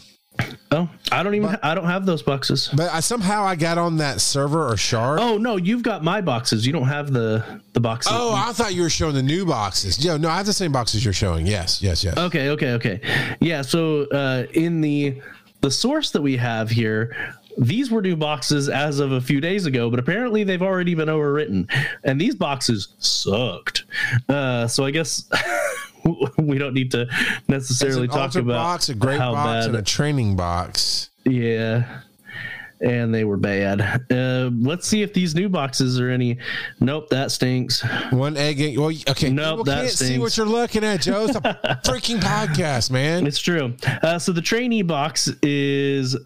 Oh, 0.70 0.88
I 1.10 1.22
don't 1.22 1.34
even. 1.34 1.56
I 1.62 1.74
don't 1.74 1.86
have 1.86 2.04
those 2.04 2.22
boxes. 2.22 2.68
But 2.74 2.92
I 2.92 3.00
somehow 3.00 3.42
I 3.44 3.56
got 3.56 3.78
on 3.78 3.96
that 3.98 4.20
server 4.20 4.68
or 4.68 4.76
shard. 4.76 5.18
Oh 5.20 5.38
no, 5.38 5.56
you've 5.56 5.82
got 5.82 6.04
my 6.04 6.20
boxes. 6.20 6.66
You 6.66 6.72
don't 6.72 6.88
have 6.88 7.12
the 7.12 7.62
the 7.72 7.80
boxes. 7.80 8.12
Oh, 8.14 8.34
I 8.34 8.52
thought 8.52 8.74
you 8.74 8.82
were 8.82 8.90
showing 8.90 9.14
the 9.14 9.22
new 9.22 9.46
boxes. 9.46 10.04
Yo, 10.04 10.16
no, 10.16 10.28
I 10.28 10.36
have 10.36 10.46
the 10.46 10.52
same 10.52 10.72
boxes 10.72 11.04
you're 11.04 11.14
showing. 11.14 11.46
Yes, 11.46 11.82
yes, 11.82 12.04
yes. 12.04 12.16
Okay, 12.18 12.50
okay, 12.50 12.72
okay. 12.72 13.00
Yeah, 13.40 13.62
so 13.62 14.02
uh, 14.10 14.44
in 14.52 14.80
the 14.80 15.20
the 15.62 15.70
source 15.70 16.10
that 16.10 16.22
we 16.22 16.36
have 16.36 16.70
here, 16.70 17.34
these 17.56 17.90
were 17.90 18.00
new 18.02 18.16
boxes 18.16 18.68
as 18.68 19.00
of 19.00 19.12
a 19.12 19.20
few 19.20 19.40
days 19.40 19.66
ago, 19.66 19.90
but 19.90 19.98
apparently 19.98 20.44
they've 20.44 20.62
already 20.62 20.94
been 20.94 21.08
overwritten, 21.08 21.68
and 22.04 22.20
these 22.20 22.34
boxes 22.34 22.88
sucked. 22.98 23.84
Uh, 24.28 24.66
so 24.68 24.84
I 24.84 24.90
guess 24.90 25.28
we 26.38 26.58
don't 26.58 26.74
need 26.74 26.90
to 26.92 27.06
necessarily 27.48 28.08
talk 28.08 28.34
about 28.34 28.52
box, 28.52 28.88
a 28.88 28.94
great 28.94 29.18
how 29.18 29.32
box, 29.32 29.66
bad. 29.66 29.74
and 29.74 29.76
a 29.76 29.82
training 29.82 30.36
box. 30.36 31.10
yeah. 31.24 32.00
and 32.80 33.12
they 33.12 33.24
were 33.24 33.36
bad. 33.36 33.80
Uh, 34.10 34.50
let's 34.60 34.86
see 34.86 35.02
if 35.02 35.12
these 35.12 35.34
new 35.34 35.48
boxes 35.48 35.98
are 35.98 36.10
any. 36.10 36.38
Nope, 36.80 37.08
that 37.10 37.32
stinks. 37.32 37.82
One 38.10 38.36
egg. 38.36 38.78
Well, 38.78 38.92
okay. 39.08 39.30
Nope, 39.30 39.50
People 39.50 39.64
that 39.64 39.80
can't 39.82 39.90
see 39.90 40.18
what 40.18 40.36
you're 40.36 40.46
looking 40.46 40.84
at, 40.84 41.00
Joe. 41.02 41.24
It's 41.24 41.36
a 41.36 41.40
freaking 41.84 42.20
podcast, 42.20 42.90
man. 42.90 43.26
It's 43.26 43.40
true. 43.40 43.74
Uh, 44.02 44.18
so 44.18 44.30
the 44.32 44.42
trainee 44.42 44.82
box 44.82 45.28
is 45.42 46.16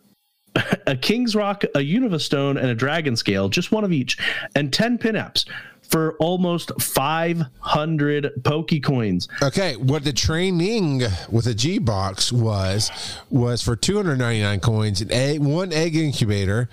a 0.87 0.97
King's 0.97 1.35
Rock, 1.35 1.65
a 1.65 1.79
Unova 1.79 2.21
stone, 2.21 2.59
and 2.59 2.69
a 2.69 2.75
Dragon 2.75 3.17
Scale, 3.17 3.49
just 3.49 3.73
one 3.73 3.85
of 3.85 3.93
each, 3.93 4.19
and 4.55 4.73
10 4.73 4.99
Pinaps 4.99 5.47
for 5.93 6.15
almost 6.15 6.73
500 6.81 8.43
Poke 8.43 8.83
coins. 8.83 9.29
Okay, 9.43 9.77
what 9.77 10.05
the 10.05 10.13
training 10.13 11.03
with 11.31 11.47
a 11.47 11.55
G 11.55 11.79
box 11.79 12.33
was 12.33 12.91
was 13.31 13.63
for 13.63 13.77
299 13.77 14.61
coins, 14.61 15.03
an 15.03 15.13
egg, 15.13 15.41
one 15.41 15.71
egg 15.71 15.95
incubator, 15.95 16.71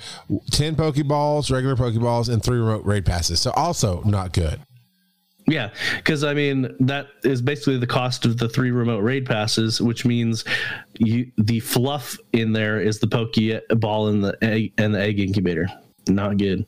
10 0.52 0.78
Pokeballs, 0.78 1.52
regular 1.52 1.76
Pokeballs, 1.76 2.32
and 2.32 2.42
three 2.42 2.60
remote 2.60 2.86
raid 2.86 3.06
passes. 3.06 3.42
So 3.42 3.52
also 3.52 4.02
not 4.04 4.32
good. 4.32 4.62
Yeah, 5.48 5.72
because 5.98 6.24
I 6.24 6.34
mean 6.34 6.74
that 6.80 7.08
is 7.24 7.42
basically 7.42 7.78
the 7.78 7.88
cost 7.88 8.24
of 8.26 8.38
the 8.38 8.48
three 8.48 8.72
remote 8.72 9.00
raid 9.00 9.26
passes, 9.26 9.82
which 9.82 10.06
means 10.06 10.46
you 10.98 11.30
the 11.38 11.60
fluff 11.60 12.18
in 12.32 12.54
there 12.54 12.80
is 12.80 13.00
the 13.00 13.08
Poke 13.08 13.36
ball 13.80 14.08
and 14.08 14.24
the 14.24 14.38
egg 14.42 14.72
and 14.78 14.94
the 14.94 15.02
egg 15.02 15.20
incubator. 15.20 15.68
Not 16.08 16.38
good. 16.38 16.66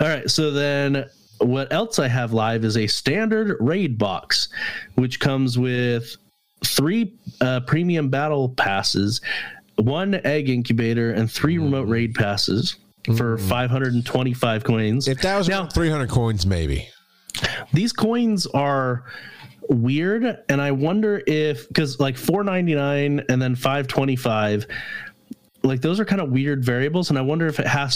All 0.00 0.08
right, 0.08 0.30
so 0.30 0.50
then 0.50 1.06
what 1.40 1.72
else 1.72 1.98
I 1.98 2.08
have 2.08 2.32
live 2.32 2.64
is 2.64 2.76
a 2.76 2.86
standard 2.86 3.56
raid 3.60 3.98
box, 3.98 4.48
which 4.94 5.20
comes 5.20 5.58
with 5.58 6.16
three 6.64 7.14
uh, 7.40 7.60
premium 7.60 8.08
battle 8.08 8.48
passes, 8.50 9.20
one 9.76 10.14
egg 10.26 10.48
incubator, 10.48 11.12
and 11.12 11.30
three 11.30 11.58
remote 11.58 11.88
raid 11.88 12.14
passes 12.14 12.76
for 13.16 13.38
525 13.38 14.64
coins. 14.64 15.08
If 15.08 15.22
that 15.22 15.38
was 15.38 15.48
Now- 15.48 15.60
around 15.60 15.70
300 15.70 16.08
coins, 16.10 16.44
maybe. 16.46 16.88
these 17.72 17.92
coins 17.92 18.46
are 18.48 19.04
weird 19.68 20.38
and 20.48 20.60
i 20.60 20.72
wonder 20.72 21.22
if 21.28 21.68
because 21.68 22.00
like 22.00 22.16
499 22.16 23.24
and 23.28 23.40
then 23.40 23.54
525 23.54 24.66
like 25.62 25.80
those 25.80 26.00
are 26.00 26.04
kind 26.04 26.20
of 26.20 26.30
weird 26.30 26.64
variables 26.64 27.08
and 27.08 27.16
i 27.16 27.22
wonder 27.22 27.46
if 27.46 27.60
it 27.60 27.68
has 27.68 27.88